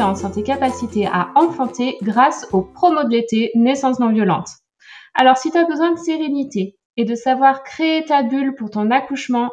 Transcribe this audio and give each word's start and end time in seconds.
en 0.00 0.30
tes 0.30 0.42
capacités 0.42 1.06
à 1.06 1.30
enfanter 1.36 1.98
grâce 2.02 2.48
au 2.52 2.62
promo 2.62 3.04
de 3.04 3.10
l'été 3.10 3.52
Naissance 3.54 4.00
non 4.00 4.10
violente. 4.10 4.48
Alors 5.14 5.36
si 5.36 5.50
tu 5.52 5.56
as 5.58 5.64
besoin 5.64 5.92
de 5.92 5.98
sérénité 5.98 6.76
et 6.96 7.04
de 7.04 7.14
savoir 7.14 7.62
créer 7.62 8.04
ta 8.04 8.22
bulle 8.22 8.56
pour 8.56 8.70
ton 8.70 8.90
accouchement, 8.90 9.50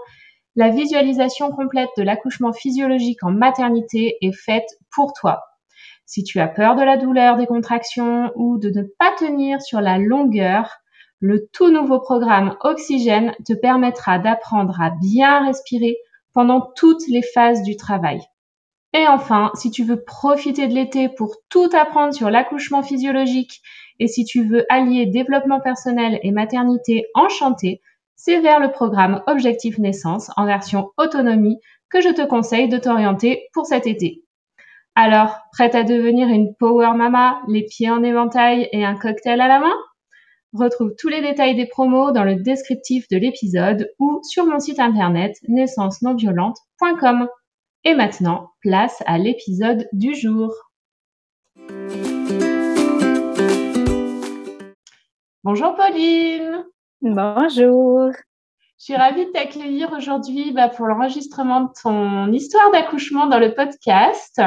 la 0.55 0.69
visualisation 0.69 1.51
complète 1.51 1.89
de 1.95 2.03
l'accouchement 2.03 2.53
physiologique 2.53 3.23
en 3.23 3.31
maternité 3.31 4.17
est 4.21 4.31
faite 4.31 4.67
pour 4.95 5.13
toi. 5.13 5.41
Si 6.05 6.23
tu 6.23 6.39
as 6.39 6.47
peur 6.47 6.75
de 6.75 6.83
la 6.83 6.97
douleur 6.97 7.37
des 7.37 7.45
contractions 7.45 8.31
ou 8.35 8.57
de 8.57 8.69
ne 8.69 8.83
pas 8.97 9.11
tenir 9.19 9.61
sur 9.61 9.79
la 9.79 9.99
longueur, 9.99 10.77
le 11.19 11.47
tout 11.53 11.69
nouveau 11.69 11.99
programme 11.99 12.55
Oxygène 12.61 13.35
te 13.45 13.53
permettra 13.53 14.17
d'apprendre 14.17 14.81
à 14.81 14.89
bien 14.89 15.45
respirer 15.45 15.97
pendant 16.33 16.61
toutes 16.75 17.07
les 17.07 17.21
phases 17.21 17.61
du 17.61 17.75
travail. 17.75 18.21
Et 18.93 19.07
enfin, 19.07 19.51
si 19.55 19.71
tu 19.71 19.83
veux 19.83 20.03
profiter 20.03 20.67
de 20.67 20.73
l'été 20.73 21.07
pour 21.07 21.35
tout 21.49 21.69
apprendre 21.73 22.13
sur 22.13 22.29
l'accouchement 22.29 22.83
physiologique 22.83 23.61
et 23.99 24.07
si 24.07 24.25
tu 24.25 24.43
veux 24.43 24.65
allier 24.69 25.05
développement 25.05 25.61
personnel 25.61 26.19
et 26.23 26.31
maternité 26.31 27.05
enchantée, 27.13 27.81
c'est 28.15 28.39
vers 28.41 28.59
le 28.59 28.71
programme 28.71 29.23
Objectif 29.27 29.77
Naissance 29.77 30.29
en 30.35 30.45
version 30.45 30.91
autonomie 30.97 31.59
que 31.89 32.01
je 32.01 32.09
te 32.09 32.25
conseille 32.25 32.67
de 32.67 32.77
t'orienter 32.77 33.47
pour 33.53 33.65
cet 33.65 33.87
été. 33.87 34.23
Alors, 34.95 35.37
prête 35.53 35.73
à 35.73 35.83
devenir 35.83 36.27
une 36.27 36.53
Power 36.55 36.91
Mama, 36.95 37.41
les 37.47 37.63
pieds 37.63 37.89
en 37.89 38.03
éventail 38.03 38.67
et 38.73 38.83
un 38.83 38.95
cocktail 38.95 39.39
à 39.39 39.47
la 39.47 39.59
main? 39.59 39.73
Retrouve 40.53 40.93
tous 40.99 41.07
les 41.07 41.21
détails 41.21 41.55
des 41.55 41.65
promos 41.65 42.11
dans 42.11 42.25
le 42.25 42.35
descriptif 42.35 43.07
de 43.07 43.15
l'épisode 43.15 43.89
ou 43.99 44.19
sur 44.23 44.45
mon 44.45 44.59
site 44.59 44.79
internet 44.81 45.37
naissance-non-violente.com. 45.47 47.29
Et 47.83 47.95
maintenant, 47.95 48.51
place 48.61 49.01
à 49.07 49.17
l'épisode 49.17 49.87
du 49.91 50.13
jour. 50.13 50.53
Bonjour 55.43 55.75
Pauline. 55.75 56.63
Bonjour. 57.01 58.11
Je 58.77 58.83
suis 58.83 58.95
ravie 58.95 59.25
de 59.25 59.31
t'accueillir 59.31 59.93
aujourd'hui 59.93 60.51
bah, 60.51 60.69
pour 60.69 60.85
l'enregistrement 60.85 61.61
de 61.61 61.69
ton 61.81 62.31
histoire 62.31 62.69
d'accouchement 62.71 63.25
dans 63.25 63.39
le 63.39 63.55
podcast. 63.55 64.39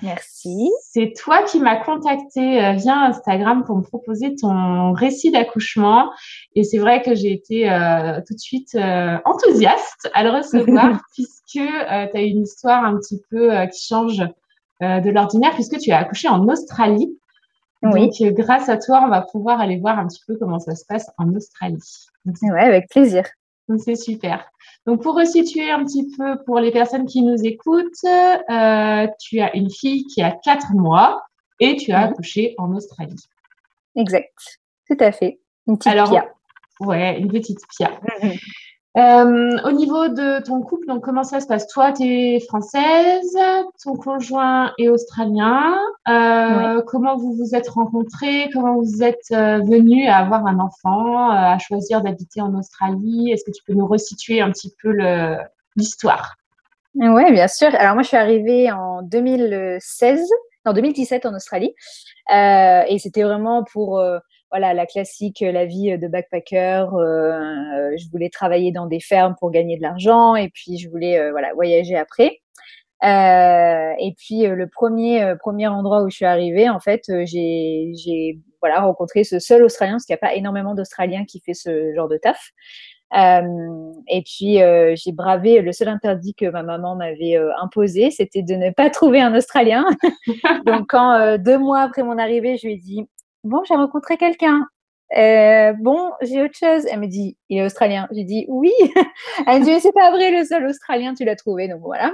Merci. 0.00 0.70
C'est 0.80 1.12
toi 1.16 1.42
qui 1.42 1.60
m'as 1.60 1.76
contacté 1.76 2.64
euh, 2.64 2.72
via 2.72 2.96
Instagram 3.02 3.64
pour 3.64 3.76
me 3.76 3.82
proposer 3.82 4.34
ton 4.34 4.92
récit 4.92 5.30
d'accouchement. 5.30 6.10
Et 6.54 6.64
c'est 6.64 6.78
vrai 6.78 7.02
que 7.02 7.14
j'ai 7.14 7.32
été 7.32 7.70
euh, 7.70 8.20
tout 8.26 8.34
de 8.34 8.38
suite 8.38 8.74
euh, 8.74 9.18
enthousiaste 9.24 10.10
à 10.14 10.24
le 10.24 10.30
recevoir 10.30 11.00
puisque 11.14 11.42
tu 11.44 11.60
as 11.60 12.20
une 12.20 12.42
histoire 12.42 12.84
un 12.84 12.96
petit 12.96 13.20
peu 13.30 13.50
qui 13.72 13.86
change 13.86 14.22
de 14.80 15.10
l'ordinaire 15.10 15.52
puisque 15.54 15.78
tu 15.78 15.92
as 15.92 15.98
accouché 15.98 16.28
en 16.28 16.48
Australie. 16.48 17.16
Oui. 17.82 18.10
Donc, 18.20 18.34
grâce 18.34 18.68
à 18.68 18.78
toi, 18.78 19.02
on 19.04 19.08
va 19.08 19.22
pouvoir 19.22 19.60
aller 19.60 19.78
voir 19.78 19.98
un 19.98 20.06
petit 20.06 20.22
peu 20.26 20.36
comment 20.36 20.58
ça 20.58 20.74
se 20.74 20.84
passe 20.86 21.10
en 21.18 21.32
Australie. 21.34 21.78
Oui, 22.24 22.60
avec 22.60 22.88
plaisir. 22.88 23.24
Donc, 23.72 23.80
c'est 23.82 23.94
super. 23.94 24.44
Donc, 24.86 25.02
pour 25.02 25.16
resituer 25.16 25.70
un 25.70 25.82
petit 25.84 26.10
peu 26.14 26.36
pour 26.44 26.60
les 26.60 26.70
personnes 26.70 27.06
qui 27.06 27.22
nous 27.22 27.42
écoutent, 27.42 28.04
euh, 28.04 29.06
tu 29.18 29.40
as 29.40 29.56
une 29.56 29.70
fille 29.70 30.04
qui 30.04 30.20
a 30.20 30.30
4 30.30 30.74
mois 30.74 31.22
et 31.58 31.76
tu 31.76 31.90
as 31.92 32.00
accouché 32.00 32.54
en 32.58 32.74
Australie. 32.74 33.16
Exact. 33.96 34.60
Tout 34.90 34.96
à 35.00 35.10
fait. 35.10 35.40
Une 35.66 35.78
petite 35.78 35.92
Alors, 35.92 36.10
Pia. 36.10 36.26
Ouais, 36.80 37.18
une 37.18 37.28
petite 37.32 37.60
Pia. 37.74 37.98
Euh, 38.98 39.56
au 39.64 39.72
niveau 39.72 40.08
de 40.08 40.44
ton 40.44 40.60
couple, 40.60 40.86
donc 40.86 41.02
comment 41.02 41.24
ça 41.24 41.40
se 41.40 41.46
passe? 41.46 41.66
Toi, 41.68 41.92
tu 41.92 42.04
es 42.04 42.40
française, 42.40 43.38
ton 43.82 43.94
conjoint 43.96 44.72
est 44.78 44.88
australien. 44.88 45.78
Euh, 46.08 46.82
comment 46.86 47.16
vous 47.16 47.32
vous 47.32 47.54
êtes 47.54 47.70
rencontrés? 47.70 48.50
Comment 48.52 48.74
vous 48.74 49.02
êtes 49.02 49.24
euh, 49.32 49.60
venus 49.60 50.06
à 50.08 50.18
avoir 50.18 50.46
un 50.46 50.58
enfant, 50.58 51.30
à 51.30 51.58
choisir 51.58 52.02
d'habiter 52.02 52.42
en 52.42 52.54
Australie? 52.54 53.30
Est-ce 53.30 53.44
que 53.44 53.50
tu 53.50 53.62
peux 53.66 53.72
nous 53.72 53.86
resituer 53.86 54.42
un 54.42 54.50
petit 54.50 54.74
peu 54.82 54.94
l'histoire? 55.74 56.34
Oui, 56.94 57.32
bien 57.32 57.48
sûr. 57.48 57.74
Alors 57.74 57.94
moi, 57.94 58.02
je 58.02 58.08
suis 58.08 58.18
arrivée 58.18 58.70
en 58.70 59.00
2016, 59.00 60.20
en 60.66 60.74
2017 60.74 61.24
en 61.24 61.34
Australie, 61.34 61.74
et 62.30 62.98
c'était 62.98 63.22
vraiment 63.22 63.64
pour 63.64 64.04
voilà, 64.52 64.74
la 64.74 64.84
classique, 64.84 65.40
la 65.40 65.64
vie 65.64 65.96
de 65.98 66.08
backpacker. 66.08 66.84
Euh, 66.92 67.96
je 67.96 68.10
voulais 68.10 68.28
travailler 68.28 68.70
dans 68.70 68.86
des 68.86 69.00
fermes 69.00 69.34
pour 69.40 69.50
gagner 69.50 69.78
de 69.78 69.82
l'argent 69.82 70.36
et 70.36 70.50
puis 70.50 70.76
je 70.76 70.90
voulais 70.90 71.18
euh, 71.18 71.30
voilà, 71.30 71.54
voyager 71.54 71.96
après. 71.96 72.40
Euh, 73.02 73.94
et 73.98 74.14
puis 74.18 74.46
le 74.46 74.66
premier, 74.68 75.34
premier 75.40 75.68
endroit 75.68 76.02
où 76.02 76.10
je 76.10 76.16
suis 76.16 76.26
arrivée, 76.26 76.68
en 76.68 76.80
fait, 76.80 77.02
j'ai 77.24 78.38
voilà, 78.60 78.82
rencontré 78.82 79.24
ce 79.24 79.38
seul 79.38 79.64
Australien, 79.64 79.94
parce 79.94 80.04
qu'il 80.04 80.12
n'y 80.12 80.18
a 80.18 80.28
pas 80.28 80.34
énormément 80.34 80.74
d'Australiens 80.74 81.24
qui 81.24 81.40
fait 81.40 81.54
ce 81.54 81.94
genre 81.96 82.08
de 82.08 82.18
taf. 82.18 82.50
et 83.12 84.22
puis 84.24 84.58
j'ai 84.94 85.12
bravé 85.12 85.62
le 85.62 85.72
seul 85.72 85.88
interdit 85.88 86.34
que 86.34 86.44
ma 86.44 86.62
maman 86.62 86.94
m'avait 86.94 87.38
imposé, 87.60 88.10
c'était 88.10 88.42
de 88.42 88.54
ne 88.54 88.70
pas 88.70 88.90
trouver 88.90 89.20
un 89.22 89.34
Australien. 89.34 89.84
Donc 90.66 90.90
quand 90.90 91.38
deux 91.38 91.58
mois 91.58 91.80
après 91.80 92.04
mon 92.04 92.18
arrivée, 92.18 92.56
je 92.56 92.66
lui 92.66 92.74
ai 92.74 92.78
dit 92.78 93.08
Bon, 93.44 93.62
j'ai 93.64 93.74
rencontré 93.74 94.16
quelqu'un. 94.16 94.66
Euh, 95.16 95.72
bon, 95.80 96.12
j'ai 96.22 96.42
autre 96.42 96.56
chose. 96.56 96.86
Elle 96.86 97.00
me 97.00 97.06
dit, 97.06 97.36
il 97.48 97.58
est 97.58 97.64
australien. 97.64 98.08
J'ai 98.12 98.24
dit 98.24 98.46
oui. 98.48 98.72
Elle 99.46 99.60
me 99.60 99.64
dit, 99.64 99.80
c'est 99.80 99.92
pas 99.92 100.10
vrai, 100.10 100.30
le 100.30 100.44
seul 100.44 100.66
australien, 100.66 101.14
tu 101.14 101.24
l'as 101.24 101.36
trouvé. 101.36 101.68
Donc 101.68 101.80
voilà. 101.80 102.12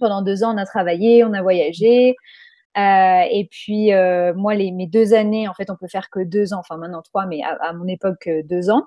Pendant 0.00 0.22
deux 0.22 0.44
ans, 0.44 0.54
on 0.54 0.58
a 0.58 0.64
travaillé, 0.64 1.24
on 1.24 1.32
a 1.32 1.42
voyagé. 1.42 2.14
Euh, 2.78 3.22
et 3.30 3.48
puis, 3.50 3.92
euh, 3.92 4.32
moi, 4.34 4.54
les, 4.54 4.70
mes 4.72 4.86
deux 4.86 5.12
années, 5.14 5.48
en 5.48 5.54
fait, 5.54 5.68
on 5.68 5.76
peut 5.76 5.88
faire 5.88 6.08
que 6.10 6.20
deux 6.20 6.54
ans, 6.54 6.60
enfin 6.60 6.78
maintenant 6.78 7.02
trois, 7.02 7.26
mais 7.26 7.42
à, 7.42 7.72
mon 7.74 7.86
époque, 7.86 8.30
deux 8.44 8.70
ans. 8.70 8.84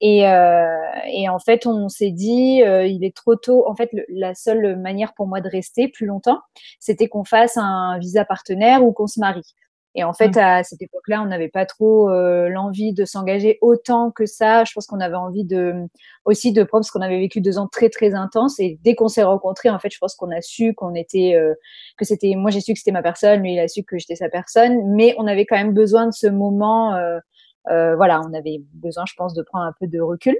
Et, 0.00 0.20
et 0.20 1.28
en 1.28 1.38
fait, 1.38 1.66
on 1.66 1.88
s'est 1.88 2.10
dit, 2.10 2.62
il 2.62 3.04
est 3.04 3.16
trop 3.16 3.36
tôt. 3.36 3.66
En 3.68 3.74
fait, 3.76 3.90
la 4.08 4.34
seule 4.34 4.76
manière 4.78 5.14
pour 5.14 5.28
moi 5.28 5.40
de 5.40 5.48
rester 5.48 5.88
plus 5.88 6.06
longtemps, 6.06 6.40
c'était 6.80 7.08
qu'on 7.08 7.24
fasse 7.24 7.56
un 7.56 7.98
visa 7.98 8.24
partenaire 8.24 8.84
ou 8.84 8.92
qu'on 8.92 9.06
se 9.06 9.20
marie. 9.20 9.54
Et 9.94 10.04
en 10.04 10.14
fait, 10.14 10.36
mmh. 10.36 10.38
à 10.38 10.62
cette 10.62 10.80
époque-là, 10.80 11.22
on 11.22 11.26
n'avait 11.26 11.48
pas 11.48 11.66
trop 11.66 12.08
euh, 12.08 12.48
l'envie 12.48 12.94
de 12.94 13.04
s'engager 13.04 13.58
autant 13.60 14.10
que 14.10 14.24
ça. 14.24 14.64
Je 14.64 14.72
pense 14.72 14.86
qu'on 14.86 15.00
avait 15.00 15.16
envie 15.16 15.44
de 15.44 15.74
aussi 16.24 16.52
de 16.52 16.62
prendre 16.62 16.82
parce 16.82 16.90
qu'on 16.90 17.02
avait 17.02 17.18
vécu 17.18 17.40
deux 17.40 17.58
ans 17.58 17.68
très 17.68 17.90
très 17.90 18.14
intenses. 18.14 18.58
Et 18.58 18.78
dès 18.82 18.94
qu'on 18.94 19.08
s'est 19.08 19.22
rencontrés, 19.22 19.68
en 19.68 19.78
fait, 19.78 19.90
je 19.90 19.98
pense 19.98 20.14
qu'on 20.14 20.30
a 20.30 20.40
su 20.40 20.74
qu'on 20.74 20.94
était 20.94 21.34
euh, 21.36 21.54
que 21.98 22.04
c'était. 22.04 22.34
Moi, 22.36 22.50
j'ai 22.50 22.60
su 22.60 22.72
que 22.72 22.78
c'était 22.78 22.92
ma 22.92 23.02
personne, 23.02 23.42
lui, 23.42 23.54
il 23.54 23.60
a 23.60 23.68
su 23.68 23.82
que 23.84 23.98
j'étais 23.98 24.16
sa 24.16 24.30
personne. 24.30 24.94
Mais 24.94 25.14
on 25.18 25.26
avait 25.26 25.44
quand 25.44 25.56
même 25.56 25.74
besoin 25.74 26.06
de 26.06 26.12
ce 26.12 26.26
moment. 26.26 26.94
Euh, 26.94 27.94
voilà, 27.96 28.20
on 28.22 28.32
avait 28.34 28.62
besoin, 28.74 29.04
je 29.06 29.14
pense, 29.16 29.34
de 29.34 29.42
prendre 29.42 29.64
un 29.64 29.74
peu 29.78 29.86
de 29.86 30.00
recul. 30.00 30.36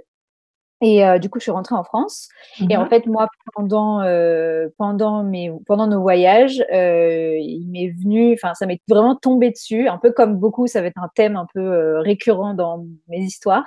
Et 0.82 1.06
euh, 1.06 1.18
du 1.18 1.30
coup, 1.30 1.38
je 1.38 1.44
suis 1.44 1.52
rentrée 1.52 1.76
en 1.76 1.84
France. 1.84 2.28
Et 2.68 2.76
en 2.76 2.84
mmh 2.84 2.88
fait, 2.88 3.06
moi, 3.06 3.28
pendant, 3.54 4.02
euh, 4.02 4.68
pendant, 4.78 5.22
mes, 5.22 5.50
pendant 5.64 5.86
nos 5.86 6.02
voyages, 6.02 6.62
euh, 6.72 7.36
il 7.38 7.68
m'est 7.70 7.94
venu, 8.02 8.34
enfin, 8.34 8.52
ça 8.54 8.66
m'est 8.66 8.80
vraiment 8.88 9.14
tombé 9.14 9.50
dessus, 9.50 9.86
un 9.86 9.98
peu 9.98 10.10
comme 10.10 10.36
beaucoup, 10.36 10.66
ça 10.66 10.80
va 10.80 10.88
être 10.88 10.98
un 10.98 11.08
thème 11.14 11.36
un 11.36 11.46
peu 11.54 11.98
récurrent 12.00 12.54
dans 12.54 12.84
mes 13.08 13.20
histoires. 13.20 13.64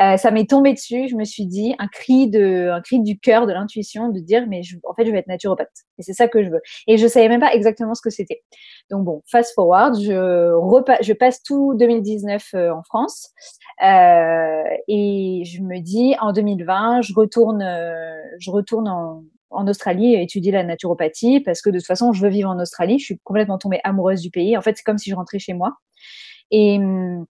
Euh, 0.00 0.16
ça 0.16 0.30
m'est 0.30 0.48
tombé 0.48 0.72
dessus. 0.72 1.08
Je 1.08 1.16
me 1.16 1.24
suis 1.24 1.46
dit 1.46 1.74
un 1.78 1.88
cri 1.88 2.28
de, 2.28 2.70
un 2.70 2.80
cri 2.80 3.00
du 3.00 3.18
cœur, 3.18 3.46
de 3.46 3.52
l'intuition, 3.52 4.08
de 4.08 4.20
dire 4.20 4.46
mais 4.48 4.62
je, 4.62 4.76
en 4.88 4.94
fait 4.94 5.04
je 5.04 5.10
vais 5.10 5.18
être 5.18 5.28
naturopathe 5.28 5.68
et 5.98 6.02
c'est 6.02 6.12
ça 6.12 6.28
que 6.28 6.42
je 6.42 6.50
veux. 6.50 6.60
Et 6.86 6.96
je 6.96 7.06
savais 7.06 7.28
même 7.28 7.40
pas 7.40 7.52
exactement 7.54 7.94
ce 7.94 8.02
que 8.02 8.10
c'était. 8.10 8.42
Donc 8.90 9.04
bon, 9.04 9.22
fast 9.30 9.54
forward, 9.54 10.00
je 10.00 10.52
je 11.02 11.12
passe 11.12 11.42
tout 11.42 11.74
2019 11.74 12.48
euh, 12.54 12.70
en 12.72 12.82
France 12.82 13.30
euh, 13.82 14.62
et 14.88 15.42
je 15.44 15.62
me 15.62 15.80
dis 15.80 16.14
en 16.20 16.32
2020 16.32 17.02
je 17.02 17.14
retourne, 17.14 17.62
euh, 17.62 18.16
je 18.38 18.50
retourne 18.50 18.88
en, 18.88 19.22
en 19.50 19.68
Australie 19.68 20.14
étudier 20.14 20.52
la 20.52 20.64
naturopathie 20.64 21.40
parce 21.40 21.60
que 21.60 21.70
de 21.70 21.78
toute 21.78 21.86
façon 21.86 22.12
je 22.12 22.22
veux 22.22 22.30
vivre 22.30 22.50
en 22.50 22.58
Australie. 22.58 22.98
Je 22.98 23.04
suis 23.04 23.18
complètement 23.24 23.58
tombée 23.58 23.80
amoureuse 23.84 24.20
du 24.20 24.30
pays. 24.30 24.56
En 24.56 24.62
fait 24.62 24.76
c'est 24.76 24.84
comme 24.84 24.98
si 24.98 25.10
je 25.10 25.14
rentrais 25.14 25.38
chez 25.38 25.54
moi. 25.54 25.74
Et 26.50 26.76
hum, 26.78 27.26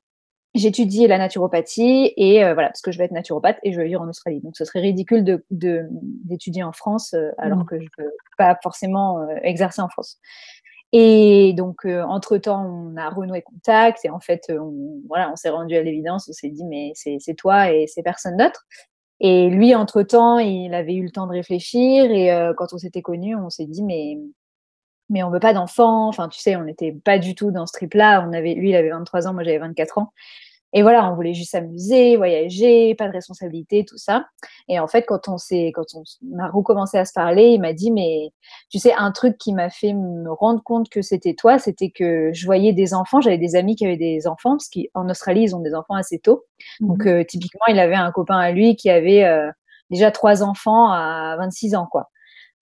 j'étudie 0.55 1.07
la 1.07 1.19
naturopathie 1.19 2.13
et 2.17 2.45
euh, 2.45 2.55
voilà 2.55 2.69
parce 2.69 2.83
que 2.83 2.93
je 2.93 2.99
vais 2.99 3.05
être 3.05 3.13
naturopathe 3.13 3.59
et 3.63 3.73
je 3.73 3.79
vais 3.81 3.87
vivre 3.87 4.03
en 4.03 4.09
Australie. 4.09 4.41
Donc 4.41 4.57
ce 4.57 4.65
serait 4.65 4.81
ridicule 4.81 5.25
de 5.25 5.45
d'étudier 5.91 6.63
en 6.63 6.73
France 6.73 7.15
euh, 7.15 7.31
alors 7.39 7.61
mmh. 7.61 7.67
que 7.67 7.81
je 7.81 7.87
peux 7.97 8.11
pas 8.37 8.59
forcément 8.63 9.21
euh, 9.21 9.37
exercer 9.43 9.81
en 9.81 9.89
France. 9.89 10.19
Et 10.95 11.55
donc 11.55 11.87
entre 11.87 12.37
temps 12.37 12.67
on 12.67 12.97
a 12.99 13.09
renoué 13.09 13.41
contact 13.41 14.05
et 14.05 14.11
en 14.11 14.21
fait 14.21 14.43
on, 14.51 15.01
voilà 15.09 15.31
on 15.33 15.37
s'est 15.37 15.49
rendu 15.49 15.75
à 15.75 15.83
l'évidence, 15.83 16.29
on 16.29 16.35
s'est 16.35 16.51
dit 16.51 16.65
mais 16.67 16.93
c'est 16.95 17.35
toi 17.35 17.73
et 17.73 17.87
c'est 17.87 18.03
personne 18.03 18.37
d'autre. 18.37 18.67
Et 19.19 19.49
lui 19.49 19.75
entre 19.75 20.03
temps 20.03 20.39
il 20.39 20.75
avait 20.75 20.93
eu 20.93 21.05
le 21.05 21.11
temps 21.11 21.27
de 21.27 21.33
réfléchir 21.33 22.11
et 22.11 22.53
quand 22.59 22.75
on 22.75 22.79
s'était 22.79 23.01
connus 23.01 23.35
on 23.37 23.49
s'est 23.49 23.65
dit 23.65 23.83
mais 23.83 24.19
mais 25.13 25.23
on 25.23 25.31
veut 25.31 25.41
pas 25.41 25.53
d'enfants. 25.53 26.09
Enfin, 26.09 26.29
tu 26.29 26.41
sais, 26.41 26.57
on 26.57 26.65
n'était 26.65 26.91
pas 26.91 27.19
du 27.19 27.35
tout 27.37 27.53
dans 27.53 27.67
ce 27.67 27.73
trip-là. 27.75 28.27
On 28.27 28.33
avait, 28.33 28.55
lui, 28.55 28.71
il 28.71 28.75
avait 28.75 28.91
23 28.91 29.29
ans, 29.29 29.35
moi 29.35 29.45
j'avais 29.45 29.59
24 29.59 29.99
ans. 29.99 30.13
et 30.73 30.83
voilà, 30.83 31.11
on 31.11 31.15
voulait 31.15 31.35
juste 31.35 31.51
s'amuser, 31.51 32.17
voyager, 32.17 32.95
pas 32.95 33.07
de 33.09 33.13
responsabilité, 33.13 33.85
tout 33.85 33.99
ça. 33.99 34.27
Et 34.69 34.81
en 34.81 34.89
fait, 34.89 35.05
quand 35.07 35.29
on 35.29 35.37
s'est, 35.37 35.71
quand 35.75 35.85
on 35.95 36.03
a 36.39 36.49
recommencé 36.49 36.97
à 36.97 37.05
se 37.05 37.13
parler, 37.13 37.49
il 37.49 37.61
m'a 37.61 37.75
dit, 37.75 37.91
mais 37.91 38.31
tu 38.71 38.79
sais, 38.79 38.95
un 38.95 39.13
truc 39.13 39.37
qui 39.37 39.53
m'a 39.53 39.69
fait 39.69 39.93
me 39.93 40.33
rendre 40.33 40.63
compte 40.63 40.89
que 40.89 41.03
c'était 41.03 41.35
toi, 41.35 41.59
c'était 41.59 41.91
que 41.91 42.31
je 42.33 42.47
voyais 42.47 42.73
des 42.73 42.95
enfants, 42.95 43.21
j'avais 43.21 43.39
des 43.39 43.55
amis 43.55 43.77
qui 43.77 43.85
avaient 43.85 43.99
des 43.99 44.27
enfants, 44.27 44.57
parce 44.57 44.71
qu'en 44.71 45.09
Australie, 45.11 45.43
ils 45.43 45.55
ont 45.55 45.61
des 45.61 45.75
enfants 45.75 45.95
assez 45.95 46.19
tôt. 46.19 46.47
Donc, 46.81 47.05
mhm. 47.05 47.09
euh, 47.09 47.25
typiquement, 47.25 47.67
il 47.69 47.79
avait 47.79 47.95
un 47.97 48.11
copain 48.13 48.39
à 48.39 48.51
lui 48.51 48.77
qui 48.77 48.89
avait 48.89 49.25
euh, 49.25 49.51
déjà 49.91 50.11
trois 50.11 50.43
enfants 50.43 50.91
à 50.91 51.37
26 51.39 51.75
ans, 51.75 51.87
quoi. 51.91 52.09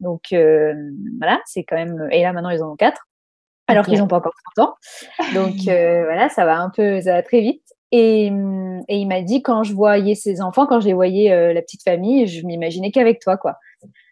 Donc, 0.00 0.32
euh, 0.32 0.75
voilà, 1.19 1.41
c'est 1.47 1.64
quand 1.64 1.76
même, 1.76 2.08
et 2.11 2.23
là, 2.23 2.32
maintenant, 2.32 2.50
ils 2.50 2.62
en 2.62 2.73
ont 2.73 2.76
quatre 2.76 3.06
alors 3.67 3.87
qu'ils 3.87 3.99
n'ont 3.99 4.08
pas 4.08 4.17
encore 4.17 4.35
30 4.56 4.69
ans. 4.69 4.75
Donc 5.32 5.55
voilà, 5.64 6.29
ça 6.29 6.44
va 6.44 6.58
un 6.58 6.70
peu, 6.70 7.00
ça 7.00 7.12
va 7.12 7.23
très 7.23 7.41
vite. 7.41 7.62
Et, 7.93 8.26
et 8.88 8.97
il 8.97 9.06
m'a 9.06 9.23
dit 9.23 9.43
quand 9.43 9.64
je 9.64 9.75
voyais 9.75 10.14
ses 10.14 10.41
enfants, 10.41 10.67
quand 10.67 10.81
je 10.81 10.87
les 10.87 10.94
voyais 10.94 11.32
euh, 11.32 11.52
la 11.52 11.62
petite 11.62 11.82
famille, 11.82 12.26
je 12.26 12.47
m'imaginais 12.47 12.93
qu'avec 12.93 13.20
toi, 13.20 13.37
quoi. 13.37 13.56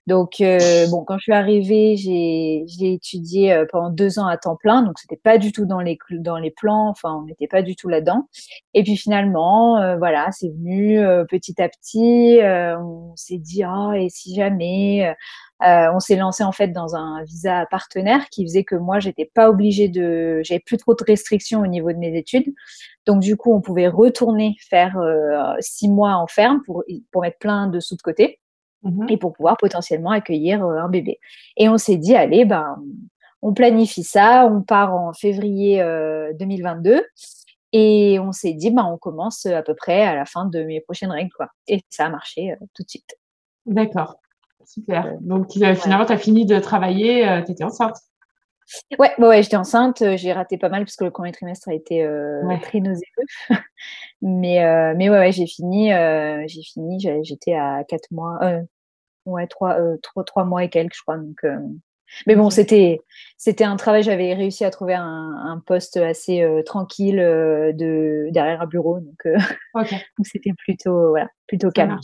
Donc 0.08 0.40
euh, 0.40 0.87
bon, 0.88 1.05
quand 1.05 1.19
je 1.19 1.25
suis 1.25 1.32
arrivée, 1.32 1.96
j'ai 1.96 2.64
étudié 2.81 3.52
euh, 3.52 3.66
pendant 3.70 3.90
deux 3.90 4.19
ans 4.19 4.26
à 4.26 4.38
temps 4.38 4.56
plein, 4.56 4.82
donc 4.82 4.99
c'était 4.99 5.20
pas 5.22 5.37
du 5.37 5.52
tout 5.52 5.66
dans 5.66 5.81
les 5.81 5.99
dans 6.10 6.38
les 6.38 6.50
plans, 6.50 6.88
enfin 6.88 7.20
on 7.22 7.26
n'était 7.26 7.46
pas 7.46 7.60
du 7.60 7.76
tout 7.76 7.90
là-dedans. 7.90 8.26
Et 8.72 8.82
puis 8.82 8.96
finalement, 8.96 9.96
voilà, 9.99 10.31
c'est 10.32 10.49
venu 10.49 10.99
petit 11.28 11.60
à 11.60 11.69
petit. 11.69 12.40
on 12.43 13.14
s'est 13.16 13.38
dit 13.38 13.62
ah 13.62 13.93
et 13.96 14.08
si 14.08 14.34
jamais 14.34 15.14
euh, 15.62 15.88
on 15.93 15.99
s'est 15.99 16.16
lancé 16.16 16.44
en 16.44 16.52
fait 16.52 16.69
dans 16.69 16.94
un 16.94 17.25
visa 17.25 17.66
partenaire 17.66 18.28
qui 18.31 18.44
faisait 18.44 18.62
que 18.62 18.76
moi 18.76 19.00
j'étais 19.00 19.28
pas 19.34 19.50
obligée 19.50 19.88
de, 19.88 20.40
j'avais 20.44 20.61
plus 20.61 20.76
trop 20.76 20.94
de 20.94 21.02
restrictions 21.04 21.61
au 21.61 21.66
niveau 21.66 21.93
de 21.93 21.99
mes 21.99 22.16
études. 22.16 22.54
Donc 23.06 23.20
du 23.20 23.37
coup 23.37 23.52
on 23.52 23.61
pouvait 23.61 23.88
retourner 23.88 24.56
faire 24.70 24.96
euh, 24.99 25.54
six 25.61 25.88
mois 25.88 26.14
en 26.14 26.28
ferme 26.28 26.62
pour 26.64 26.84
pour 27.11 27.22
mettre 27.22 27.38
plein 27.38 27.66
de 27.66 27.81
sous 27.81 27.96
de 27.96 28.02
côté 28.02 28.40
mmh 28.82 29.06
et 29.08 29.16
pour 29.16 29.32
pouvoir 29.32 29.56
potentiellement 29.56 30.10
accueillir 30.10 30.62
un 30.62 30.88
bébé. 30.88 31.19
Et 31.56 31.69
on 31.69 31.78
s'est 31.78 31.96
dit 31.96 32.14
allez 32.14 32.44
ben 32.44 32.76
on 33.42 33.52
planifie 33.52 34.04
ça, 34.04 34.46
on 34.46 34.62
part 34.62 34.94
en 34.94 35.12
février 35.12 35.82
2022 36.38 37.02
et 37.72 38.19
on 38.20 38.32
s'est 38.32 38.52
dit 38.52 38.70
ben 38.70 38.84
on 38.84 38.98
commence 38.98 39.46
à 39.46 39.62
peu 39.62 39.75
près 39.75 40.02
à 40.02 40.14
la 40.14 40.25
fin 40.25 40.46
de 40.46 40.62
mes 40.62 40.80
prochaines 40.80 41.10
règles 41.10 41.32
quoi. 41.36 41.48
Et 41.66 41.80
ça 41.90 42.06
a 42.06 42.10
marché 42.10 42.54
tout 42.75 42.82
de 42.82 42.88
suite. 42.88 43.16
D'accord. 43.66 44.16
Super. 44.69 45.06
Euh, 45.06 45.12
Donc 45.20 45.50
finalement, 45.52 46.04
tu 46.04 46.12
as 46.12 46.19
fini 46.19 46.44
de 46.44 46.58
travailler, 46.58 47.28
euh, 47.28 47.42
tu 47.42 47.52
étais 47.52 47.64
enceinte. 47.64 47.96
Ouais, 48.99 49.12
ouais, 49.19 49.43
j'étais 49.43 49.56
enceinte. 49.56 50.03
Euh, 50.03 50.17
j'ai 50.17 50.32
raté 50.32 50.59
pas 50.59 50.69
mal 50.69 50.85
parce 50.85 50.97
que 50.97 51.05
le 51.05 51.11
premier 51.11 51.32
trimestre 51.32 51.69
a 51.69 51.75
été 51.75 52.06
très 52.62 52.81
nauséeux. 52.81 53.03
mais 54.23 54.94
mais 54.94 55.11
ouais, 55.11 55.32
j'ai 55.32 55.47
fini. 55.47 55.91
j'ai 56.47 56.62
fini. 56.62 57.00
J'étais 57.23 57.55
à 57.55 57.85
quatre 57.87 58.11
mois. 58.11 58.38
ouais, 59.26 59.47
trois, 59.47 59.79
trois, 60.26 60.44
mois 60.44 60.65
et 60.65 60.69
quelques, 60.69 60.94
je 60.94 61.03
crois. 61.03 61.17
Donc, 61.17 61.44
mais 62.26 62.37
bon, 62.37 62.49
c'était 62.50 63.00
c'était 63.37 63.65
un 63.65 63.76
travail. 63.76 64.03
J'avais 64.03 64.35
réussi 64.35 64.65
à 64.65 64.71
trouver 64.71 64.94
un, 64.94 65.05
un 65.05 65.62
poste 65.64 65.97
assez 65.97 66.47
tranquille 66.64 67.17
de 67.17 68.29
derrière 68.31 68.62
un 68.62 68.67
bureau. 68.67 69.00
Donc, 69.00 69.29
donc 69.75 70.26
c'était 70.26 70.53
plutôt 70.64 71.11
voilà, 71.11 71.29
plutôt 71.47 71.71
calme. 71.71 71.99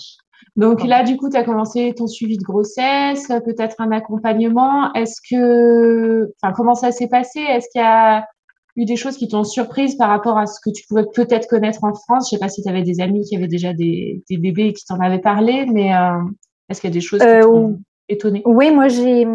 Donc 0.56 0.84
là, 0.84 1.02
du 1.02 1.16
coup, 1.16 1.28
tu 1.28 1.36
as 1.36 1.44
commencé 1.44 1.92
ton 1.96 2.06
suivi 2.06 2.36
de 2.36 2.42
grossesse, 2.42 3.28
peut-être 3.44 3.76
un 3.80 3.90
accompagnement. 3.90 4.92
Est-ce 4.94 5.20
que, 5.28 6.32
enfin, 6.40 6.52
comment 6.54 6.74
ça 6.74 6.92
s'est 6.92 7.08
passé? 7.08 7.40
Est-ce 7.40 7.66
qu'il 7.72 7.80
y 7.80 7.84
a 7.84 8.24
eu 8.76 8.84
des 8.84 8.96
choses 8.96 9.16
qui 9.16 9.28
t'ont 9.28 9.44
surprise 9.44 9.96
par 9.96 10.08
rapport 10.08 10.38
à 10.38 10.46
ce 10.46 10.58
que 10.64 10.70
tu 10.70 10.84
pouvais 10.86 11.04
peut-être 11.12 11.48
connaître 11.48 11.82
en 11.84 11.94
France? 11.94 12.28
Je 12.30 12.36
sais 12.36 12.40
pas 12.40 12.48
si 12.48 12.62
tu 12.62 12.68
avais 12.68 12.82
des 12.82 13.00
amis 13.00 13.24
qui 13.24 13.36
avaient 13.36 13.48
déjà 13.48 13.72
des, 13.72 14.22
bébés 14.30 14.68
et 14.68 14.72
qui 14.72 14.84
t'en 14.84 15.00
avaient 15.00 15.20
parlé, 15.20 15.66
mais 15.66 15.94
euh, 15.94 16.18
est-ce 16.68 16.80
qu'il 16.80 16.90
y 16.90 16.92
a 16.92 16.94
des 16.94 17.00
choses 17.00 17.20
qui 17.20 17.26
euh, 17.26 17.42
t'ont 17.42 17.80
étonné? 18.08 18.42
Oui, 18.44 18.70
moi 18.70 18.88
j'ai 18.88 19.26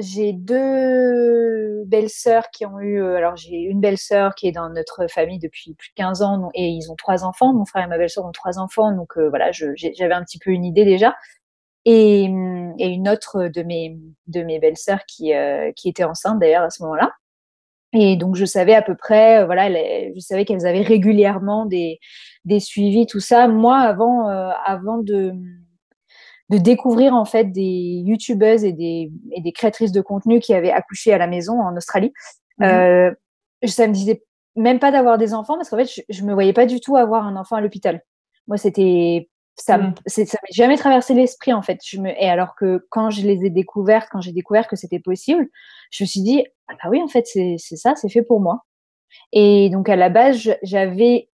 j'ai 0.00 0.32
deux 0.32 1.84
belles-sœurs 1.86 2.50
qui 2.50 2.66
ont 2.66 2.80
eu. 2.80 3.00
Euh, 3.02 3.16
alors 3.16 3.36
j'ai 3.36 3.56
une 3.56 3.80
belle-sœur 3.80 4.34
qui 4.34 4.48
est 4.48 4.52
dans 4.52 4.68
notre 4.70 5.06
famille 5.08 5.38
depuis 5.38 5.74
plus 5.74 5.90
de 5.90 5.94
15 5.94 6.22
ans 6.22 6.50
et 6.54 6.68
ils 6.68 6.90
ont 6.90 6.96
trois 6.96 7.24
enfants. 7.24 7.52
Mon 7.52 7.64
frère 7.64 7.84
et 7.84 7.88
ma 7.88 7.98
belle-sœur 7.98 8.24
ont 8.24 8.32
trois 8.32 8.58
enfants, 8.58 8.92
donc 8.92 9.16
euh, 9.16 9.28
voilà, 9.28 9.50
j'avais 9.52 10.14
un 10.14 10.24
petit 10.24 10.38
peu 10.38 10.50
une 10.50 10.64
idée 10.64 10.84
déjà. 10.84 11.16
Et, 11.86 12.24
une 12.24 13.08
autre 13.08 13.48
de 13.48 13.62
mes 13.62 13.98
de 14.26 14.42
mes 14.42 14.58
belles-sœurs 14.58 15.04
qui 15.06 15.34
euh, 15.34 15.72
qui 15.76 15.88
était 15.88 16.04
enceinte 16.04 16.38
d'ailleurs 16.38 16.62
à 16.62 16.70
ce 16.70 16.82
moment-là. 16.82 17.12
Et 17.92 18.16
donc 18.16 18.36
je 18.36 18.44
savais 18.44 18.74
à 18.74 18.82
peu 18.82 18.94
près, 18.94 19.44
voilà, 19.44 19.68
je 20.14 20.20
savais 20.20 20.44
qu'elles 20.44 20.66
avaient 20.66 20.82
régulièrement 20.82 21.66
des 21.66 21.98
des 22.44 22.60
suivis, 22.60 23.06
tout 23.06 23.20
ça. 23.20 23.48
Moi, 23.48 23.78
avant 23.78 24.28
avant 24.28 24.98
de 24.98 25.34
de 26.50 26.58
découvrir 26.58 27.14
en 27.14 27.24
fait 27.24 27.44
des 27.44 28.02
youtubeuses 28.04 28.64
et 28.64 28.72
des, 28.72 29.10
et 29.32 29.40
des 29.40 29.52
créatrices 29.52 29.92
de 29.92 30.00
contenu 30.00 30.40
qui 30.40 30.52
avaient 30.52 30.72
accouché 30.72 31.12
à 31.12 31.18
la 31.18 31.28
maison 31.28 31.60
en 31.60 31.76
Australie. 31.76 32.12
Mhm. 32.58 32.66
Euh, 32.66 33.14
ça 33.66 33.86
me 33.86 33.92
disait 33.92 34.24
même 34.56 34.80
pas 34.80 34.90
d'avoir 34.90 35.16
des 35.16 35.32
enfants 35.32 35.56
parce 35.56 35.70
qu'en 35.70 35.76
fait 35.76 35.90
je, 35.90 36.02
je, 36.08 36.24
me 36.24 36.34
voyais 36.34 36.52
pas 36.52 36.66
du 36.66 36.80
tout 36.80 36.96
avoir 36.96 37.24
un 37.24 37.36
enfant 37.36 37.54
à 37.56 37.60
l'hôpital. 37.60 38.02
Moi 38.48 38.56
c'était 38.56 39.30
ça 39.54 39.78
ça 40.06 40.38
m'est 40.42 40.52
jamais 40.52 40.76
traversé 40.76 41.14
l'esprit 41.14 41.52
en 41.52 41.62
fait. 41.62 41.78
Je 41.86 42.00
me, 42.00 42.10
et 42.10 42.28
alors 42.28 42.56
que 42.56 42.84
quand 42.90 43.10
je 43.10 43.22
les 43.22 43.44
ai 43.44 43.50
découvertes, 43.50 44.08
quand 44.10 44.20
j'ai 44.20 44.32
découvert 44.32 44.66
que 44.66 44.74
c'était 44.74 44.98
possible, 44.98 45.48
je 45.92 46.02
me 46.02 46.06
suis 46.08 46.22
dit 46.22 46.44
ah 46.66 46.74
bah 46.82 46.90
oui 46.90 47.00
en 47.00 47.08
fait 47.08 47.26
c'est 47.26 47.58
ça, 47.58 47.94
c'est 47.94 48.08
fait 48.08 48.22
pour 48.22 48.40
moi. 48.40 48.64
Et 49.32 49.70
donc 49.70 49.88
à 49.88 49.94
la 49.94 50.08
base 50.08 50.50
j'avais 50.64 51.28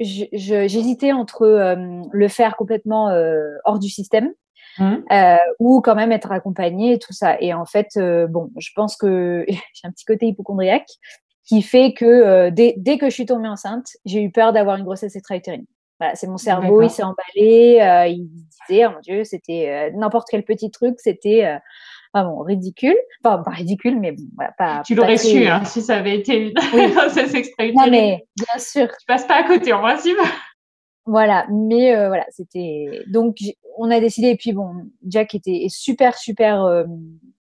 j'hésitais 0.00 1.12
entre 1.12 1.42
euh, 1.42 2.02
le 2.10 2.28
faire 2.28 2.56
complètement 2.56 3.08
euh, 3.08 3.54
hors 3.64 3.78
du 3.78 3.88
système 3.88 4.34
Mmh. 4.78 4.96
Euh, 5.10 5.36
ou 5.58 5.80
quand 5.80 5.94
même 5.94 6.12
être 6.12 6.30
accompagnée 6.32 6.94
et 6.94 6.98
tout 6.98 7.12
ça. 7.12 7.36
Et 7.40 7.52
en 7.52 7.64
fait, 7.64 7.88
euh, 7.96 8.26
bon, 8.26 8.50
je 8.58 8.70
pense 8.74 8.96
que 8.96 9.44
j'ai 9.48 9.88
un 9.88 9.90
petit 9.90 10.04
côté 10.04 10.26
hypochondriaque 10.26 10.88
qui 11.44 11.62
fait 11.62 11.92
que 11.92 12.04
euh, 12.04 12.50
dès, 12.50 12.74
dès, 12.76 12.98
que 12.98 13.06
je 13.06 13.14
suis 13.14 13.26
tombée 13.26 13.48
enceinte, 13.48 13.88
j'ai 14.04 14.22
eu 14.22 14.30
peur 14.30 14.52
d'avoir 14.52 14.76
une 14.76 14.84
grossesse 14.84 15.16
extra-utérine. 15.16 15.66
Voilà, 15.98 16.14
c'est 16.14 16.28
mon 16.28 16.38
cerveau, 16.38 16.80
il 16.80 16.88
s'est 16.88 17.02
emballé, 17.02 18.08
il 18.08 18.26
disait, 18.66 18.86
oh 18.86 18.92
mon 18.92 19.00
Dieu, 19.00 19.22
c'était 19.24 19.90
n'importe 19.94 20.28
quel 20.30 20.44
petit 20.44 20.70
truc, 20.70 20.94
c'était 20.96 21.60
ah 22.12 22.24
bon, 22.24 22.42
ridicule. 22.42 22.96
Enfin, 23.22 23.42
pas 23.42 23.50
ridicule, 23.52 24.00
mais 24.00 24.12
bon, 24.12 24.24
voilà, 24.34 24.52
pas. 24.58 24.82
Tu 24.84 24.94
l'aurais 24.94 25.16
su, 25.16 25.46
hein, 25.46 25.64
si 25.64 25.80
ça 25.80 25.96
avait 25.96 26.16
été 26.16 26.48
une 26.48 26.54
oui. 26.74 26.90
grossesse 26.94 27.34
extra-utérine. 27.34 27.74
Non, 27.76 27.90
mais 27.90 28.26
bien 28.36 28.58
sûr. 28.58 28.88
Tu 28.88 29.06
passes 29.06 29.26
pas 29.26 29.36
à 29.36 29.42
côté, 29.44 29.72
en 29.72 29.80
principe. 29.80 30.16
Voilà, 31.06 31.46
mais 31.50 31.96
euh, 31.96 32.08
voilà, 32.08 32.26
c'était 32.30 33.02
donc 33.08 33.38
on 33.78 33.90
a 33.90 34.00
décidé 34.00 34.28
et 34.28 34.36
puis 34.36 34.52
bon, 34.52 34.90
Jack 35.06 35.34
était 35.34 35.66
super 35.70 36.16
super 36.18 36.62
euh, 36.64 36.84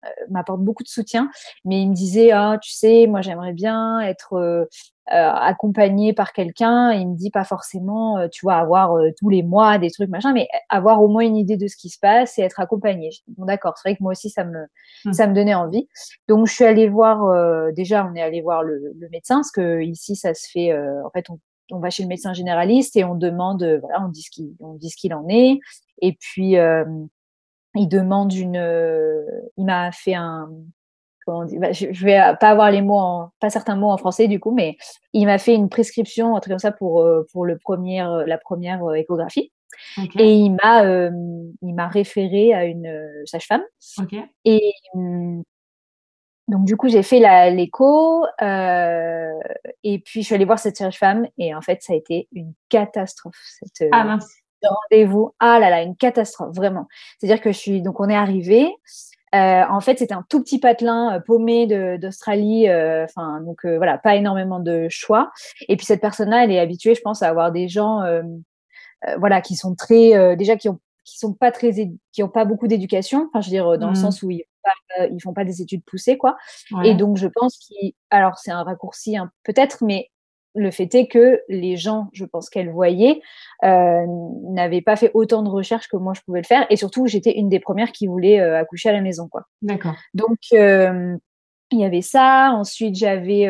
euh, 0.06 0.10
m'apporte 0.30 0.62
beaucoup 0.62 0.84
de 0.84 0.88
soutien, 0.88 1.32
mais 1.66 1.82
il 1.82 1.90
me 1.90 1.96
disait 1.96 2.32
ah 2.32 2.60
tu 2.62 2.72
sais 2.72 3.08
moi 3.08 3.22
j'aimerais 3.22 3.54
bien 3.54 4.00
être 4.02 4.68
accompagné 5.10 6.14
par 6.14 6.34
quelqu'un. 6.34 6.92
Il 6.92 7.10
me 7.10 7.16
dit 7.16 7.32
pas 7.32 7.46
forcément 7.46 8.28
tu 8.30 8.46
vois 8.46 8.56
avoir 8.56 8.96
tous 9.20 9.30
les 9.30 9.42
mois 9.42 9.80
des 9.80 9.90
trucs 9.90 10.10
machin, 10.10 10.34
mais 10.34 10.48
avoir 10.70 11.02
au 11.02 11.08
moins 11.08 11.24
une 11.24 11.38
idée 11.38 11.58
de 11.58 11.68
ce 11.68 11.78
qui 11.78 11.90
se 11.90 11.98
passe 12.00 12.38
et 12.38 12.44
être 12.44 12.60
accompagné. 12.60 13.10
Bon 13.38 13.46
d'accord, 13.46 13.74
c'est 13.78 13.90
vrai 13.90 13.98
que 13.98 14.04
moi 14.04 14.12
aussi 14.12 14.30
ça 14.30 14.44
me 14.44 14.66
mmh. 15.06 15.14
ça 15.14 15.28
me 15.28 15.34
donnait 15.34 15.56
envie. 15.56 15.88
Donc 16.28 16.46
je 16.48 16.54
suis 16.54 16.66
allée 16.66 16.90
voir 16.90 17.74
déjà 17.74 18.08
on 18.10 18.16
est 18.16 18.22
allé 18.22 18.42
voir 18.42 18.64
le, 18.64 18.94
le, 18.96 19.10
médecin 19.10 19.38
parce 19.38 19.52
que 19.52 19.82
ici 19.82 20.16
ça 20.16 20.34
se 20.34 20.48
fait 20.52 20.78
en 20.78 21.10
fait 21.10 21.30
on 21.30 21.40
on 21.72 21.80
va 21.80 21.90
chez 21.90 22.04
le 22.04 22.10
médecin 22.10 22.34
généraliste 22.34 22.96
et 22.96 23.04
on 23.04 23.16
demande, 23.16 23.64
euh, 23.64 23.80
voilà, 23.80 24.04
on 24.06 24.10
dit 24.10 24.22
ce 24.22 24.32
qu'il, 24.32 24.52
on 24.60 24.74
dit 24.74 24.90
ce 24.90 24.98
qu'il 24.98 25.14
en 25.14 25.28
est. 25.30 25.60
Et 26.02 26.14
puis, 26.14 26.58
euh, 26.58 26.86
il 27.76 27.88
demande 27.88 28.34
une, 28.34 28.58
euh, 28.58 29.26
il 29.58 29.66
m'a 29.66 29.92
fait 29.92 30.14
un, 30.14 30.50
comment 31.26 31.40
on 31.40 31.46
dit, 31.46 31.58
bah, 31.58 31.72
je, 31.72 32.06
vais 32.06 32.20
pas 32.40 32.50
avoir 32.50 32.72
les 32.72 32.82
mots, 32.82 32.98
en, 32.98 33.32
pas 33.40 33.50
certains 33.50 33.76
mots 33.76 33.92
en 33.92 33.98
français 33.98 34.28
du 34.28 34.40
coup, 34.40 34.52
mais 34.52 34.78
il 35.14 35.26
m'a 35.26 35.38
fait 35.38 35.56
une 35.56 35.70
prescription, 35.70 36.36
un 36.36 36.40
truc 36.40 36.54
comme 36.54 36.60
ça 36.60 36.72
pour 36.72 37.06
pour 37.32 37.46
le 37.46 37.58
premier, 37.58 38.04
la 38.26 38.38
première 38.38 38.82
échographie. 38.96 39.52
Et 40.18 40.34
il 40.34 40.52
m'a, 40.52 40.84
il 41.62 41.76
m'a 41.76 41.88
référé 41.88 42.54
à 42.54 42.66
une 42.66 43.24
sage-femme. 43.26 43.64
Et 44.46 44.74
hum, 44.94 45.44
donc 46.48 46.66
du 46.66 46.78
coup, 46.78 46.88
j'ai 46.88 47.04
fait 47.04 47.20
l'écho 47.52 48.26
euh, 48.42 49.34
et 49.84 50.00
puis 50.00 50.22
je 50.22 50.28
suis 50.28 50.36
allée 50.36 50.46
voir 50.46 50.60
cette 50.60 50.78
sage-femme 50.78 51.28
et 51.38 51.54
en 51.54 51.62
fait, 51.62 51.84
ça 51.84 51.94
a 51.94 51.96
été 51.96 52.30
une 52.32 52.54
catastrophe. 52.70 53.36
Cette, 53.44 53.90
ah 53.92 54.06
mince. 54.06 54.30
rendez-vous. 54.64 55.34
Ah 55.40 55.60
là 55.60 55.70
là, 55.70 55.82
une 55.82 55.98
catastrophe 55.98 56.56
vraiment. 56.56 56.88
C'est-à-dire 57.20 57.42
que 57.42 57.52
je 57.52 57.58
suis 57.58 57.82
donc 57.82 58.00
on 58.00 58.08
est 58.08 58.16
arrivé. 58.16 58.74
Euh, 59.36 59.64
en 59.70 59.82
fait, 59.82 60.00
c'était 60.00 60.14
un 60.14 60.26
tout 60.30 60.42
petit 60.42 60.60
patelin 60.60 61.16
euh, 61.16 61.20
paumé 61.20 61.68
d'Australie. 61.98 62.70
Euh, 62.70 63.04
enfin, 63.04 63.42
donc 63.42 63.66
euh, 63.66 63.78
voilà, 63.78 63.98
pas 63.98 64.16
énormément 64.16 64.60
de 64.60 64.88
choix. 64.90 65.32
Et 65.68 65.76
puis 65.76 65.86
cette 65.86 66.02
personne-là, 66.02 66.46
elle 66.46 66.52
est 66.52 66.60
habituée, 66.60 66.96
je 66.96 67.02
pense, 67.02 67.22
à 67.22 67.28
avoir 67.28 67.52
des 67.52 67.68
gens, 67.68 68.04
voilà, 69.18 69.42
qui 69.42 69.56
sont 69.56 69.76
très, 69.76 70.36
déjà 70.38 70.56
qui 70.56 70.70
ont 70.70 70.80
qui 71.04 71.20
sont 71.20 71.34
pas 71.34 71.52
très 71.52 71.72
qui 72.12 72.22
ont 72.22 72.28
pas 72.28 72.44
beaucoup 72.44 72.68
d'éducation 72.68 73.30
enfin 73.30 73.40
je 73.40 73.48
veux 73.48 73.52
dire 73.52 73.78
dans 73.78 73.88
le 73.88 73.94
mmh. 73.94 73.96
sens 73.96 74.24
où 74.24 74.30
ils 74.30 74.44
euh, 75.00 75.08
ils 75.12 75.22
font 75.22 75.34
pas 75.34 75.46
des 75.46 75.62
études 75.62 75.84
poussées 75.86 76.18
quoi 76.18 76.38
et 76.84 76.96
donc 76.96 77.18
je 77.18 77.28
pense 77.28 77.58
qu'ils 77.58 77.94
alors 78.10 78.38
c'est 78.38 78.52
un 78.52 78.64
raccourci 78.64 79.18
hein, 79.18 79.32
peut-être 79.44 79.84
mais 79.84 80.10
le 80.58 80.72
fait 80.72 80.94
est 80.96 81.08
que 81.08 81.42
les 81.48 81.78
gens, 81.78 82.10
je 82.14 82.26
pense 82.26 82.50
qu'elle 82.50 82.70
voyait, 82.70 83.22
euh, 83.64 84.06
n'avaient 84.50 84.82
pas 84.82 84.96
fait 84.96 85.12
autant 85.14 85.44
de 85.44 85.50
recherches 85.50 85.88
que 85.88 85.98
moi 85.98 86.14
je 86.16 86.22
pouvais 86.22 86.42
le 86.42 86.46
faire. 86.46 86.66
Et 86.70 86.76
surtout, 86.76 87.06
j'étais 87.08 87.38
une 87.38 87.50
des 87.50 87.60
premières 87.60 87.92
qui 87.92 88.08
voulait 88.08 88.40
euh, 88.40 88.60
accoucher 88.60 88.90
à 88.90 88.94
la 88.94 89.02
maison. 89.02 89.28
quoi. 89.28 89.44
D'accord. 89.62 89.96
Donc, 90.14 90.40
euh, 90.54 91.16
il 91.72 91.80
y 91.80 91.86
avait 91.86 92.02
ça. 92.02 92.52
Ensuite, 92.54 92.96
j'avais 92.96 93.48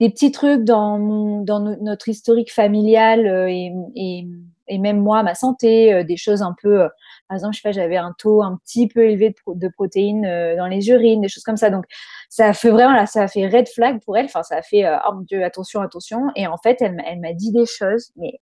des 0.00 0.10
petits 0.10 0.32
trucs 0.32 0.64
dans, 0.64 0.98
mon, 0.98 1.42
dans 1.42 1.60
notre 1.60 2.08
historique 2.08 2.52
familial 2.52 3.26
et, 3.48 3.72
et, 3.94 4.26
et, 4.70 4.78
même 4.78 5.00
moi, 5.00 5.22
ma 5.22 5.34
santé, 5.34 5.92
euh, 5.92 6.04
des 6.04 6.16
choses 6.16 6.42
un 6.42 6.54
peu. 6.62 6.88
par 7.28 7.36
exemple, 7.36 7.54
je 7.54 7.60
sais 7.60 7.68
pas, 7.68 7.72
j'avais 7.72 7.96
un 7.96 8.14
taux 8.18 8.42
un 8.42 8.58
petit 8.64 8.88
peu 8.88 9.04
élevé 9.04 9.34
de, 9.46 9.68
protéines 9.68 10.22
dans 10.56 10.66
les 10.66 10.88
urines, 10.88 11.20
des 11.20 11.28
choses 11.28 11.44
comme 11.44 11.56
ça. 11.56 11.70
Donc, 11.70 11.84
ça 12.28 12.46
a 12.46 12.52
fait 12.52 12.70
vraiment 12.70 12.94
là, 12.94 13.06
ça 13.06 13.22
a 13.22 13.28
fait 13.28 13.46
red 13.48 13.68
flag 13.68 14.00
pour 14.04 14.16
elle. 14.16 14.26
Enfin, 14.26 14.42
ça 14.42 14.56
a 14.56 14.62
fait 14.62 14.84
oh 15.08 15.14
mon 15.14 15.22
dieu, 15.22 15.44
attention, 15.44 15.80
attention. 15.80 16.30
Et 16.36 16.46
en 16.46 16.56
fait, 16.56 16.78
elle, 16.80 17.02
elle 17.06 17.20
m'a 17.20 17.32
dit 17.32 17.52
des 17.52 17.66
choses, 17.66 18.10
mais 18.16 18.40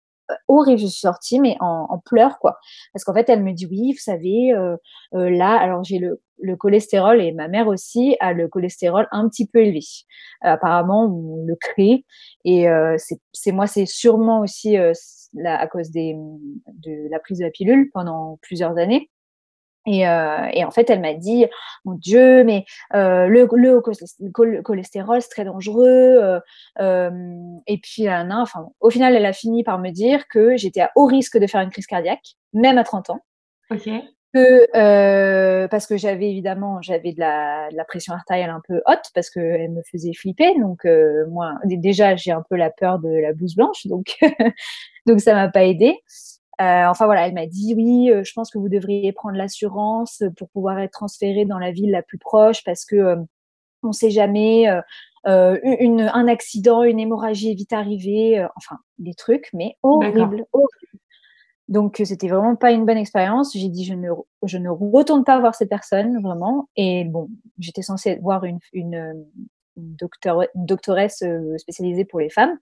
horrible. 0.49 0.81
Je 0.81 0.87
suis 0.87 1.00
sortie, 1.00 1.41
mais 1.41 1.57
en, 1.61 1.87
en 1.91 1.99
pleurs, 1.99 2.38
quoi. 2.38 2.59
Parce 2.93 3.05
qu'en 3.05 3.14
fait, 3.14 3.29
elle 3.29 3.43
me 3.43 3.52
dit 3.52 3.67
oui, 3.67 3.93
vous 3.93 3.99
savez, 3.99 4.52
euh, 4.55 4.76
euh, 5.14 5.31
là, 5.31 5.59
alors 5.59 5.85
j'ai 5.85 5.99
le, 5.99 6.21
le, 6.41 6.57
cholestérol 6.57 7.21
et 7.21 7.33
ma 7.33 7.49
mère 7.49 7.69
aussi 7.69 8.17
a 8.21 8.33
le 8.33 8.49
cholestérol 8.49 9.09
un 9.12 9.29
petit 9.29 9.47
peu 9.47 9.61
élevé. 9.61 9.81
Euh, 10.45 10.49
apparemment, 10.50 11.07
on 11.07 11.45
le 11.47 11.57
crée 11.57 12.05
et 12.45 12.69
euh, 12.69 12.97
c'est 13.33 13.52
moi, 13.52 13.67
c'est 13.67 13.87
sûrement 13.87 14.41
aussi 14.41 14.76
euh, 14.79 14.93
la, 15.35 15.59
à 15.59 15.67
cause 15.67 15.91
des, 15.91 16.14
de 16.67 17.09
la 17.11 17.19
prise 17.21 17.38
de 17.38 17.45
la 17.45 17.50
pilule 17.50 17.91
pendant 17.93 18.38
plusieurs 18.43 18.79
années. 18.79 19.11
Et, 19.87 20.07
euh, 20.07 20.49
et, 20.53 20.65
en 20.65 20.71
fait, 20.71 20.89
elle 20.91 21.01
m'a 21.01 21.15
dit, 21.15 21.47
mon 21.85 21.95
Dieu, 21.95 22.45
mais 22.45 22.65
euh, 22.95 23.27
le, 23.27 23.49
le, 23.53 24.62
cholestérol, 24.62 25.21
c'est 25.21 25.29
très 25.29 25.45
dangereux. 25.45 25.87
Euh, 25.87 26.41
euh 26.81 27.11
et 27.67 27.79
puis, 27.79 28.09
euh, 28.09 28.23
non, 28.25 28.41
enfin, 28.43 28.69
au 28.81 28.91
final, 28.91 29.17
elle 29.17 29.27
a 29.27 29.33
fini 29.33 29.65
par 29.65 29.79
me 29.79 29.91
dire 29.91 30.29
que 30.29 30.57
j'étais 30.57 30.83
à 30.83 30.93
haut 30.95 31.07
risque 31.07 31.39
de 31.39 31.47
faire 31.47 31.61
une 31.61 31.71
crise 31.71 31.87
cardiaque, 31.87 32.37
même 32.53 32.79
à 32.79 32.85
30 32.85 33.11
ans. 33.11 33.21
Ok. 33.71 33.89
Que, 34.35 34.67
euh, 34.75 35.69
parce 35.69 35.87
que 35.87 35.99
j'avais 35.99 36.31
évidemment, 36.31 36.81
j'avais 36.81 37.12
de 37.12 37.21
la, 37.21 37.69
de 37.71 37.77
la, 37.77 37.85
pression 37.85 38.15
artérielle 38.15 38.49
un 38.49 38.62
peu 38.67 38.81
haute 38.87 39.11
parce 39.15 39.29
qu'elle 39.29 39.71
me 39.71 39.83
faisait 39.91 40.15
flipper. 40.15 40.59
Donc, 40.59 40.87
moi, 41.29 41.55
déjà, 41.65 42.17
j'ai 42.17 42.31
un 42.31 42.43
peu 42.49 42.57
la 42.57 42.71
peur 42.71 42.99
de 42.99 43.11
la 43.11 43.35
blouse 43.35 43.57
blanche, 43.57 43.87
donc, 43.87 44.17
donc 45.07 45.21
ça 45.21 45.35
m'a 45.35 45.49
pas 45.49 45.65
aidé. 45.65 45.99
Euh, 46.61 46.87
enfin 46.87 47.06
voilà, 47.06 47.26
elle 47.26 47.35
m'a 47.35 47.47
dit 47.47 47.75
oui, 47.76 48.11
euh, 48.11 48.23
je 48.25 48.32
pense 48.35 48.50
que 48.50 48.59
vous 48.59 48.68
devriez 48.68 49.12
prendre 49.12 49.37
l'assurance 49.37 50.23
pour 50.37 50.50
pouvoir 50.50 50.78
être 50.78 50.92
transféré 50.92 51.44
dans 51.44 51.59
la 51.59 51.73
ville 51.73 51.90
la 51.90 52.02
plus 52.02 52.18
proche 52.18 52.62
parce 52.64 52.85
que 52.85 52.97
euh, 52.97 53.16
on 53.82 53.88
ne 53.88 53.92
sait 53.92 54.11
jamais, 54.11 54.68
euh, 55.26 55.59
une, 55.64 56.02
un 56.02 56.28
accident, 56.28 56.85
une 56.85 57.00
hémorragie 57.00 57.50
est 57.50 57.54
vite 57.54 57.73
arrivée, 57.73 58.47
enfin 58.54 58.76
des 58.99 59.14
trucs, 59.14 59.49
mais 59.52 59.76
horrible, 59.82 60.44
horrible. 60.52 61.00
Donc 61.68 62.00
c'était 62.04 62.28
vraiment 62.28 62.54
pas 62.54 62.71
une 62.71 62.85
bonne 62.85 62.99
expérience. 62.99 63.56
J'ai 63.56 63.68
dit 63.68 63.85
je 63.85 63.94
ne 63.94 64.11
je 64.44 64.59
ne 64.59 64.68
retourne 64.68 65.25
pas 65.25 65.40
voir 65.40 65.56
cette 65.56 65.71
personne 65.71 66.23
vraiment. 66.23 66.68
Et 66.76 67.04
bon, 67.04 67.28
j'étais 67.59 67.82
censée 67.82 68.21
voir 68.23 68.44
une 68.44 68.61
une, 68.73 69.25
docteur, 69.76 70.43
doctoresse 70.55 71.23
euh, 71.23 71.57
spécialisée 71.59 72.05
pour 72.05 72.21
les 72.21 72.31
femmes. 72.31 72.57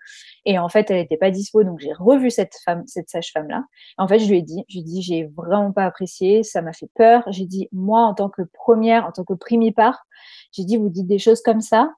Et 0.44 0.58
en 0.58 0.68
fait, 0.68 0.90
elle 0.90 0.96
n'était 0.96 1.16
pas 1.16 1.30
dispo, 1.30 1.64
donc 1.64 1.80
j'ai 1.80 1.92
revu 1.92 2.30
cette 2.30 2.54
femme, 2.64 2.84
cette 2.86 3.08
sage-femme-là. 3.08 3.64
En 3.98 4.08
fait, 4.08 4.18
je 4.18 4.28
lui 4.28 4.38
ai 4.38 4.42
dit, 4.42 4.64
je 4.68 4.74
lui 4.74 4.80
ai 4.80 4.84
dit, 4.84 5.02
j'ai 5.02 5.30
vraiment 5.36 5.72
pas 5.72 5.84
apprécié, 5.84 6.42
ça 6.42 6.62
m'a 6.62 6.72
fait 6.72 6.90
peur. 6.94 7.24
J'ai 7.30 7.46
dit, 7.46 7.68
moi, 7.72 8.02
en 8.02 8.14
tant 8.14 8.28
que 8.28 8.42
première, 8.42 9.06
en 9.06 9.12
tant 9.12 9.24
que 9.24 9.34
primipare, 9.34 10.04
j'ai 10.52 10.64
dit, 10.64 10.76
vous 10.76 10.90
dites 10.90 11.06
des 11.06 11.18
choses 11.18 11.42
comme 11.42 11.60
ça, 11.60 11.90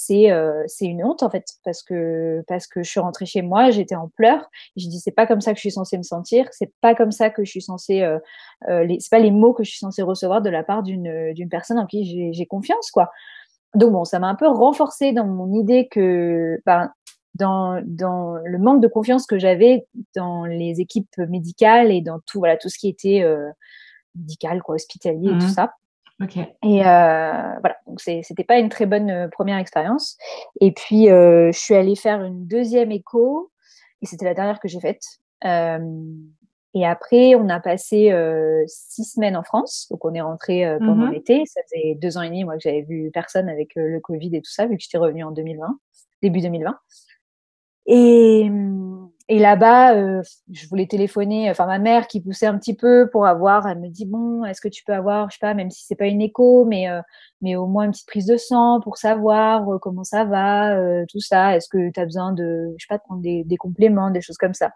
c'est 0.00 0.30
euh, 0.30 0.64
une 0.80 1.04
honte 1.04 1.22
en 1.22 1.30
fait 1.30 1.44
parce 1.62 1.82
que 1.82 2.42
parce 2.48 2.66
que 2.66 2.82
je 2.82 2.88
suis 2.88 3.00
rentrée 3.00 3.26
chez 3.26 3.42
moi 3.42 3.70
j'étais 3.70 3.96
en 3.96 4.08
pleurs 4.08 4.48
j'ai 4.76 4.88
dit 4.88 4.98
c'est 4.98 5.10
pas 5.10 5.26
comme 5.26 5.40
ça 5.42 5.52
que 5.52 5.56
je 5.56 5.60
suis 5.60 5.72
censée 5.72 5.98
me 5.98 6.02
sentir 6.02 6.46
c'est 6.52 6.72
pas 6.80 6.94
comme 6.94 7.10
ça 7.10 7.28
que 7.28 7.44
je 7.44 7.50
suis 7.50 7.60
censée 7.60 8.00
euh, 8.00 8.18
euh, 8.68 8.86
c'est 8.98 9.10
pas 9.10 9.18
les 9.18 9.30
mots 9.30 9.52
que 9.52 9.62
je 9.62 9.70
suis 9.70 9.78
censée 9.78 10.02
recevoir 10.02 10.40
de 10.40 10.48
la 10.48 10.62
part 10.62 10.82
d'une 10.82 11.34
d'une 11.34 11.48
personne 11.48 11.78
en 11.78 11.86
qui 11.86 12.32
j'ai 12.32 12.46
confiance 12.46 12.90
quoi 12.90 13.10
donc 13.74 13.92
bon, 13.92 14.04
ça 14.04 14.18
m'a 14.18 14.28
un 14.28 14.34
peu 14.34 14.48
renforcé 14.48 15.12
dans 15.12 15.26
mon 15.26 15.52
idée 15.52 15.88
que 15.88 16.60
ben, 16.66 16.90
dans, 17.34 17.80
dans 17.86 18.34
le 18.44 18.58
manque 18.58 18.82
de 18.82 18.88
confiance 18.88 19.26
que 19.26 19.38
j'avais 19.38 19.86
dans 20.14 20.44
les 20.44 20.80
équipes 20.80 21.16
médicales 21.28 21.90
et 21.90 22.00
dans 22.00 22.20
tout 22.26 22.38
voilà 22.38 22.56
tout 22.56 22.68
ce 22.68 22.78
qui 22.78 22.88
était 22.88 23.22
euh, 23.22 23.48
médical 24.16 24.62
quoi 24.62 24.74
hospitalier 24.74 25.28
et 25.28 25.38
tout 25.38 25.46
mmh 25.46 25.48
ça. 25.48 25.74
Okay. 26.22 26.54
Et 26.62 26.82
euh, 26.86 27.58
voilà, 27.60 27.76
donc 27.86 27.98
c'était 28.00 28.44
pas 28.44 28.58
une 28.58 28.68
très 28.68 28.84
bonne 28.84 29.10
euh, 29.10 29.28
première 29.28 29.56
expérience. 29.56 30.18
Et 30.60 30.72
puis 30.72 31.08
euh, 31.08 31.50
je 31.50 31.58
suis 31.58 31.74
allée 31.74 31.96
faire 31.96 32.22
une 32.22 32.46
deuxième 32.46 32.92
écho 32.92 33.50
et 34.02 34.06
c'était 34.06 34.26
la 34.26 34.34
dernière 34.34 34.60
que 34.60 34.68
j'ai 34.68 34.80
faite. 34.80 35.02
Et 36.74 36.86
après, 36.86 37.34
on 37.34 37.48
a 37.48 37.58
passé 37.58 38.12
euh, 38.12 38.62
six 38.66 39.04
semaines 39.04 39.36
en 39.36 39.42
France. 39.42 39.88
Donc, 39.90 40.04
on 40.04 40.14
est 40.14 40.20
rentré 40.20 40.64
euh, 40.64 40.78
pendant 40.78 41.06
mmh 41.06 41.12
l'été. 41.12 41.42
Ça 41.46 41.60
faisait 41.64 41.96
deux 41.96 42.16
ans 42.16 42.22
et 42.22 42.28
demi, 42.28 42.44
moi, 42.44 42.54
que 42.54 42.60
j'avais 42.62 42.82
vu 42.82 43.10
personne 43.12 43.48
avec 43.48 43.76
euh, 43.76 43.88
le 43.88 44.00
Covid 44.00 44.36
et 44.36 44.40
tout 44.40 44.50
ça, 44.50 44.66
vu 44.66 44.76
que 44.76 44.82
j'étais 44.82 44.98
revenue 44.98 45.24
en 45.24 45.32
2020, 45.32 45.66
début 46.22 46.40
2020. 46.40 46.78
Et, 47.86 48.48
et 49.28 49.38
là-bas, 49.40 49.96
euh, 49.96 50.22
je 50.52 50.68
voulais 50.68 50.86
téléphoner, 50.86 51.50
enfin, 51.50 51.66
ma 51.66 51.80
mère 51.80 52.06
qui 52.06 52.20
poussait 52.20 52.46
un 52.46 52.56
petit 52.56 52.76
peu 52.76 53.08
pour 53.10 53.26
avoir, 53.26 53.66
elle 53.66 53.80
me 53.80 53.88
dit, 53.88 54.06
bon, 54.06 54.44
est-ce 54.44 54.60
que 54.60 54.68
tu 54.68 54.84
peux 54.84 54.92
avoir, 54.92 55.28
je 55.30 55.36
sais 55.36 55.40
pas, 55.40 55.54
même 55.54 55.70
si 55.70 55.84
c'est 55.86 55.96
pas 55.96 56.06
une 56.06 56.22
écho, 56.22 56.64
mais, 56.66 56.88
euh, 56.88 57.00
mais 57.40 57.56
au 57.56 57.66
moins 57.66 57.84
une 57.84 57.90
petite 57.90 58.06
prise 58.06 58.26
de 58.26 58.36
sang 58.36 58.80
pour 58.80 58.96
savoir 58.96 59.66
comment 59.80 60.04
ça 60.04 60.24
va, 60.24 60.76
tout 61.06 61.20
ça. 61.20 61.56
Est-ce 61.56 61.68
que 61.68 61.90
tu 61.90 61.98
as 61.98 62.04
besoin 62.04 62.32
de, 62.32 62.72
je 62.78 62.84
sais 62.84 62.88
pas, 62.88 62.98
de 62.98 63.02
prendre 63.02 63.22
des, 63.22 63.42
des 63.42 63.56
compléments, 63.56 64.12
des 64.12 64.20
choses 64.20 64.38
comme 64.38 64.54
ça. 64.54 64.70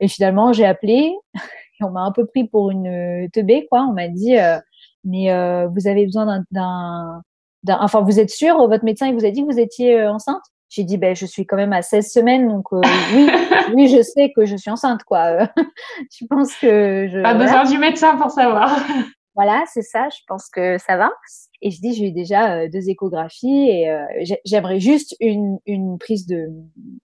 Et 0.00 0.08
finalement, 0.08 0.52
j'ai 0.52 0.64
appelé 0.64 1.14
et 1.80 1.84
on 1.84 1.90
m'a 1.90 2.02
un 2.02 2.12
peu 2.12 2.26
pris 2.26 2.44
pour 2.46 2.70
une 2.70 3.28
teubée, 3.32 3.66
quoi. 3.70 3.82
On 3.82 3.92
m'a 3.92 4.08
dit, 4.08 4.38
euh, 4.38 4.58
mais 5.04 5.30
euh, 5.30 5.68
vous 5.68 5.86
avez 5.86 6.06
besoin 6.06 6.42
d'un, 6.50 7.22
enfin, 7.68 8.00
vous 8.00 8.18
êtes 8.18 8.30
sûr, 8.30 8.56
votre 8.66 8.84
médecin 8.84 9.06
il 9.06 9.14
vous 9.14 9.24
a 9.24 9.30
dit 9.30 9.42
que 9.42 9.52
vous 9.52 9.60
étiez 9.60 10.00
euh, 10.00 10.12
enceinte? 10.12 10.42
J'ai 10.70 10.82
dit, 10.82 10.96
ben, 10.96 11.14
je 11.14 11.26
suis 11.26 11.46
quand 11.46 11.56
même 11.56 11.72
à 11.72 11.82
16 11.82 12.10
semaines, 12.10 12.48
donc 12.48 12.66
euh, 12.72 12.80
oui, 13.14 13.30
oui, 13.74 13.88
je 13.88 14.02
sais 14.02 14.32
que 14.34 14.44
je 14.44 14.56
suis 14.56 14.70
enceinte, 14.70 15.04
quoi. 15.04 15.46
je 16.10 16.26
pense 16.28 16.54
que 16.56 17.08
je. 17.12 17.22
Pas 17.22 17.34
besoin 17.34 17.64
du 17.64 17.78
médecin 17.78 18.16
pour 18.16 18.30
savoir. 18.30 18.76
Voilà, 19.34 19.64
c'est 19.66 19.82
ça. 19.82 20.08
Je 20.10 20.20
pense 20.28 20.48
que 20.48 20.78
ça 20.78 20.96
va. 20.96 21.10
Et 21.60 21.70
je 21.72 21.80
dis, 21.80 21.92
j'ai 21.94 22.08
eu 22.08 22.12
déjà 22.12 22.56
euh, 22.56 22.68
deux 22.68 22.88
échographies 22.88 23.68
et 23.68 23.90
euh, 23.90 24.04
j'aimerais 24.44 24.78
juste 24.78 25.16
une, 25.18 25.58
une 25.66 25.98
prise 25.98 26.26
de 26.26 26.48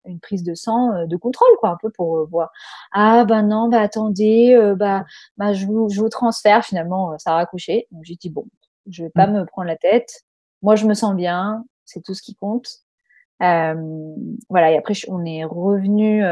une 0.05 0.21
prise 0.21 0.45
de 0.45 0.55
sang 0.55 0.93
euh, 0.95 1.07
de 1.07 1.17
contrôle, 1.17 1.49
quoi, 1.59 1.71
un 1.71 1.77
peu 1.81 1.91
pour 1.91 2.29
voir. 2.29 2.51
Ah 2.93 3.25
ben 3.25 3.43
non, 3.43 3.69
bah 3.69 3.81
attendez, 3.81 4.55
euh, 4.55 4.77
bah, 4.77 5.05
bah 5.39 5.53
je 5.55 5.67
vous, 5.67 5.89
je 5.89 6.01
vous 6.01 6.09
transfère. 6.09 6.65
Finalement, 6.65 7.19
ça 7.19 7.33
a 7.33 7.35
raccroché. 7.35 7.89
Donc 7.91 8.05
j'ai 8.05 8.15
dit 8.15 8.31
bon, 8.31 8.47
je 8.89 9.05
vais 9.05 9.11
pas 9.11 9.27
mmh. 9.27 9.33
me 9.33 9.45
prendre 9.47 9.67
la 9.67 9.77
tête. 9.77 10.23
Moi, 10.63 10.77
je 10.77 10.87
me 10.87 10.95
sens 10.95 11.17
bien. 11.17 11.65
C'est 11.85 12.03
tout 12.05 12.15
ce 12.15 12.23
qui 12.23 12.37
compte. 12.37 12.69
voilà. 13.41 14.71
Et 14.71 14.79
après, 14.79 14.95
on 15.09 15.25
est 15.25 15.45
revenu 15.45 16.25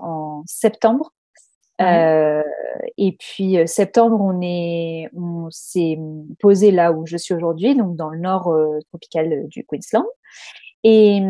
en 0.00 0.42
septembre 0.46 1.12
euh, 1.80 2.42
et 2.96 3.16
puis 3.18 3.58
euh, 3.58 3.66
septembre, 3.66 4.20
on 4.20 4.40
est, 4.42 5.08
on 5.14 5.48
s'est 5.50 5.98
posé 6.40 6.70
là 6.70 6.92
où 6.92 7.06
je 7.06 7.16
suis 7.16 7.34
aujourd'hui, 7.34 7.74
donc 7.74 7.96
dans 7.96 8.10
le 8.10 8.18
nord 8.18 8.48
euh, 8.48 8.78
tropical 8.88 9.48
du 9.48 9.64
Queensland. 9.64 10.06
Et 10.84 11.22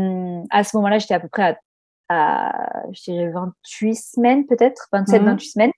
à 0.51 0.65
ce 0.65 0.77
moment-là, 0.77 0.99
j'étais 0.99 1.15
à 1.15 1.21
peu 1.21 1.29
près 1.29 1.57
à, 2.09 2.49
à, 2.49 2.83
je 2.93 3.13
dirais 3.13 3.31
28 3.31 3.95
semaines 3.95 4.47
peut-être, 4.47 4.89
27, 4.93 5.23
mmh. 5.23 5.25
28 5.25 5.49
semaines. 5.49 5.73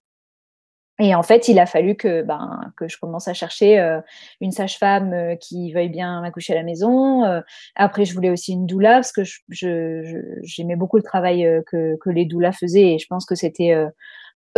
Et 0.99 1.15
en 1.15 1.23
fait, 1.23 1.49
il 1.49 1.59
a 1.59 1.67
fallu 1.67 1.95
que, 1.95 2.23
ben, 2.23 2.73
que 2.77 2.89
je 2.89 2.97
commence 2.99 3.29
à 3.29 3.35
chercher 3.35 3.79
euh, 3.79 4.01
une 4.41 4.51
sage-femme 4.51 5.13
euh, 5.13 5.37
qui 5.37 5.73
veuille 5.73 5.91
bien 5.91 6.23
m'accoucher 6.23 6.55
à 6.55 6.57
la 6.57 6.63
maison. 6.63 7.23
Euh, 7.25 7.43
après, 7.75 8.07
je 8.07 8.15
voulais 8.15 8.31
aussi 8.31 8.53
une 8.53 8.67
doula 8.67 8.95
parce 8.95 9.13
que 9.13 9.23
j'aimais 9.51 10.41
je, 10.41 10.41
je, 10.43 10.75
beaucoup 10.75 10.97
le 10.97 11.03
travail 11.03 11.63
que, 11.67 11.97
que 11.97 12.09
les 12.09 12.25
doulas 12.25 12.53
faisaient 12.53 12.95
et 12.95 12.99
je 12.99 13.07
pense 13.09 13.27
que 13.27 13.35
c'était 13.35 13.75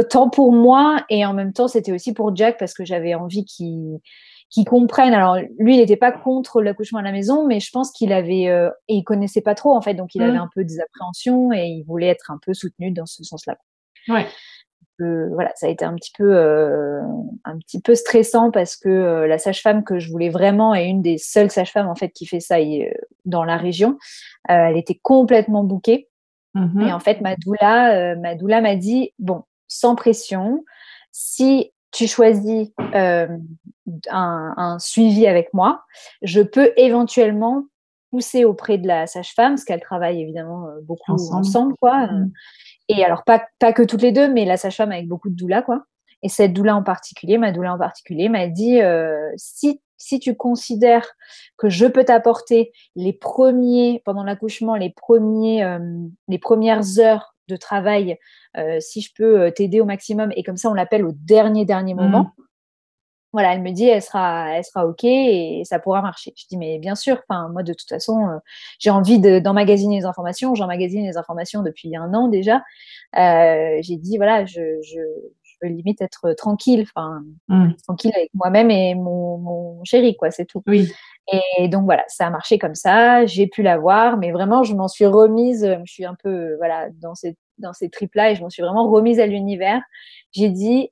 tant 0.02 0.30
pour 0.30 0.52
moi 0.52 1.04
et 1.08 1.24
en 1.24 1.34
même 1.34 1.52
temps 1.52 1.68
c'était 1.68 1.92
aussi 1.92 2.12
pour 2.12 2.34
Jack 2.34 2.58
parce 2.58 2.74
que 2.74 2.84
j'avais 2.84 3.14
envie 3.14 3.44
qu'il 3.44 3.98
qu'il 4.50 4.64
comprenne. 4.64 5.12
Alors 5.12 5.36
lui, 5.58 5.74
il 5.74 5.80
n'était 5.80 5.96
pas 5.96 6.10
contre 6.10 6.62
l'accouchement 6.62 7.00
à 7.00 7.02
la 7.02 7.12
maison, 7.12 7.46
mais 7.46 7.60
je 7.60 7.70
pense 7.70 7.92
qu'il 7.92 8.12
avait 8.12 8.48
euh, 8.48 8.70
et 8.88 8.94
il 8.94 9.04
connaissait 9.04 9.42
pas 9.42 9.54
trop 9.54 9.74
en 9.74 9.82
fait, 9.82 9.94
donc 9.94 10.14
il 10.14 10.22
avait 10.22 10.38
mmh. 10.38 10.42
un 10.42 10.50
peu 10.54 10.64
des 10.64 10.80
appréhensions 10.80 11.52
et 11.52 11.66
il 11.66 11.84
voulait 11.84 12.06
être 12.06 12.30
un 12.30 12.38
peu 12.44 12.54
soutenu 12.54 12.90
dans 12.90 13.06
ce 13.06 13.22
sens-là. 13.24 13.58
Ouais. 14.08 14.26
Euh, 15.00 15.28
voilà, 15.32 15.52
ça 15.54 15.66
a 15.66 15.70
été 15.70 15.84
un 15.84 15.94
petit 15.94 16.10
peu 16.16 16.36
euh, 16.36 17.00
un 17.44 17.56
petit 17.58 17.80
peu 17.80 17.94
stressant 17.94 18.50
parce 18.50 18.76
que 18.76 18.88
euh, 18.88 19.26
la 19.28 19.38
sage-femme 19.38 19.84
que 19.84 20.00
je 20.00 20.10
voulais 20.10 20.28
vraiment 20.28 20.74
est 20.74 20.88
une 20.88 21.02
des 21.02 21.18
seules 21.18 21.52
sages-femmes 21.52 21.86
en 21.86 21.94
fait 21.94 22.08
qui 22.08 22.26
fait 22.26 22.40
ça 22.40 22.56
dans 23.24 23.44
la 23.44 23.56
région. 23.56 23.96
elle 24.48 24.76
était 24.76 24.98
complètement 25.00 25.62
bouquée. 25.62 26.08
Mmh. 26.54 26.80
Et 26.88 26.92
en 26.92 26.98
fait, 26.98 27.20
ma 27.20 27.36
doula, 27.36 28.16
ma 28.16 28.34
doula 28.34 28.60
m'a 28.60 28.74
dit 28.74 29.12
bon, 29.18 29.44
sans 29.68 29.94
pression. 29.94 30.64
Si 31.12 31.72
tu 31.90 32.06
choisis 32.06 32.70
euh, 32.94 33.28
un, 34.10 34.54
un, 34.56 34.78
suivi 34.78 35.26
avec 35.26 35.54
moi, 35.54 35.84
je 36.22 36.42
peux 36.42 36.72
éventuellement 36.76 37.64
poussé 38.10 38.44
auprès 38.44 38.78
de 38.78 38.86
la 38.86 39.06
sage-femme, 39.06 39.52
parce 39.52 39.64
qu'elles 39.64 39.80
travaillent 39.80 40.22
évidemment 40.22 40.66
beaucoup 40.82 41.12
ensemble, 41.12 41.74
quoi. 41.80 42.06
Mmh. 42.06 42.32
Et 42.88 43.04
alors, 43.04 43.22
pas, 43.24 43.42
pas 43.58 43.74
que 43.74 43.82
toutes 43.82 44.02
les 44.02 44.12
deux, 44.12 44.32
mais 44.32 44.46
la 44.46 44.56
sage-femme 44.56 44.92
avec 44.92 45.08
beaucoup 45.08 45.28
de 45.28 45.34
doula, 45.34 45.62
quoi. 45.62 45.84
Et 46.22 46.28
cette 46.28 46.52
doula 46.52 46.74
en 46.74 46.82
particulier, 46.82 47.38
ma 47.38 47.52
doula 47.52 47.74
en 47.74 47.78
particulier, 47.78 48.28
m'a 48.28 48.46
dit 48.46 48.80
si 49.36 49.80
si 49.98 50.20
tu 50.20 50.34
considères 50.34 51.06
que 51.58 51.68
je 51.68 51.84
peux 51.86 52.04
t'apporter 52.04 52.72
les 52.96 53.12
premiers, 53.12 54.00
pendant 54.04 54.22
l'accouchement, 54.22 54.76
les, 54.76 54.90
premiers, 54.90 55.64
euh, 55.64 55.78
les 56.28 56.38
premières 56.38 56.98
heures 56.98 57.34
de 57.48 57.56
travail, 57.56 58.18
euh, 58.56 58.78
si 58.80 59.00
je 59.00 59.12
peux 59.14 59.40
euh, 59.40 59.50
t'aider 59.50 59.80
au 59.80 59.84
maximum, 59.84 60.30
et 60.36 60.42
comme 60.42 60.56
ça 60.56 60.70
on 60.70 60.74
l'appelle 60.74 61.04
au 61.04 61.12
dernier, 61.12 61.64
dernier 61.64 61.94
mmh. 61.94 62.00
moment, 62.00 62.32
voilà, 63.32 63.52
elle 63.54 63.62
me 63.62 63.72
dit, 63.72 63.84
elle 63.84 64.00
sera, 64.00 64.56
elle 64.56 64.64
sera 64.64 64.86
OK 64.86 65.04
et 65.04 65.62
ça 65.64 65.78
pourra 65.78 66.00
marcher. 66.00 66.32
Je 66.34 66.46
dis, 66.48 66.56
mais 66.56 66.78
bien 66.78 66.94
sûr, 66.94 67.20
enfin, 67.28 67.50
moi, 67.50 67.62
de 67.62 67.74
toute 67.74 67.88
façon, 67.88 68.26
j'ai 68.78 68.88
envie 68.88 69.20
d'emmagasiner 69.20 69.98
les 69.98 70.06
informations. 70.06 70.54
J'emmagasine 70.54 71.04
les 71.04 71.18
informations 71.18 71.62
depuis 71.62 71.94
un 71.94 72.14
an 72.14 72.28
déjà. 72.28 72.62
j'ai 73.14 73.96
dit, 73.96 74.16
voilà, 74.16 74.46
je, 74.46 74.80
je, 74.80 74.98
limite 75.60 76.00
être 76.00 76.32
tranquille, 76.38 76.86
enfin 76.88 77.22
mmh. 77.48 77.72
tranquille 77.84 78.12
avec 78.16 78.30
moi-même 78.32 78.70
et 78.70 78.94
mon, 78.94 79.84
chéri, 79.84 80.16
quoi, 80.16 80.30
c'est 80.30 80.46
tout. 80.46 80.62
Oui. 80.66 80.90
Et 81.58 81.68
donc 81.68 81.84
voilà, 81.84 82.04
ça 82.08 82.26
a 82.26 82.30
marché 82.30 82.58
comme 82.58 82.74
ça. 82.74 83.26
J'ai 83.26 83.46
pu 83.46 83.62
la 83.62 83.78
voir, 83.78 84.16
mais 84.16 84.32
vraiment, 84.32 84.62
je 84.62 84.74
m'en 84.74 84.88
suis 84.88 85.06
remise. 85.06 85.76
Je 85.84 85.92
suis 85.92 86.04
un 86.04 86.14
peu 86.22 86.56
voilà 86.56 86.88
dans 87.00 87.14
ces 87.14 87.36
dans 87.58 87.72
ces 87.72 87.90
tripes 87.90 88.14
là 88.14 88.30
et 88.30 88.34
je 88.34 88.40
m'en 88.42 88.50
suis 88.50 88.62
vraiment 88.62 88.88
remise 88.90 89.20
à 89.20 89.26
l'univers. 89.26 89.82
J'ai 90.32 90.48
dit, 90.48 90.90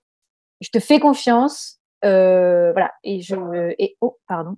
je 0.60 0.70
te 0.70 0.78
fais 0.78 1.00
confiance, 1.00 1.80
euh, 2.04 2.72
voilà. 2.72 2.92
Et 3.04 3.20
je 3.22 3.36
et 3.78 3.96
oh 4.00 4.18
pardon. 4.28 4.56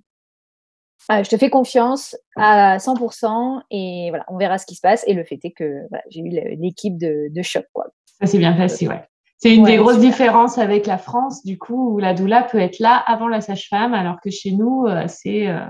Ah, 1.07 1.23
je 1.23 1.29
te 1.29 1.37
fais 1.37 1.49
confiance 1.49 2.15
à 2.35 2.77
100% 2.77 3.61
et 3.71 4.09
voilà, 4.09 4.25
on 4.27 4.37
verra 4.37 4.57
ce 4.59 4.65
qui 4.65 4.75
se 4.75 4.81
passe. 4.81 5.03
Et 5.07 5.13
le 5.13 5.23
fait 5.23 5.39
est 5.43 5.51
que 5.51 5.87
voilà, 5.89 6.03
j'ai 6.09 6.19
eu 6.19 6.29
l'équipe 6.29 6.97
de, 6.97 7.29
de 7.31 7.41
choc. 7.41 7.65
Quoi. 7.73 7.87
Ça 8.21 8.27
s'est 8.27 8.37
bien 8.37 8.53
passé, 8.53 8.87
ouais. 8.87 9.08
C'est 9.41 9.55
une 9.55 9.63
des 9.63 9.77
grosses 9.77 9.99
différences 9.99 10.57
avec 10.57 10.85
la 10.85 10.97
France, 10.97 11.45
du 11.45 11.57
coup, 11.57 11.93
où 11.95 11.99
la 11.99 12.13
doula 12.13 12.43
peut 12.43 12.59
être 12.59 12.79
là 12.79 13.01
avant 13.07 13.29
la 13.29 13.39
sage-femme, 13.39 13.93
alors 13.93 14.19
que 14.21 14.29
chez 14.29 14.51
nous, 14.51 14.85
euh, 14.85 15.05
c'est 15.07 15.47
euh, 15.47 15.61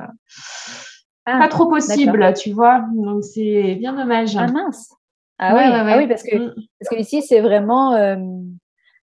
ah, 1.25 1.37
pas 1.37 1.47
trop 1.49 1.67
possible, 1.67 2.33
tu 2.33 2.51
vois. 2.51 2.83
Donc 2.95 3.23
c'est 3.23 3.75
bien 3.75 3.93
dommage. 3.93 4.35
Ah 4.35 4.47
mince. 4.47 4.91
Ah, 5.37 5.53
oui, 5.55 5.61
ah 5.63 5.97
oui, 5.97 6.07
parce 6.07 6.23
que, 6.23 6.35
mm. 6.35 6.55
parce 6.79 6.89
que 6.89 6.99
ici, 6.99 7.21
c'est 7.21 7.41
vraiment. 7.41 7.93
Euh, 7.93 8.17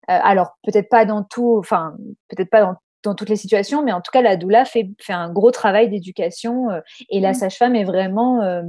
alors, 0.08 0.56
peut-être 0.64 0.88
pas 0.88 1.04
dans 1.04 1.22
tout, 1.22 1.56
enfin, 1.58 1.94
peut-être 2.28 2.50
pas 2.50 2.62
dans 2.62 2.74
dans 3.02 3.14
toutes 3.14 3.28
les 3.28 3.36
situations, 3.36 3.82
mais 3.82 3.92
en 3.92 4.00
tout 4.00 4.10
cas, 4.12 4.22
la 4.22 4.36
doula 4.36 4.64
fait, 4.64 4.90
fait 5.00 5.12
un 5.12 5.30
gros 5.30 5.50
travail 5.50 5.88
d'éducation 5.88 6.70
euh, 6.70 6.80
et 7.10 7.20
la 7.20 7.30
mmh. 7.30 7.34
sage-femme 7.34 7.76
est 7.76 7.84
vraiment 7.84 8.42
euh, 8.42 8.62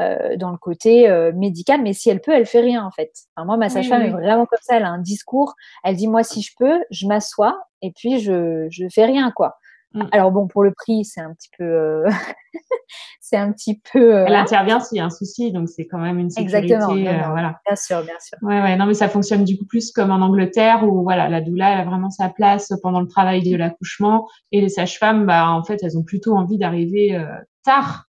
euh, 0.00 0.36
dans 0.36 0.50
le 0.50 0.56
côté 0.56 1.08
médical, 1.34 1.82
mais 1.82 1.92
si 1.92 2.10
elle 2.10 2.20
peut, 2.20 2.32
elle 2.32 2.46
fait 2.46 2.60
rien 2.60 2.84
en 2.84 2.90
fait. 2.90 3.10
moi, 3.36 3.56
ma 3.56 3.68
sage-femme 3.68 4.02
est 4.02 4.10
vraiment 4.10 4.46
comme 4.46 4.58
ça, 4.62 4.76
elle 4.76 4.84
a 4.84 4.90
un 4.90 4.98
discours, 4.98 5.54
elle 5.84 5.96
dit 5.96 6.08
moi, 6.08 6.22
si 6.22 6.42
je 6.42 6.52
peux, 6.58 6.82
je 6.90 7.06
m'assois 7.06 7.58
et 7.82 7.92
puis 7.92 8.20
je, 8.20 8.66
je 8.70 8.86
fais 8.92 9.04
rien 9.04 9.30
quoi. 9.32 9.56
Mmh. 9.94 10.06
Alors 10.12 10.30
bon, 10.30 10.46
pour 10.46 10.64
le 10.64 10.72
prix, 10.72 11.04
c'est 11.04 11.20
un 11.20 11.34
petit 11.34 11.50
peu, 11.56 11.64
euh, 11.64 12.08
c'est 13.20 13.36
un 13.36 13.52
petit 13.52 13.80
peu. 13.92 14.16
Euh, 14.16 14.24
Elle 14.26 14.34
intervient 14.34 14.80
s'il 14.80 14.98
y 14.98 15.00
a 15.00 15.04
un 15.04 15.10
souci, 15.10 15.52
donc 15.52 15.68
c'est 15.68 15.86
quand 15.86 15.98
même 15.98 16.18
une 16.18 16.30
sécurité. 16.30 16.74
Exactement. 16.74 16.96
Euh, 16.96 17.30
voilà. 17.30 17.60
Bien 17.66 17.76
sûr, 17.76 18.02
bien 18.02 18.18
sûr. 18.20 18.38
Ouais, 18.42 18.62
ouais. 18.62 18.76
Non, 18.76 18.86
mais 18.86 18.94
ça 18.94 19.08
fonctionne 19.08 19.44
du 19.44 19.58
coup 19.58 19.66
plus 19.66 19.92
comme 19.92 20.10
en 20.10 20.20
Angleterre 20.20 20.84
où 20.84 21.02
voilà, 21.02 21.28
la 21.28 21.40
doula 21.40 21.72
elle 21.72 21.80
a 21.80 21.84
vraiment 21.84 22.10
sa 22.10 22.28
place 22.30 22.72
pendant 22.82 23.00
le 23.00 23.08
travail 23.08 23.42
de 23.42 23.56
l'accouchement 23.56 24.28
et 24.50 24.60
les 24.60 24.68
sages-femmes, 24.70 25.26
bah 25.26 25.50
en 25.50 25.62
fait, 25.62 25.78
elles 25.82 25.98
ont 25.98 26.04
plutôt 26.04 26.36
envie 26.36 26.58
d'arriver 26.58 27.22
tard 27.64 28.06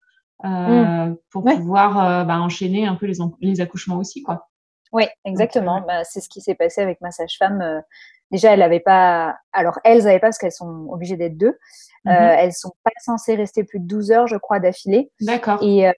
mmh. 0.43 1.15
pour 1.31 1.43
pouvoir 1.43 2.25
bah, 2.25 2.39
enchaîner 2.39 2.85
un 2.87 2.95
peu 2.95 3.05
les, 3.05 3.17
les 3.41 3.61
accouchements 3.61 3.97
aussi, 3.97 4.21
quoi. 4.21 4.47
Oui, 4.91 5.05
exactement. 5.23 5.81
bah, 5.87 6.03
c'est 6.03 6.19
ce 6.19 6.29
qui 6.29 6.41
s'est 6.41 6.55
passé 6.55 6.81
avec 6.81 6.99
ma 6.99 7.11
sage-femme 7.11 7.83
déjà, 8.31 8.53
elles 8.53 8.59
n'avaient 8.59 8.79
pas. 8.79 9.37
Alors, 9.53 9.79
elles 9.83 10.03
n'avaient 10.03 10.19
pas 10.19 10.27
parce 10.27 10.37
qu'elles 10.37 10.51
sont 10.51 10.87
obligées 10.89 11.17
d'être 11.17 11.37
deux. 11.37 11.57
Euh, 12.07 12.11
mhm. 12.11 12.35
elles 12.39 12.53
sont 12.53 12.71
pas 12.83 12.91
censées 13.01 13.35
rester 13.35 13.63
plus 13.63 13.79
de 13.79 13.85
12 13.85 14.11
heures, 14.11 14.27
je 14.27 14.37
crois, 14.37 14.59
d'affilée. 14.59 15.11
D'accord. 15.21 15.61
Et, 15.61 15.87
euh, 15.87 15.91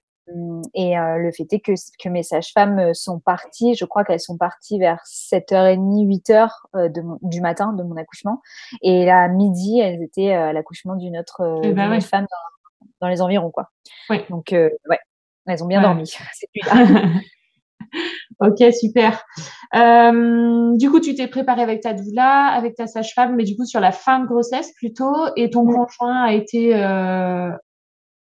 et 0.74 0.98
euh, 0.98 1.18
le 1.18 1.30
fait 1.32 1.46
est 1.52 1.60
que, 1.60 1.72
que 2.02 2.08
mes 2.08 2.22
sages-femmes 2.22 2.94
sont 2.94 3.20
parties, 3.20 3.74
je 3.74 3.84
crois 3.84 4.04
qu'elles 4.04 4.20
sont 4.20 4.36
parties 4.36 4.78
vers 4.78 5.00
7h30, 5.04 6.06
8h 6.06 6.48
de 6.74 7.02
du 7.22 7.40
matin 7.40 7.72
de 7.72 7.82
mon 7.82 7.96
accouchement. 7.96 8.40
Et 8.82 9.10
à 9.10 9.28
midi, 9.28 9.80
elles 9.80 10.02
étaient 10.02 10.32
à 10.32 10.52
l'accouchement 10.52 10.96
d'une 10.96 11.18
autre, 11.18 11.60
eh 11.62 11.72
ben 11.72 12.00
femme 12.00 12.26
dans, 13.00 13.08
les 13.08 13.20
environs. 13.20 13.50
Quoi. 13.50 13.70
Ouais. 14.10 14.24
Donc, 14.30 14.48
ouais, 14.52 14.98
elles 15.46 15.62
ont 15.62 15.68
bien 15.68 15.82
dormi. 15.82 16.12
Ok, 18.40 18.62
super. 18.72 19.24
Euh, 19.74 20.76
du 20.76 20.90
coup, 20.90 21.00
tu 21.00 21.14
t'es 21.14 21.28
préparée 21.28 21.62
avec 21.62 21.80
ta 21.80 21.92
doula, 21.92 22.46
avec 22.46 22.74
ta 22.74 22.86
sage-femme, 22.86 23.36
mais 23.36 23.44
du 23.44 23.56
coup 23.56 23.64
sur 23.64 23.80
la 23.80 23.92
fin 23.92 24.18
de 24.18 24.26
grossesse 24.26 24.72
plutôt, 24.74 25.14
et 25.36 25.50
ton 25.50 25.64
conjoint 25.64 26.22
a 26.24 26.32
été 26.32 26.74
euh, 26.74 27.50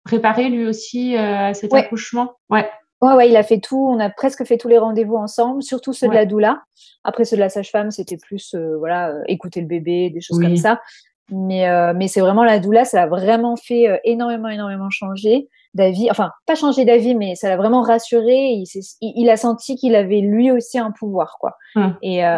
préparé 0.05 0.51
lui 0.51 0.67
aussi 0.67 1.17
euh, 1.17 1.49
à 1.49 1.55
cet 1.55 1.73
accouchement? 1.73 2.33
Ouais. 2.51 2.69
Ouais, 3.01 3.15
ouais, 3.15 3.31
il 3.31 3.37
a 3.37 3.43
fait 3.43 3.61
tout. 3.61 3.89
On 3.89 3.99
a 3.99 4.11
presque 4.11 4.45
fait 4.45 4.59
tous 4.59 4.69
les 4.69 4.77
rendez-vous 4.77 5.17
ensemble, 5.17 5.63
surtout 5.63 5.95
ceux 5.95 6.09
de 6.09 6.13
la 6.13 6.27
doula. 6.27 6.63
Après 7.03 7.25
ceux 7.25 7.37
de 7.37 7.41
la 7.41 7.49
sage-femme, 7.49 7.91
c'était 7.91 8.19
plus 8.19 8.55
voilà 8.79 9.15
écouter 9.27 9.63
le 9.63 9.67
bébé, 9.67 10.11
des 10.11 10.21
choses 10.21 10.39
comme 10.39 10.57
ça. 10.57 10.83
Mais 11.31 11.67
mais 11.95 12.09
c'est 12.09 12.21
vraiment 12.21 12.45
la 12.45 12.59
doula, 12.59 12.85
ça 12.85 13.05
a 13.05 13.07
vraiment 13.07 13.57
fait 13.57 14.01
énormément 14.05 14.49
énormément 14.49 14.91
changer 14.91 15.49
d'avis, 15.75 16.11
enfin 16.11 16.31
pas 16.47 16.55
changer 16.55 16.85
d'avis, 16.85 17.15
mais 17.15 17.35
ça 17.35 17.49
l'a 17.49 17.57
vraiment 17.57 17.83
rassuré. 17.83 18.53
Il, 18.53 18.65
il, 19.01 19.31
a 19.31 19.37
senti 19.37 19.77
qu'il 19.77 19.95
avait 19.95 20.21
lui 20.21 20.51
aussi 20.51 20.79
un 20.79 20.91
pouvoir, 20.91 21.37
quoi. 21.39 21.57
Hum. 21.77 21.97
Et 22.03 22.25
euh, 22.25 22.37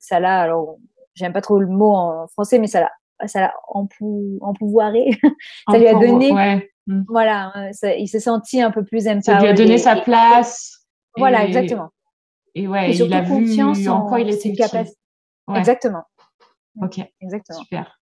ça 0.00 0.20
l'a, 0.20 0.40
alors 0.40 0.76
j'aime 1.14 1.32
pas 1.32 1.40
trop 1.40 1.58
le 1.58 1.66
mot 1.66 1.92
en 1.92 2.26
français, 2.28 2.58
mais 2.58 2.66
ça 2.66 2.80
l'a, 2.80 3.28
ça 3.28 3.40
l'a 3.40 3.54
empou, 3.68 4.38
empouvoiré. 4.40 5.10
ça 5.70 5.78
lui 5.78 5.86
a 5.86 5.94
donné, 5.94 6.32
hum. 6.88 7.04
voilà, 7.08 7.52
il 7.98 8.08
s'est 8.08 8.20
senti 8.20 8.60
un 8.60 8.70
peu 8.70 8.84
plus 8.84 9.06
empowered. 9.06 9.24
Ça 9.24 9.40
lui 9.40 9.48
a 9.48 9.52
donné 9.52 9.78
sa 9.78 9.96
place. 9.96 10.86
Voilà, 11.16 11.44
exactement. 11.44 11.90
Et 12.54 12.68
ouais, 12.68 12.94
il 12.94 13.14
a 13.14 13.22
vu 13.22 13.88
en, 13.88 14.06
quoi 14.06 14.20
il 14.20 14.30
était 14.30 14.52
capable. 14.52 14.88
Exactement. 15.54 16.04
Ok. 16.80 17.00
Exactement. 17.20 17.58
Super. 17.58 17.98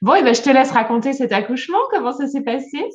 Bon, 0.00 0.14
et 0.14 0.22
ben, 0.22 0.34
je 0.34 0.42
te 0.42 0.50
laisse 0.50 0.70
raconter 0.70 1.12
cet 1.12 1.32
accouchement. 1.32 1.78
Comment 1.90 2.12
ça 2.12 2.26
s'est 2.26 2.42
passé? 2.42 2.88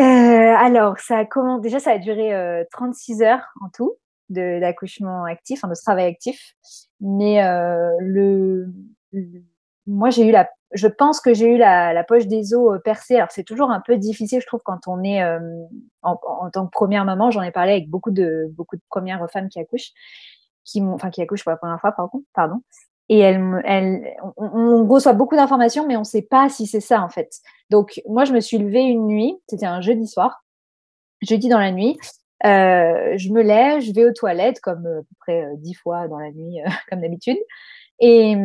Alors, 0.00 0.98
ça 0.98 1.18
a 1.18 1.58
déjà, 1.60 1.78
ça 1.78 1.92
a 1.92 1.98
duré 1.98 2.66
36 2.70 3.22
euh, 3.22 3.26
heures 3.26 3.46
en 3.62 3.68
tout 3.70 3.96
d'accouchement 4.28 5.22
actif, 5.24 5.60
enfin, 5.60 5.68
de 5.68 5.80
travail 5.80 6.06
actif. 6.06 6.54
Mais 7.00 7.44
euh, 7.44 7.90
le, 8.00 8.66
moi, 9.86 10.10
j'ai 10.10 10.26
eu 10.26 10.32
la, 10.32 10.50
je 10.72 10.88
pense 10.88 11.20
que 11.20 11.32
j'ai 11.32 11.54
eu 11.54 11.58
la, 11.58 12.02
poche 12.04 12.26
des 12.26 12.52
os 12.52 12.80
percée. 12.82 13.16
Alors, 13.16 13.30
c'est 13.30 13.44
toujours 13.44 13.70
un 13.70 13.80
peu 13.80 13.96
difficile, 13.96 14.40
je 14.40 14.46
trouve, 14.46 14.62
quand 14.64 14.88
on 14.88 15.04
est 15.04 15.22
en, 16.02 16.16
tant 16.52 16.66
que 16.66 16.70
première 16.72 17.04
maman. 17.04 17.30
J'en 17.30 17.42
ai 17.42 17.52
parlé 17.52 17.72
avec 17.72 17.88
beaucoup 17.88 18.10
de, 18.10 18.46
beaucoup 18.56 18.76
de 18.76 18.82
premières 18.88 19.30
femmes 19.30 19.48
qui 19.48 19.60
accouchent, 19.60 19.92
qui, 20.64 20.82
enfin, 20.82 21.10
qui 21.10 21.22
accouchent 21.22 21.44
pour 21.44 21.52
la 21.52 21.56
première 21.58 21.80
fois, 21.80 21.92
pardon. 21.92 22.24
pardon 22.34 22.62
et 23.08 23.18
elle, 23.20 23.62
elle, 23.64 24.16
on, 24.36 24.86
reçoit 24.86 25.12
beaucoup 25.12 25.36
d'informations, 25.36 25.86
mais 25.86 25.96
on 25.96 26.00
ne 26.00 26.04
sait 26.04 26.22
pas 26.22 26.48
si 26.48 26.66
c'est 26.66 26.80
ça 26.80 27.02
en 27.02 27.08
fait. 27.08 27.30
Donc 27.70 28.02
moi, 28.08 28.24
je 28.24 28.32
me 28.32 28.40
suis 28.40 28.58
levée 28.58 28.82
une 28.82 29.06
nuit, 29.06 29.36
c'était 29.48 29.66
un 29.66 29.80
jeudi 29.80 30.06
soir, 30.06 30.44
jeudi 31.22 31.48
dans 31.48 31.58
la 31.60 31.72
nuit. 31.72 31.98
Euh, 32.44 33.16
je 33.16 33.32
me 33.32 33.42
lève, 33.42 33.80
je 33.80 33.92
vais 33.92 34.04
aux 34.04 34.12
toilettes 34.12 34.60
comme 34.60 34.86
euh, 34.86 35.00
à 35.00 35.02
peu 35.02 35.14
près 35.20 35.44
euh, 35.44 35.54
dix 35.56 35.74
fois 35.74 36.08
dans 36.08 36.18
la 36.18 36.30
nuit, 36.32 36.58
comme 36.90 37.00
d'habitude. 37.00 37.38
Et, 38.00 38.36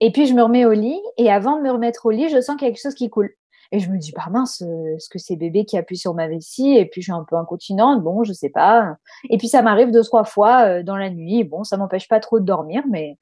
et 0.00 0.12
puis 0.12 0.26
je 0.26 0.34
me 0.34 0.42
remets 0.42 0.66
au 0.66 0.72
lit. 0.72 1.00
Et 1.16 1.30
avant 1.30 1.56
de 1.56 1.62
me 1.62 1.70
remettre 1.70 2.06
au 2.06 2.10
lit, 2.10 2.28
je 2.28 2.40
sens 2.40 2.56
quelque 2.56 2.80
chose 2.80 2.94
qui 2.94 3.08
coule. 3.08 3.34
Et 3.72 3.78
je 3.78 3.90
me 3.90 3.98
dis, 3.98 4.12
bah 4.12 4.26
mince, 4.30 4.62
est-ce 4.62 5.08
que 5.08 5.18
c'est 5.18 5.36
bébé 5.36 5.64
qui 5.64 5.78
appuie 5.78 5.96
sur 5.96 6.14
ma 6.14 6.26
vessie? 6.26 6.76
Et 6.76 6.86
puis 6.86 7.02
je 7.02 7.06
suis 7.06 7.12
un 7.12 7.24
peu 7.24 7.36
incontinente, 7.36 8.02
bon, 8.02 8.24
je 8.24 8.32
sais 8.32 8.48
pas. 8.48 8.96
Et 9.28 9.38
puis 9.38 9.48
ça 9.48 9.62
m'arrive 9.62 9.92
deux, 9.92 10.02
trois 10.02 10.24
fois 10.24 10.64
euh, 10.66 10.82
dans 10.82 10.96
la 10.96 11.10
nuit. 11.10 11.44
Bon, 11.44 11.62
ça 11.62 11.76
m'empêche 11.76 12.08
pas 12.08 12.18
trop 12.18 12.40
de 12.40 12.44
dormir, 12.44 12.82
mais, 12.90 13.16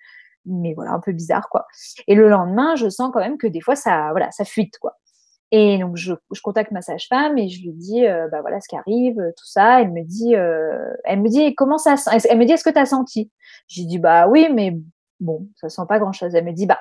mais 0.47 0.73
voilà, 0.75 0.93
un 0.93 1.01
peu 1.01 1.13
bizarre, 1.13 1.49
quoi. 1.51 1.67
Et 2.07 2.15
le 2.15 2.29
lendemain, 2.31 2.77
je 2.77 2.89
sens 2.89 3.11
quand 3.13 3.21
même 3.21 3.37
que 3.37 3.47
des 3.47 3.61
fois, 3.61 3.77
ça, 3.77 4.09
voilà, 4.13 4.31
ça 4.31 4.45
fuite, 4.45 4.79
quoi. 4.79 4.97
Et 5.51 5.79
donc, 5.79 5.97
je, 5.97 6.15
je 6.33 6.41
contacte 6.43 6.73
ma 6.73 6.83
sage-femme 6.83 7.39
et 7.39 7.49
je 7.49 7.63
lui 7.63 7.73
dis, 7.73 8.07
euh, 8.07 8.29
bah 8.29 8.43
voilà 8.43 8.61
ce 8.61 8.69
qui 8.69 8.77
arrive, 8.77 9.17
tout 9.17 9.47
ça. 9.47 9.81
Elle 9.83 9.93
me 9.93 10.03
dit, 10.05 10.35
euh, 10.37 10.93
elle 11.05 11.21
me 11.21 11.29
dit, 11.29 11.55
comment 11.55 11.79
ça 11.79 11.95
Elle 12.29 12.39
me 12.39 12.45
dit, 12.45 12.53
est-ce 12.53 12.65
que 12.65 12.71
tu 12.71 12.79
as 12.79 12.87
senti 12.87 13.31
J'ai 13.67 13.85
dit, 13.85 13.99
bah 13.99 14.29
oui, 14.29 14.49
mais 14.53 14.79
bon, 15.21 15.49
ça 15.57 15.69
sent 15.69 15.83
pas 15.89 15.99
grand-chose. 15.99 16.35
Elle 16.35 16.45
me 16.45 16.53
dit, 16.53 16.67
bah, 16.67 16.81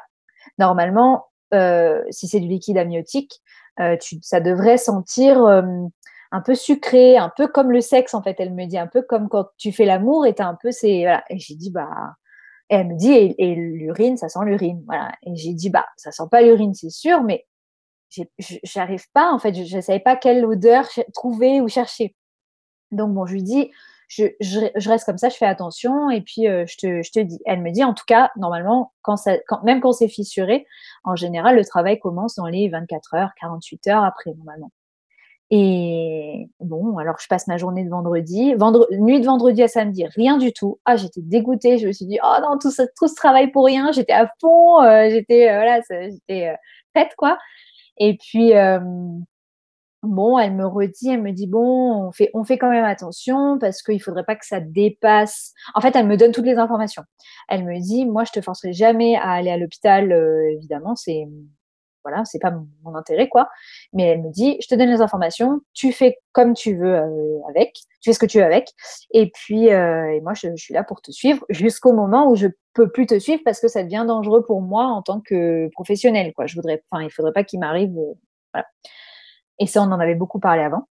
normalement, 0.57 1.25
euh, 1.53 2.03
si 2.09 2.27
c'est 2.27 2.39
du 2.39 2.47
liquide 2.47 2.77
amniotique, 2.77 3.41
euh, 3.79 3.95
ça 4.21 4.39
devrait 4.39 4.77
sentir 4.77 5.43
euh, 5.43 5.61
un 6.31 6.41
peu 6.41 6.55
sucré, 6.55 7.17
un 7.17 7.31
peu 7.35 7.47
comme 7.47 7.71
le 7.71 7.81
sexe 7.81 8.13
en 8.13 8.21
fait. 8.21 8.35
Elle 8.39 8.53
me 8.53 8.65
dit 8.65 8.77
un 8.77 8.87
peu 8.87 9.01
comme 9.01 9.29
quand 9.29 9.47
tu 9.57 9.71
fais 9.71 9.85
l'amour 9.85 10.25
et 10.25 10.35
t'as 10.35 10.47
un 10.47 10.57
peu 10.61 10.71
voilà. 10.81 11.23
Et 11.29 11.39
j'ai 11.39 11.55
dit 11.55 11.71
bah 11.71 11.89
et 12.69 12.75
elle 12.75 12.87
me 12.87 12.95
dit 12.95 13.11
et, 13.13 13.55
l'urine 13.55 14.17
ça 14.17 14.29
sent 14.29 14.39
l'urine 14.45 14.83
voilà. 14.87 15.11
Et 15.23 15.35
j'ai 15.35 15.53
dit 15.53 15.69
bah 15.69 15.85
ça 15.97 16.11
sent 16.11 16.23
pas 16.29 16.41
l'urine 16.41 16.73
c'est 16.73 16.89
sûr 16.89 17.23
mais 17.23 17.45
j'arrive 18.63 19.05
pas, 19.13 19.31
en 19.31 19.39
fait, 19.39 19.53
je 19.53 19.75
ne 19.75 19.81
savais 19.81 19.99
pas 19.99 20.15
quelle 20.15 20.45
odeur 20.45 20.87
trouver 21.13 21.61
ou 21.61 21.67
chercher. 21.67 22.15
Donc, 22.91 23.13
bon, 23.13 23.25
je 23.25 23.33
lui 23.33 23.43
dis, 23.43 23.71
je, 24.07 24.25
je, 24.39 24.89
reste 24.89 25.05
comme 25.05 25.17
ça, 25.17 25.29
je 25.29 25.35
fais 25.35 25.45
attention 25.45 26.09
et 26.09 26.21
puis 26.21 26.47
euh, 26.47 26.65
je, 26.65 26.77
te, 26.77 27.03
je, 27.03 27.11
te, 27.11 27.19
dis. 27.19 27.39
Elle 27.45 27.61
me 27.61 27.71
dit, 27.71 27.83
en 27.83 27.93
tout 27.93 28.05
cas, 28.07 28.31
normalement, 28.37 28.93
quand 29.01 29.17
ça, 29.17 29.37
quand, 29.47 29.63
même 29.63 29.81
quand 29.81 29.91
c'est 29.91 30.07
fissuré, 30.07 30.65
en 31.03 31.15
général, 31.15 31.55
le 31.57 31.65
travail 31.65 31.99
commence 31.99 32.35
dans 32.35 32.47
les 32.47 32.69
24 32.69 33.15
heures, 33.15 33.29
48 33.39 33.87
heures 33.87 34.03
après, 34.03 34.33
normalement. 34.33 34.71
Et 35.49 36.49
bon, 36.59 36.97
alors 36.97 37.15
je 37.19 37.27
passe 37.27 37.47
ma 37.47 37.57
journée 37.57 37.85
de 37.85 37.89
vendredi, 37.89 38.53
nuit 38.91 39.21
de 39.21 39.25
vendredi 39.25 39.63
à 39.63 39.67
samedi, 39.69 40.05
rien 40.05 40.37
du 40.37 40.51
tout. 40.51 40.79
Ah, 40.85 40.97
j'étais 40.97 41.21
dégoûtée. 41.21 41.77
Je 41.77 41.87
me 41.87 41.93
suis 41.93 42.05
dit, 42.05 42.19
oh 42.21 42.35
non, 42.41 42.57
tout, 42.59 42.71
ce, 42.71 42.81
tout 42.97 43.07
ce 43.07 43.15
travail 43.15 43.51
pour 43.51 43.65
rien. 43.65 43.91
J'étais 43.93 44.13
à 44.13 44.29
fond, 44.41 44.81
euh, 44.81 45.09
j'étais 45.09 45.49
euh, 45.49 45.55
voilà, 45.55 45.81
j'étais 45.89 46.53
prête 46.93 47.13
quoi. 47.17 47.37
Et 47.97 48.17
puis 48.17 48.51
bon, 50.07 50.39
elle 50.39 50.55
me 50.55 50.65
redit, 50.65 51.09
elle 51.09 51.21
me 51.21 51.31
dit 51.31 51.47
bon, 51.47 52.07
on 52.07 52.11
fait, 52.11 52.29
on 52.33 52.43
fait 52.43 52.57
quand 52.57 52.69
même 52.69 52.85
attention 52.85 53.57
parce 53.59 53.81
qu'il 53.81 54.01
faudrait 54.01 54.25
pas 54.25 54.35
que 54.35 54.45
ça 54.45 54.59
dépasse. 54.59 55.53
En 55.75 55.81
fait, 55.81 55.95
elle 55.95 56.07
me 56.07 56.17
donne 56.17 56.31
toutes 56.31 56.45
les 56.45 56.57
informations. 56.57 57.03
Elle 57.49 57.65
me 57.65 57.79
dit, 57.79 58.05
moi, 58.05 58.23
je 58.23 58.31
te 58.31 58.41
forcerai 58.41 58.73
jamais 58.73 59.15
à 59.15 59.31
aller 59.31 59.51
à 59.51 59.57
l'hôpital, 59.57 60.11
euh, 60.11 60.51
évidemment, 60.53 60.95
c'est 60.95 61.27
voilà, 62.07 62.23
c'est 62.23 62.39
pas 62.39 62.53
mon, 62.83 62.95
intérêt 62.95 63.27
quoi. 63.27 63.49
Mais 63.91 64.03
elle 64.03 64.21
me 64.21 64.31
dit, 64.31 64.57
je 64.61 64.67
te 64.67 64.75
donne 64.75 64.89
les 64.89 65.01
informations, 65.01 65.59
tu 65.73 65.91
fais 65.91 66.17
comme 66.31 66.53
tu 66.53 66.77
veux 66.77 66.95
euh, 66.95 67.39
avec, 67.49 67.73
tu 68.01 68.09
fais 68.09 68.13
ce 68.13 68.19
que 68.19 68.25
tu 68.25 68.37
veux 68.37 68.45
avec, 68.45 68.69
et 69.11 69.29
puis 69.31 69.73
euh, 69.73 70.13
et 70.13 70.21
moi, 70.21 70.33
je, 70.33 70.55
suis 70.55 70.73
là 70.73 70.83
pour 70.83 71.01
te 71.01 71.11
suivre 71.11 71.45
jusqu'au 71.49 71.91
moment 71.91 72.29
où 72.31 72.35
je 72.35 72.47
peux 72.73 72.89
plus 72.89 73.07
te 73.07 73.19
suivre 73.19 73.41
parce 73.43 73.59
que 73.59 73.67
ça 73.67 73.83
devient 73.83 74.05
dangereux 74.07 74.45
pour 74.45 74.61
moi 74.61 74.85
en 74.85 75.01
tant 75.01 75.19
que 75.19 75.67
professionnel 75.73 76.33
quoi. 76.33 76.45
Je 76.47 76.55
voudrais, 76.55 76.81
enfin, 76.89 77.03
il 77.03 77.11
faudrait 77.11 77.33
pas 77.33 77.43
qu'il 77.43 77.59
m'arrive, 77.59 77.93
voilà. 78.53 78.67
Et 79.59 79.67
ça, 79.67 79.81
on 79.81 79.91
en 79.91 79.99
avait 79.99 80.15
beaucoup 80.15 80.39
parlé 80.39 80.61
avant. 80.63 80.87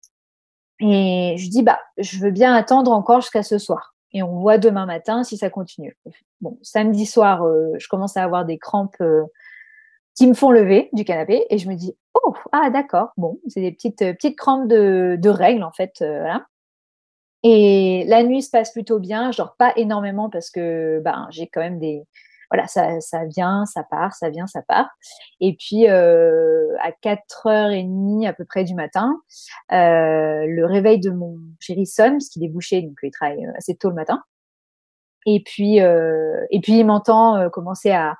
Et 0.80 1.36
je 1.38 1.50
dis, 1.50 1.64
bah, 1.64 1.80
je 1.98 2.20
veux 2.20 2.32
bien 2.32 2.54
attendre 2.54 2.92
encore 2.92 3.22
jusqu'à 3.22 3.44
ce 3.44 3.58
soir. 3.58 3.96
Et 4.12 4.22
on 4.22 4.40
voit 4.40 4.58
demain 4.58 4.86
matin 4.86 5.24
si 5.24 5.38
ça 5.38 5.50
continue. 5.50 5.98
Bon, 6.42 6.58
samedi 6.62 7.06
soir, 7.06 7.44
euh, 7.44 7.72
je 7.78 7.88
commence 7.88 8.16
à 8.18 8.24
avoir 8.24 8.46
des 8.46 8.58
crampes 8.58 8.96
euh, 9.02 9.24
qui 10.16 10.28
me 10.28 10.34
font 10.34 10.52
lever 10.52 10.90
du 10.94 11.04
canapé 11.04 11.46
et 11.50 11.58
je 11.58 11.68
me 11.68 11.76
dis, 11.76 11.96
oh, 12.14 12.36
ah 12.52 12.70
d'accord, 12.70 13.10
bon, 13.18 13.40
c'est 13.48 13.62
des 13.62 13.72
petites, 13.72 14.04
euh, 14.04 14.14
petites 14.14 14.38
crampes 14.38 14.68
de, 14.68 15.30
règles 15.30 15.64
en 15.64 15.72
fait. 15.72 16.04
Et 17.42 18.06
la 18.08 18.24
nuit 18.24 18.44
se 18.44 18.52
passe 18.52 18.72
plutôt 18.72 19.00
bien. 19.00 19.32
Je 19.32 19.38
dors 19.38 19.56
pas 19.56 19.74
énormément 19.76 20.30
parce 20.30 20.50
que 20.52 21.02
ben, 21.04 21.28
j'ai 21.32 21.48
quand 21.48 21.62
même 21.62 21.80
des, 21.80 22.04
voilà, 22.54 22.68
ça, 22.68 23.02
ça, 23.02 23.26
vient, 23.26 23.66
ça 23.66 23.82
part, 23.84 24.14
ça 24.14 24.30
vient, 24.30 24.46
ça 24.46 24.62
part. 24.62 24.88
Et 25.40 25.56
puis 25.58 25.90
euh, 25.90 26.68
à 26.82 26.92
4h30 26.92 28.28
à 28.28 28.34
peu 28.34 28.46
près 28.46 28.64
du 28.64 28.76
matin, 28.76 29.20
euh, 29.72 30.46
le 30.48 30.64
réveil 30.64 31.00
de 31.00 31.10
mon 31.10 31.40
chéri 31.60 31.88
sonne 31.88 32.14
parce 32.14 32.30
qu'il 32.30 32.44
est 32.44 32.50
bouché, 32.50 32.84
donc 32.84 32.96
il 33.02 33.10
travaille 33.10 33.44
euh, 33.44 33.52
assez 33.58 33.76
tôt 33.76 33.90
le 33.90 33.96
matin. 33.96 34.22
Et 35.26 35.42
puis, 35.42 35.78
et 35.78 36.60
puis 36.62 36.80
il 36.80 36.84
m'entend 36.84 37.50
commencer 37.50 37.92
à, 37.92 38.18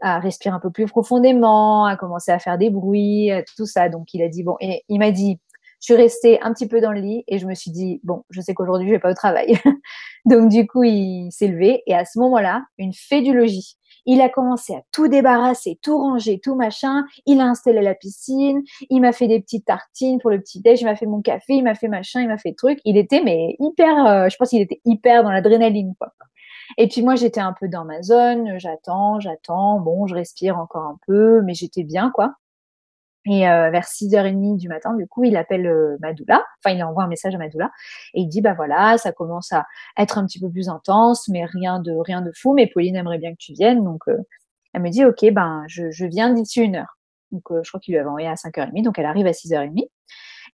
à 0.00 0.20
respirer 0.20 0.54
un 0.54 0.60
peu 0.60 0.70
plus 0.70 0.86
profondément, 0.86 1.86
à 1.86 1.96
commencer 1.96 2.30
à 2.30 2.38
faire 2.38 2.56
des 2.56 2.70
bruits, 2.70 3.32
tout 3.56 3.66
ça. 3.66 3.88
Donc 3.88 4.14
il 4.14 4.22
a 4.22 4.28
dit 4.28 4.44
bon, 4.44 4.56
et 4.60 4.84
il 4.88 5.00
m'a 5.00 5.10
dit 5.10 5.40
je 5.80 5.92
suis 5.92 5.94
restée 5.94 6.40
un 6.42 6.52
petit 6.52 6.68
peu 6.68 6.80
dans 6.80 6.92
le 6.92 7.00
lit 7.00 7.24
et 7.28 7.38
je 7.38 7.46
me 7.46 7.54
suis 7.54 7.70
dit, 7.70 8.00
bon, 8.02 8.24
je 8.30 8.40
sais 8.40 8.54
qu'aujourd'hui, 8.54 8.88
je 8.88 8.92
vais 8.92 8.98
pas 8.98 9.10
au 9.10 9.14
travail. 9.14 9.58
Donc, 10.24 10.48
du 10.48 10.66
coup, 10.66 10.82
il 10.82 11.30
s'est 11.30 11.48
levé 11.48 11.82
et 11.86 11.94
à 11.94 12.04
ce 12.04 12.18
moment-là, 12.18 12.64
une 12.78 12.92
fée 12.92 13.20
du 13.20 13.34
logis. 13.34 13.76
Il 14.06 14.20
a 14.20 14.28
commencé 14.28 14.72
à 14.72 14.82
tout 14.92 15.08
débarrasser, 15.08 15.78
tout 15.82 15.98
ranger, 15.98 16.40
tout 16.40 16.54
machin. 16.54 17.04
Il 17.26 17.40
a 17.40 17.44
installé 17.44 17.82
la 17.82 17.94
piscine. 17.94 18.62
Il 18.88 19.00
m'a 19.00 19.12
fait 19.12 19.26
des 19.26 19.40
petites 19.40 19.66
tartines 19.66 20.20
pour 20.20 20.30
le 20.30 20.40
petit 20.40 20.60
déj. 20.60 20.80
Il 20.80 20.84
m'a 20.84 20.94
fait 20.94 21.06
mon 21.06 21.20
café. 21.20 21.54
Il 21.54 21.64
m'a 21.64 21.74
fait 21.74 21.88
machin. 21.88 22.20
Il 22.20 22.28
m'a 22.28 22.38
fait 22.38 22.54
truc. 22.54 22.78
Il 22.84 22.96
était, 22.96 23.20
mais 23.22 23.56
hyper, 23.58 24.06
euh, 24.06 24.28
je 24.28 24.36
pense 24.36 24.50
qu'il 24.50 24.60
était 24.62 24.80
hyper 24.84 25.24
dans 25.24 25.32
l'adrénaline, 25.32 25.94
quoi. 25.98 26.12
Et 26.78 26.88
puis 26.88 27.02
moi, 27.02 27.16
j'étais 27.16 27.40
un 27.40 27.52
peu 27.58 27.68
dans 27.68 27.84
ma 27.84 28.02
zone. 28.02 28.58
J'attends, 28.58 29.18
j'attends. 29.18 29.80
Bon, 29.80 30.06
je 30.06 30.14
respire 30.14 30.56
encore 30.58 30.84
un 30.84 30.98
peu, 31.06 31.42
mais 31.42 31.54
j'étais 31.54 31.82
bien, 31.82 32.10
quoi. 32.14 32.34
Et 33.28 33.48
euh, 33.48 33.70
vers 33.70 33.84
6h30 33.84 34.56
du 34.56 34.68
matin, 34.68 34.94
du 34.94 35.06
coup, 35.06 35.24
il 35.24 35.36
appelle 35.36 35.66
euh, 35.66 35.96
Madoula, 36.00 36.44
enfin, 36.58 36.74
il 36.74 36.82
envoie 36.84 37.02
un 37.02 37.08
message 37.08 37.34
à 37.34 37.38
Madoula, 37.38 37.72
et 38.14 38.20
il 38.20 38.28
dit, 38.28 38.40
bah 38.40 38.54
voilà, 38.54 38.98
ça 38.98 39.12
commence 39.12 39.52
à 39.52 39.66
être 39.98 40.18
un 40.18 40.26
petit 40.26 40.38
peu 40.38 40.48
plus 40.48 40.68
intense, 40.68 41.28
mais 41.28 41.44
rien 41.44 41.80
de, 41.80 41.92
rien 41.92 42.22
de 42.22 42.30
fou, 42.34 42.54
mais 42.54 42.68
Pauline 42.68 42.94
aimerait 42.94 43.18
bien 43.18 43.32
que 43.32 43.38
tu 43.38 43.52
viennes. 43.52 43.82
Donc, 43.82 44.02
euh, 44.08 44.18
elle 44.72 44.82
me 44.82 44.90
dit, 44.90 45.04
ok, 45.04 45.32
ben, 45.32 45.64
je, 45.66 45.90
je 45.90 46.06
viens 46.06 46.32
d'ici 46.32 46.60
une 46.60 46.76
heure. 46.76 46.98
Donc, 47.32 47.42
je 47.50 47.68
crois 47.68 47.80
qu'il 47.80 47.92
lui 47.94 47.98
avait 47.98 48.08
envoyé 48.08 48.28
à 48.28 48.34
5h30, 48.34 48.82
donc 48.84 48.98
elle 48.98 49.06
arrive 49.06 49.26
à 49.26 49.32
6h30. 49.32 49.88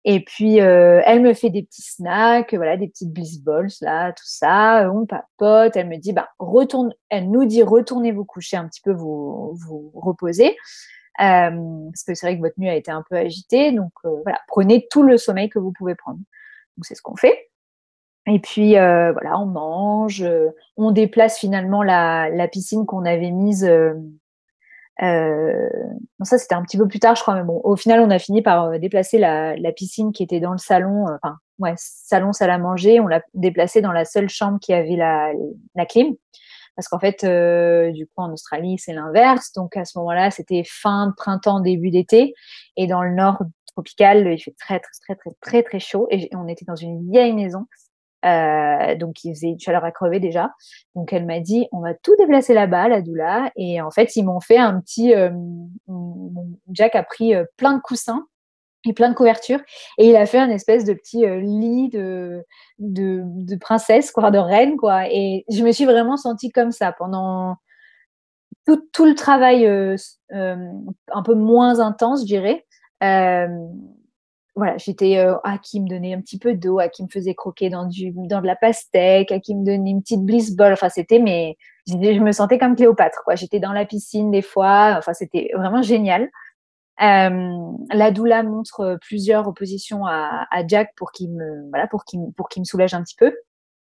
Et 0.04 0.24
puis, 0.24 0.56
elle 0.56 1.20
me 1.20 1.34
fait 1.34 1.50
des 1.50 1.62
petits 1.62 1.82
snacks, 1.82 2.54
voilà, 2.54 2.76
des 2.76 2.88
petites 2.88 3.12
bliss 3.12 3.38
balls, 3.40 3.68
là, 3.82 4.12
tout 4.12 4.24
ça. 4.26 4.90
On 4.92 5.06
papote. 5.06 5.76
Elle 5.76 5.88
me 5.88 5.96
dit, 5.98 6.12
bah, 6.12 6.30
retourne, 6.38 6.92
elle 7.10 7.30
nous 7.30 7.44
dit, 7.44 7.62
retournez 7.62 8.10
vous 8.10 8.24
coucher 8.24 8.56
un 8.56 8.66
petit 8.66 8.80
peu, 8.80 8.92
vous, 8.92 9.54
vous 9.54 9.92
reposer. 9.94 10.56
Euh, 11.20 11.50
parce 11.90 12.04
que 12.04 12.14
c'est 12.14 12.26
vrai 12.26 12.36
que 12.36 12.40
votre 12.40 12.58
nuit 12.58 12.70
a 12.70 12.74
été 12.74 12.90
un 12.90 13.04
peu 13.08 13.16
agitée. 13.16 13.72
Donc 13.72 13.92
euh, 14.04 14.20
voilà, 14.22 14.40
prenez 14.48 14.86
tout 14.90 15.02
le 15.02 15.18
sommeil 15.18 15.48
que 15.48 15.58
vous 15.58 15.72
pouvez 15.72 15.94
prendre. 15.94 16.18
Donc 16.76 16.84
c'est 16.84 16.94
ce 16.94 17.02
qu'on 17.02 17.16
fait. 17.16 17.50
Et 18.26 18.38
puis 18.38 18.78
euh, 18.78 19.12
voilà, 19.12 19.38
on 19.38 19.46
mange, 19.46 20.24
on 20.76 20.92
déplace 20.92 21.38
finalement 21.38 21.82
la, 21.82 22.30
la 22.30 22.48
piscine 22.48 22.86
qu'on 22.86 23.04
avait 23.04 23.32
mise. 23.32 23.64
Euh, 25.02 25.68
non, 26.18 26.24
ça 26.24 26.38
c'était 26.38 26.54
un 26.54 26.62
petit 26.62 26.78
peu 26.78 26.86
plus 26.86 27.00
tard, 27.00 27.16
je 27.16 27.22
crois, 27.22 27.34
mais 27.34 27.42
bon, 27.42 27.60
au 27.64 27.76
final, 27.76 28.00
on 28.00 28.10
a 28.10 28.18
fini 28.18 28.42
par 28.42 28.78
déplacer 28.78 29.18
la, 29.18 29.56
la, 29.56 29.72
piscine 29.72 30.12
qui 30.12 30.22
était 30.22 30.38
dans 30.38 30.52
le 30.52 30.58
salon, 30.58 31.06
enfin, 31.06 31.38
ouais, 31.58 31.72
salon, 31.76 32.32
salle 32.32 32.50
à 32.50 32.58
manger, 32.58 33.00
on 33.00 33.08
l'a 33.08 33.22
déplacée 33.34 33.80
dans 33.80 33.90
la 33.90 34.04
seule 34.04 34.28
chambre 34.28 34.60
qui 34.60 34.72
avait 34.72 34.96
la, 34.96 35.32
la 35.74 35.86
clim 35.86 36.14
parce 36.76 36.88
qu'en 36.88 36.98
fait, 36.98 37.24
euh, 37.24 37.90
du 37.92 38.06
coup, 38.06 38.14
en 38.16 38.32
Australie, 38.32 38.78
c'est 38.78 38.92
l'inverse. 38.92 39.52
Donc 39.52 39.76
à 39.76 39.84
ce 39.84 39.98
moment-là, 39.98 40.30
c'était 40.30 40.62
fin 40.66 41.12
printemps, 41.16 41.60
début 41.60 41.90
d'été, 41.90 42.34
et 42.76 42.86
dans 42.86 43.02
le 43.02 43.14
nord 43.14 43.42
tropical, 43.66 44.26
il 44.32 44.38
fait 44.38 44.54
très 44.58 44.80
très 44.80 44.90
très 45.00 45.16
très 45.16 45.30
très 45.40 45.62
très 45.62 45.80
chaud, 45.80 46.06
et 46.10 46.28
on 46.34 46.48
était 46.48 46.64
dans 46.64 46.76
une 46.76 47.10
vieille 47.10 47.32
maison. 47.32 47.66
Euh, 48.24 48.94
donc 48.94 49.24
il 49.24 49.34
faisait 49.34 49.48
une 49.48 49.60
chaleur 49.60 49.84
à 49.84 49.90
crever 49.90 50.20
déjà. 50.20 50.52
Donc 50.94 51.12
elle 51.12 51.26
m'a 51.26 51.40
dit 51.40 51.66
on 51.72 51.80
va 51.80 51.94
tout 51.94 52.14
déplacer 52.16 52.54
là-bas, 52.54 52.88
la 52.88 53.02
doula. 53.02 53.50
Et 53.56 53.80
en 53.80 53.90
fait 53.90 54.14
ils 54.16 54.24
m'ont 54.24 54.40
fait 54.40 54.58
un 54.58 54.80
petit. 54.80 55.14
Euh, 55.14 55.30
Jack 56.70 56.94
a 56.94 57.02
pris 57.02 57.34
euh, 57.34 57.44
plein 57.56 57.74
de 57.74 57.80
coussins 57.80 58.26
et 58.84 58.92
plein 58.92 59.08
de 59.08 59.14
couvertures. 59.14 59.60
Et 59.98 60.08
il 60.10 60.16
a 60.16 60.26
fait 60.26 60.38
un 60.38 60.50
espèce 60.50 60.84
de 60.84 60.94
petit 60.94 61.24
euh, 61.24 61.40
lit 61.40 61.88
de, 61.90 62.44
princesse, 63.60 64.10
quoi, 64.10 64.30
de 64.30 64.38
reine, 64.38 64.76
quoi. 64.76 65.06
Et 65.10 65.44
je 65.50 65.62
me 65.62 65.72
suis 65.72 65.84
vraiment 65.84 66.16
sentie 66.16 66.50
comme 66.50 66.72
ça 66.72 66.92
pendant 66.92 67.56
tout, 68.66 69.04
le 69.04 69.14
travail 69.14 69.66
euh, 69.66 69.96
euh, 70.32 70.56
un 71.12 71.22
peu 71.22 71.34
moins 71.34 71.80
intense, 71.80 72.22
je 72.22 72.26
dirais. 72.26 72.64
voilà, 74.54 74.76
j'étais 74.76 75.18
à 75.18 75.58
qui 75.62 75.80
me 75.80 75.88
donnait 75.88 76.14
un 76.14 76.20
petit 76.20 76.38
peu 76.38 76.54
d'eau, 76.54 76.78
à 76.78 76.88
qui 76.88 77.02
me 77.02 77.08
faisait 77.08 77.34
croquer 77.34 77.70
dans, 77.70 77.86
du, 77.86 78.12
dans 78.12 78.40
de 78.40 78.46
la 78.46 78.56
pastèque, 78.56 79.32
à 79.32 79.40
qui 79.40 79.54
me 79.54 79.64
donnait 79.64 79.90
une 79.90 80.02
petite 80.02 80.24
bliss 80.24 80.54
ball. 80.54 80.72
Enfin, 80.72 80.88
c'était, 80.88 81.18
mais 81.18 81.56
je 81.86 82.20
me 82.20 82.32
sentais 82.32 82.58
comme 82.58 82.76
Cléopâtre, 82.76 83.22
quoi. 83.24 83.34
J'étais 83.34 83.60
dans 83.60 83.72
la 83.72 83.84
piscine 83.84 84.30
des 84.30 84.42
fois. 84.42 84.94
Enfin, 84.98 85.14
c'était 85.14 85.50
vraiment 85.54 85.82
génial. 85.82 86.30
Euh, 87.02 87.72
la 87.92 88.10
doula 88.10 88.42
montre 88.42 88.98
plusieurs 89.00 89.48
oppositions 89.48 90.06
à, 90.06 90.46
Jack 90.66 90.92
pour 90.96 91.12
qu'il 91.12 91.32
me, 91.32 91.68
voilà, 91.70 91.86
pour 91.88 92.04
qu'il 92.04 92.20
pour 92.36 92.48
qu'il 92.48 92.62
me 92.62 92.64
soulage 92.64 92.94
un 92.94 93.02
petit 93.02 93.16
peu. 93.16 93.34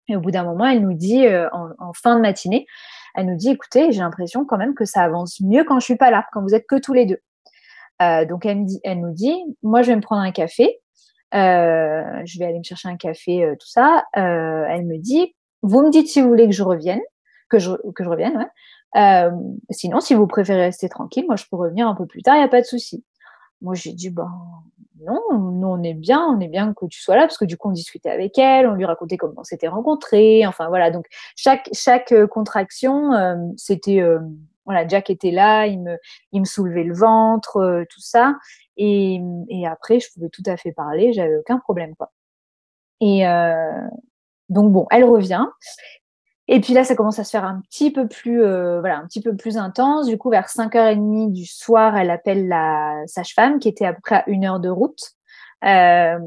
Et 0.07 0.15
au 0.15 0.21
bout 0.21 0.31
d'un 0.31 0.43
moment, 0.43 0.65
elle 0.65 0.81
nous 0.81 0.93
dit, 0.93 1.25
euh, 1.27 1.47
en, 1.51 1.69
en, 1.77 1.93
fin 1.93 2.15
de 2.15 2.21
matinée, 2.21 2.65
elle 3.15 3.27
nous 3.27 3.35
dit, 3.35 3.49
écoutez, 3.49 3.91
j'ai 3.91 3.99
l'impression 3.99 4.43
quand 4.45 4.57
même 4.57 4.73
que 4.73 4.85
ça 4.85 5.01
avance 5.03 5.39
mieux 5.41 5.63
quand 5.63 5.79
je 5.79 5.85
suis 5.85 5.97
pas 5.97 6.09
là, 6.09 6.25
quand 6.31 6.41
vous 6.41 6.55
êtes 6.55 6.65
que 6.67 6.79
tous 6.79 6.93
les 6.93 7.05
deux. 7.05 7.19
Euh, 8.01 8.25
donc 8.25 8.45
elle, 8.45 8.59
me 8.59 8.65
dit, 8.65 8.79
elle 8.83 9.01
nous 9.01 9.13
dit, 9.13 9.35
moi 9.61 9.81
je 9.81 9.87
vais 9.87 9.95
me 9.95 10.01
prendre 10.01 10.21
un 10.21 10.31
café, 10.31 10.79
euh, 11.35 12.21
je 12.25 12.39
vais 12.39 12.45
aller 12.45 12.57
me 12.57 12.63
chercher 12.63 12.87
un 12.87 12.97
café, 12.97 13.43
euh, 13.43 13.55
tout 13.59 13.67
ça. 13.67 14.05
Euh, 14.17 14.65
elle 14.69 14.85
me 14.85 14.97
dit, 14.97 15.35
vous 15.61 15.81
me 15.81 15.91
dites 15.91 16.07
si 16.07 16.21
vous 16.21 16.29
voulez 16.29 16.45
que 16.45 16.55
je 16.55 16.63
revienne, 16.63 17.01
que 17.49 17.59
je, 17.59 17.71
que 17.95 18.03
je 18.03 18.09
revienne, 18.09 18.37
ouais. 18.37 18.47
Euh, 18.95 19.31
sinon, 19.69 19.99
si 19.99 20.15
vous 20.15 20.27
préférez 20.27 20.61
rester 20.61 20.89
tranquille, 20.89 21.25
moi, 21.27 21.35
je 21.35 21.45
peux 21.49 21.57
revenir 21.57 21.87
un 21.87 21.95
peu 21.95 22.05
plus 22.05 22.21
tard, 22.21 22.35
il 22.35 22.39
n'y 22.39 22.45
a 22.45 22.49
pas 22.49 22.61
de 22.61 22.65
souci. 22.65 23.03
Moi, 23.61 23.75
j'ai 23.75 23.93
dit, 23.93 24.09
ben 24.09 24.31
non, 25.01 25.21
nous, 25.31 25.67
on 25.67 25.83
est 25.83 25.93
bien, 25.93 26.25
on 26.25 26.39
est 26.39 26.47
bien 26.47 26.73
que 26.73 26.85
tu 26.87 27.01
sois 27.01 27.15
là, 27.15 27.21
parce 27.23 27.37
que 27.37 27.45
du 27.45 27.57
coup, 27.57 27.69
on 27.69 27.71
discutait 27.71 28.09
avec 28.09 28.37
elle, 28.37 28.67
on 28.67 28.73
lui 28.73 28.85
racontait 28.85 29.17
comment 29.17 29.33
on 29.37 29.43
s'était 29.43 29.67
rencontrés, 29.67 30.45
enfin 30.45 30.67
voilà. 30.69 30.91
Donc, 30.91 31.05
chaque, 31.35 31.69
chaque 31.73 32.11
euh, 32.11 32.27
contraction, 32.27 33.13
euh, 33.13 33.35
c'était, 33.57 34.01
euh, 34.01 34.19
voilà, 34.65 34.87
Jack 34.87 35.09
était 35.09 35.31
là, 35.31 35.67
il 35.67 35.81
me, 35.81 35.97
il 36.31 36.41
me 36.41 36.45
soulevait 36.45 36.83
le 36.83 36.93
ventre, 36.93 37.85
tout 37.89 38.01
ça. 38.01 38.35
Et, 38.77 39.21
et 39.49 39.67
après, 39.67 39.99
je 39.99 40.11
pouvais 40.13 40.29
tout 40.29 40.43
à 40.45 40.57
fait 40.57 40.71
parler, 40.71 41.13
j'avais 41.13 41.37
aucun 41.37 41.59
problème, 41.59 41.95
quoi. 41.95 42.11
Et 43.01 43.23
donc, 44.49 44.71
bon, 44.71 44.85
elle 44.91 45.05
revient. 45.05 45.45
Et 46.51 46.59
puis 46.61 46.73
là, 46.73 46.83
ça 46.83 46.95
commence 46.95 47.19
à 47.19 47.23
se 47.23 47.29
faire 47.29 47.45
un 47.45 47.61
petit 47.61 47.91
peu 47.91 48.07
plus, 48.07 48.43
euh, 48.43 48.79
voilà, 48.79 48.97
un 48.97 49.05
petit 49.05 49.21
peu 49.21 49.35
plus 49.35 49.55
intense. 49.55 50.07
Du 50.07 50.17
coup, 50.17 50.31
vers 50.31 50.47
5h30 50.47 51.31
du 51.31 51.45
soir, 51.45 51.95
elle 51.95 52.09
appelle 52.09 52.47
la 52.47 53.03
sage-femme 53.05 53.59
qui 53.59 53.69
était 53.69 53.85
à 53.85 53.93
peu 53.93 54.01
près 54.01 54.15
à 54.15 54.23
une 54.27 54.45
heure 54.45 54.59
de 54.59 54.67
route. 54.67 55.11
Euh, 55.63 56.17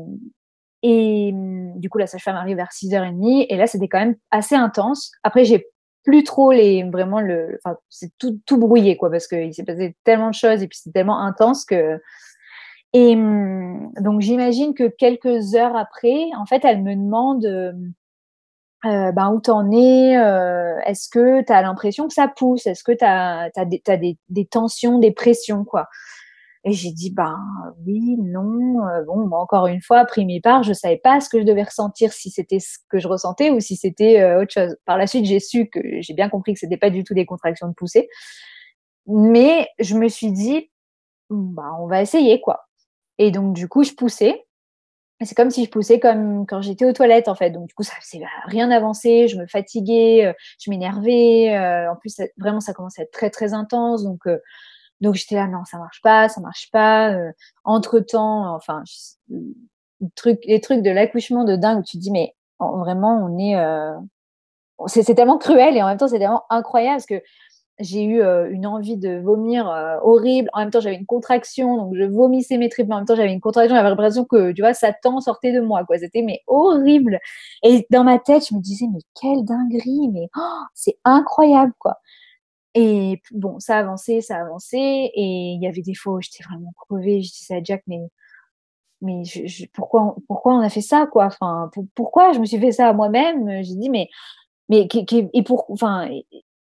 et 0.85 1.33
du 1.35 1.91
coup, 1.91 1.99
la 1.99 2.07
sage-femme 2.07 2.37
arrive 2.37 2.57
vers 2.57 2.71
6h30. 2.71 3.47
Et 3.49 3.57
là, 3.57 3.67
c'était 3.67 3.89
quand 3.89 3.99
même 3.99 4.15
assez 4.31 4.55
intense. 4.55 5.11
Après, 5.25 5.45
j'ai 5.45 5.67
plus 6.05 6.23
trop 6.23 6.53
les, 6.53 6.85
vraiment 6.85 7.21
le, 7.21 7.59
enfin, 7.65 7.77
c'est 7.89 8.13
tout, 8.17 8.41
tout 8.47 8.59
brouillé, 8.59 8.97
quoi, 8.97 9.11
parce 9.11 9.27
qu'il 9.27 9.53
s'est 9.53 9.65
passé 9.65 9.97
tellement 10.05 10.31
de 10.31 10.35
choses 10.35 10.63
et 10.63 10.69
puis 10.69 10.79
c'est 10.81 10.93
tellement 10.93 11.19
intense 11.19 11.65
que, 11.65 12.01
et 12.93 13.17
donc, 13.17 14.21
j'imagine 14.21 14.75
que 14.75 14.87
quelques 14.87 15.55
heures 15.55 15.77
après, 15.77 16.27
en 16.37 16.45
fait, 16.45 16.65
elle 16.65 16.83
me 16.83 16.95
demande, 16.95 17.47
euh, 18.85 19.13
ben, 19.13 19.31
où 19.33 19.41
t'en 19.41 19.71
es 19.71 20.17
euh, 20.17 20.79
Est-ce 20.87 21.09
que 21.09 21.43
tu 21.45 21.53
as 21.53 21.63
l'impression 21.63 22.09
que 22.09 22.15
ça 22.15 22.29
pousse? 22.29 22.67
Est-ce 22.67 22.83
que 22.83 22.93
tu 22.93 23.05
as, 23.05 23.51
des, 23.65 23.83
des, 23.87 24.19
des, 24.29 24.47
tensions, 24.47 24.99
des 24.99 25.13
pressions 25.13 25.65
quoi? 25.65 25.89
Et 26.65 26.73
j'ai 26.73 26.91
dit 26.91 27.11
ben 27.11 27.39
oui, 27.87 28.17
non. 28.19 28.87
Euh, 28.87 29.05
bon, 29.05 29.31
encore 29.33 29.67
une 29.67 29.81
fois, 29.83 30.05
pris 30.05 30.25
mes 30.25 30.41
parts, 30.41 30.63
je 30.63 30.73
savais 30.73 30.97
pas 30.97 31.21
ce 31.21 31.29
que 31.29 31.41
je 31.41 31.45
devais 31.45 31.63
ressentir, 31.63 32.13
si 32.13 32.31
c'était 32.31 32.61
ce 32.61 32.79
que 32.89 32.99
je 32.99 33.09
ressentais 33.09 33.51
ou 33.51 33.61
si 33.61 33.77
c'était 33.77 34.35
autre 34.37 34.53
chose. 34.53 34.77
Par 34.85 34.99
la 34.99 35.07
suite, 35.07 35.27
j'ai 35.27 35.41
su 35.41 35.69
que 35.69 35.81
j'ai 36.01 36.15
bien 36.15 36.29
compris 36.29 36.55
que 36.55 36.61
c'était 36.61 36.77
pas 36.77 36.91
du 36.91 37.05
tout 37.05 37.15
des 37.15 37.27
contractions 37.27 37.69
de 37.69 37.75
poussée, 37.75 38.09
mais 39.07 39.69
je 39.81 39.97
me 39.97 40.09
suis 40.09 40.33
dit 40.33 40.71
bah 41.31 41.71
on 41.81 41.87
va 41.87 42.03
essayer 42.03 42.41
quoi. 42.41 42.61
Et 43.19 43.31
donc 43.31 43.55
du 43.55 43.69
coup, 43.69 43.85
je 43.85 43.93
poussais 43.93 44.45
c'est 45.25 45.35
comme 45.35 45.51
si 45.51 45.65
je 45.65 45.71
poussais 45.71 46.01
comme 46.01 46.47
quand 46.47 46.63
j'étais 46.63 46.85
aux 46.85 46.93
toilettes 46.93 47.29
en 47.29 47.35
fait. 47.35 47.51
Donc 47.51 47.67
du 47.69 47.75
coup, 47.75 47.83
ça 47.83 47.95
faisait 48.01 48.25
rien 48.47 48.71
avancé, 48.71 49.29
je 49.29 49.37
me 49.37 49.47
fatiguais, 49.47 50.27
euh, 50.27 50.33
je 50.61 50.71
m'énervais. 50.71 51.55
Euh, 51.55 51.91
en 51.91 51.97
plus, 51.97 52.21
vraiment, 52.39 52.61
ça 52.61 52.73
commençait 52.73 53.03
à 53.03 53.05
être 53.05 53.13
très 53.13 53.31
très 53.31 53.55
intense. 53.55 54.03
Donc 54.05 54.27
euh, 54.27 54.39
donc 55.01 55.15
j'étais 55.15 55.35
là, 55.35 55.47
non, 55.49 55.65
ça 55.65 55.79
marche 55.79 56.01
pas, 56.03 56.29
ça 56.29 56.41
marche 56.41 56.71
pas. 56.71 57.15
entre 57.65 58.01
temps, 58.01 58.55
enfin, 58.55 58.83
les 60.47 60.61
trucs 60.61 60.83
de 60.83 60.91
l'accouchement 60.91 61.45
de 61.45 61.57
dingue 61.57 61.85
tu 61.85 61.97
te 61.97 62.03
dis 62.03 62.11
mais 62.13 62.35
vraiment, 62.61 63.19
on 63.25 63.39
est 63.39 63.57
c'est 64.87 65.15
tellement 65.15 65.39
cruel 65.39 65.77
et 65.77 65.83
en 65.83 65.89
même 65.89 65.99
temps 65.99 66.09
c'est 66.09 66.19
tellement 66.19 66.45
incroyable 66.51 66.97
parce 66.97 67.07
que 67.07 67.23
j'ai 67.83 68.05
eu 68.05 68.23
une 68.23 68.67
envie 68.67 68.97
de 68.97 69.19
vomir 69.21 69.67
horrible. 70.03 70.49
En 70.53 70.61
même 70.61 70.71
temps, 70.71 70.81
j'avais 70.81 70.97
une 70.97 71.07
contraction, 71.07 71.77
donc 71.77 71.95
je 71.97 72.05
vomissais 72.05 72.57
mes 72.59 72.69
tripes. 72.69 72.89
Mais 72.89 72.95
en 72.95 72.99
même 72.99 73.07
temps, 73.07 73.17
j'avais 73.17 73.33
une 73.33 73.41
contraction. 73.41 73.75
J'avais 73.75 73.89
l'impression 73.91 74.25
que, 74.25 74.53
tu 74.53 74.63
vois, 74.63 74.75
Satan 74.75 75.21
sortait 75.21 75.53
de 75.53 75.61
moi, 75.61 75.85
quoi. 75.85 75.99
C'était 75.99 76.23
mais 76.23 76.41
horrible. 76.47 77.19
Et 77.63 77.87
dans 77.91 78.05
ma 78.05 78.19
tête, 78.19 78.47
je 78.49 78.55
me 78.55 78.61
disais, 78.61 78.87
mais 78.93 79.01
quelle 79.21 79.45
dinguerie, 79.45 80.09
mais 80.13 80.29
oh, 80.37 80.63
c'est 80.75 80.99
incroyable, 81.05 81.73
quoi. 81.79 81.97
Et 82.75 83.21
bon, 83.33 83.59
ça 83.61 83.79
avançait, 83.79 84.21
ça 84.23 84.39
avançait. 84.41 85.11
Et 85.15 85.55
il 85.57 85.63
y 85.63 85.67
avait 85.67 85.83
des 85.83 85.95
fois 85.95 86.15
où 86.15 86.21
j'étais 86.23 86.45
vraiment 86.45 86.73
crevée. 86.89 87.23
Je 87.23 87.33
disais 87.33 87.57
à 87.57 87.63
Jack, 87.63 87.83
mais 87.87 88.01
mais 89.03 89.23
pourquoi, 89.75 90.15
pourquoi 90.29 90.55
on 90.55 90.61
a 90.61 90.71
fait 90.71 90.81
ça, 90.81 91.07
quoi? 91.11 91.27
Enfin, 91.27 91.71
pourquoi 91.95 92.33
je 92.33 92.39
me 92.41 92.47
suis 92.47 92.59
fait 92.59 92.73
ça 92.73 92.89
à 92.89 92.93
moi-même? 92.93 93.63
J'ai 93.63 93.75
dit, 93.75 93.91
mais 93.91 94.09
mais 94.69 94.89
et 95.35 95.43
pour, 95.43 95.67
enfin, 95.71 96.09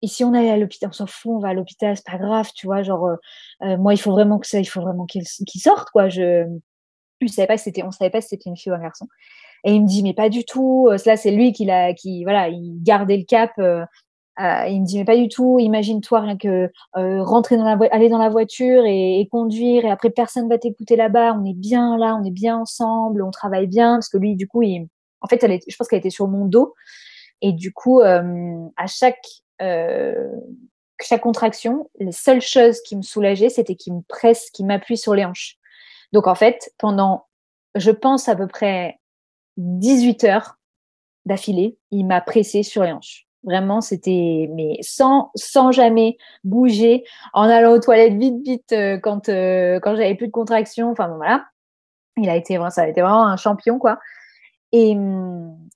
et 0.01 0.07
si 0.07 0.23
on 0.23 0.33
allait 0.33 0.51
à 0.51 0.57
l'hôpital, 0.57 0.89
on 0.89 0.93
s'en 0.93 1.07
fout, 1.07 1.31
on 1.35 1.39
va 1.39 1.49
à 1.49 1.53
l'hôpital, 1.53 1.95
c'est 1.95 2.05
pas 2.05 2.17
grave, 2.17 2.51
tu 2.55 2.67
vois, 2.67 2.83
genre, 2.83 3.05
euh, 3.07 3.15
euh, 3.63 3.77
moi, 3.77 3.93
il 3.93 3.97
faut 3.97 4.11
vraiment 4.11 4.37
que 4.39 4.47
ça, 4.47 4.59
il 4.59 4.65
faut 4.65 4.81
vraiment 4.81 5.05
qu'il 5.05 5.25
sorte, 5.25 5.89
quoi. 5.91 6.09
Je, 6.09 6.45
je 7.21 7.27
savais 7.27 7.47
pas 7.47 7.57
c'était, 7.57 7.83
on 7.83 7.91
savait 7.91 8.11
pas 8.11 8.21
si 8.21 8.29
c'était 8.29 8.49
une 8.49 8.57
fille 8.57 8.71
ou 8.71 8.75
un 8.75 8.81
garçon. 8.81 9.07
Et 9.63 9.73
il 9.73 9.81
me 9.83 9.87
dit, 9.87 10.03
mais 10.03 10.13
pas 10.13 10.29
du 10.29 10.45
tout, 10.45 10.87
euh, 10.89 10.97
cela, 10.97 11.17
c'est 11.17 11.31
lui 11.31 11.51
qui 11.53 11.65
l'a, 11.65 11.93
qui, 11.93 12.23
voilà, 12.23 12.49
il 12.49 12.81
gardait 12.83 13.17
le 13.17 13.25
cap, 13.25 13.51
il 13.57 14.81
me 14.81 14.85
dit, 14.85 14.99
mais 14.99 15.05
pas 15.05 15.17
du 15.17 15.29
tout, 15.29 15.57
imagine-toi 15.59 16.19
rien 16.21 16.37
que 16.37 16.71
rentrer 16.93 17.57
dans 17.57 17.63
la 17.63 17.77
aller 17.91 18.09
dans 18.09 18.19
la 18.19 18.29
voiture 18.29 18.83
et, 18.85 19.27
conduire, 19.31 19.85
et 19.85 19.89
après, 19.89 20.11
personne 20.11 20.47
va 20.47 20.59
t'écouter 20.59 20.95
là-bas, 20.95 21.33
on 21.33 21.45
est 21.45 21.55
bien 21.55 21.97
là, 21.97 22.15
on 22.21 22.23
est 22.23 22.31
bien 22.31 22.57
ensemble, 22.57 23.23
on 23.23 23.31
travaille 23.31 23.67
bien, 23.67 23.95
parce 23.95 24.09
que 24.09 24.17
lui, 24.19 24.35
du 24.35 24.47
coup, 24.47 24.61
il, 24.61 24.87
en 25.21 25.27
fait, 25.27 25.43
elle 25.43 25.59
je 25.67 25.75
pense 25.75 25.87
qu'elle 25.87 25.99
était 25.99 26.11
sur 26.11 26.27
mon 26.27 26.45
dos. 26.45 26.75
Et 27.41 27.53
du 27.53 27.71
coup, 27.71 28.01
à 28.01 28.87
chaque 28.87 29.17
euh, 29.17 29.46
chaque 29.59 31.21
contraction, 31.21 31.89
les 31.99 32.11
seules 32.11 32.41
choses 32.41 32.81
qui 32.81 32.95
me 32.95 33.01
soulageaient, 33.01 33.49
c'était 33.49 33.75
qu'il 33.75 33.93
me 33.93 34.01
presse, 34.07 34.49
qu'il 34.51 34.65
m'appuie 34.65 34.97
sur 34.97 35.13
les 35.13 35.25
hanches. 35.25 35.57
Donc 36.13 36.27
en 36.27 36.35
fait, 36.35 36.71
pendant, 36.77 37.25
je 37.75 37.91
pense 37.91 38.27
à 38.29 38.35
peu 38.35 38.47
près 38.47 38.99
18 39.57 40.23
heures 40.25 40.55
d'affilée, 41.25 41.77
il 41.91 42.05
m'a 42.05 42.21
pressé 42.21 42.63
sur 42.63 42.83
les 42.83 42.91
hanches. 42.91 43.25
Vraiment, 43.43 43.81
c'était 43.81 44.49
mais 44.53 44.77
sans 44.81 45.31
sans 45.35 45.71
jamais 45.71 46.17
bouger, 46.43 47.03
en 47.33 47.43
allant 47.43 47.73
aux 47.73 47.79
toilettes 47.79 48.15
vite 48.15 48.43
vite 48.43 48.71
euh, 48.73 48.97
quand 48.97 49.29
euh, 49.29 49.79
quand 49.79 49.95
j'avais 49.95 50.15
plus 50.15 50.27
de 50.27 50.31
contraction. 50.31 50.89
Enfin 50.91 51.07
voilà, 51.07 51.45
il 52.17 52.29
a 52.29 52.35
été 52.35 52.59
ça 52.71 52.81
a 52.81 52.87
été 52.87 53.01
vraiment 53.01 53.27
un 53.27 53.37
champion 53.37 53.77
quoi. 53.79 53.99
Et 54.73 54.97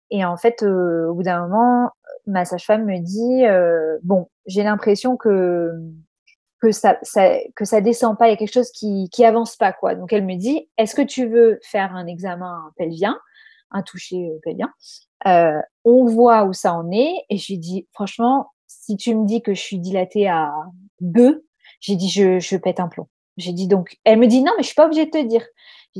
et 0.09 0.25
en 0.25 0.37
fait, 0.37 0.63
au 0.63 1.13
bout 1.13 1.23
d'un 1.23 1.47
moment, 1.47 1.91
ma 2.27 2.45
sage-femme 2.45 2.85
me 2.85 2.99
dit 2.99 3.45
euh, 3.45 3.97
bon, 4.03 4.27
j'ai 4.45 4.63
l'impression 4.63 5.17
que 5.17 5.71
que 6.61 6.71
ça, 6.71 6.99
ça, 7.01 7.37
que 7.55 7.65
ça 7.65 7.81
descend 7.81 8.17
pas, 8.17 8.27
il 8.27 8.31
y 8.31 8.33
a 8.33 8.37
quelque 8.37 8.53
chose 8.53 8.71
qui 8.71 9.09
qui 9.11 9.25
avance 9.25 9.55
pas 9.55 9.73
quoi. 9.73 9.95
Donc 9.95 10.13
elle 10.13 10.25
me 10.25 10.35
dit 10.35 10.69
est-ce 10.77 10.95
que 10.95 11.01
tu 11.01 11.27
veux 11.27 11.59
faire 11.63 11.95
un 11.95 12.05
examen 12.07 12.71
pelvien, 12.77 13.19
un 13.71 13.81
toucher 13.81 14.29
euh, 14.29 14.39
pelvien? 14.43 14.71
Euh, 15.27 15.59
On 15.85 16.05
voit 16.05 16.45
où 16.45 16.53
ça 16.53 16.73
en 16.73 16.91
est 16.91 17.13
et 17.29 17.37
je 17.37 17.53
lui 17.53 17.57
dis 17.59 17.87
franchement 17.93 18.47
si 18.67 18.95
tu 18.95 19.15
me 19.15 19.25
dis 19.25 19.41
que 19.41 19.53
je 19.53 19.61
suis 19.61 19.79
dilatée 19.79 20.27
à 20.27 20.53
2, 21.01 21.45
j'ai 21.79 21.95
dit 21.95 22.09
je, 22.09 22.39
je 22.39 22.57
pète 22.57 22.79
un 22.79 22.87
plomb. 22.87 23.07
J'ai 23.37 23.53
dit 23.53 23.67
donc 23.67 23.97
elle 24.03 24.19
me 24.19 24.27
dit 24.27 24.43
non 24.43 24.51
mais 24.57 24.63
je 24.63 24.67
suis 24.67 24.75
pas 24.75 24.85
obligée 24.85 25.05
de 25.05 25.11
te 25.11 25.23
dire. 25.23 25.45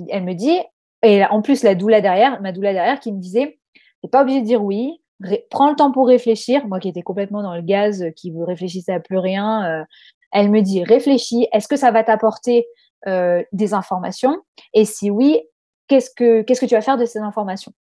Elle 0.09 0.23
me 0.23 0.33
dit 0.33 0.59
et 1.03 1.25
en 1.25 1.41
plus 1.41 1.63
la 1.63 1.73
doula 1.73 2.01
derrière, 2.01 2.39
ma 2.41 2.51
doula 2.51 2.73
derrière 2.73 2.99
qui 2.99 3.11
me 3.11 3.19
disait 3.19 3.59
t'es 4.01 4.09
pas 4.09 4.21
obligé 4.21 4.41
de 4.41 4.45
dire 4.45 4.63
oui, 4.63 5.00
prends 5.49 5.69
le 5.69 5.75
temps 5.75 5.91
pour 5.91 6.07
réfléchir. 6.07 6.67
Moi 6.67 6.79
qui 6.79 6.89
étais 6.89 7.01
complètement 7.01 7.43
dans 7.43 7.55
le 7.55 7.61
gaz, 7.61 8.01
euh, 8.01 8.11
qui 8.11 8.31
ne 8.31 8.43
réfléchissait 8.43 8.93
à 8.93 8.99
plus 8.99 9.17
rien, 9.17 9.81
euh, 9.81 9.85
elle 10.31 10.49
me 10.49 10.61
dit 10.61 10.83
réfléchis, 10.83 11.47
est-ce 11.51 11.67
que 11.67 11.75
ça 11.75 11.91
va 11.91 12.03
t'apporter 12.03 12.67
euh, 13.07 13.43
des 13.51 13.73
informations? 13.73 14.41
Et 14.73 14.85
si 14.85 15.09
oui, 15.09 15.41
qu'est-ce 15.87 16.09
que 16.11 16.65
tu 16.65 16.75
vas 16.75 16.81
faire 16.81 16.97
de 16.97 17.05
ces 17.05 17.19
informations? 17.19 17.73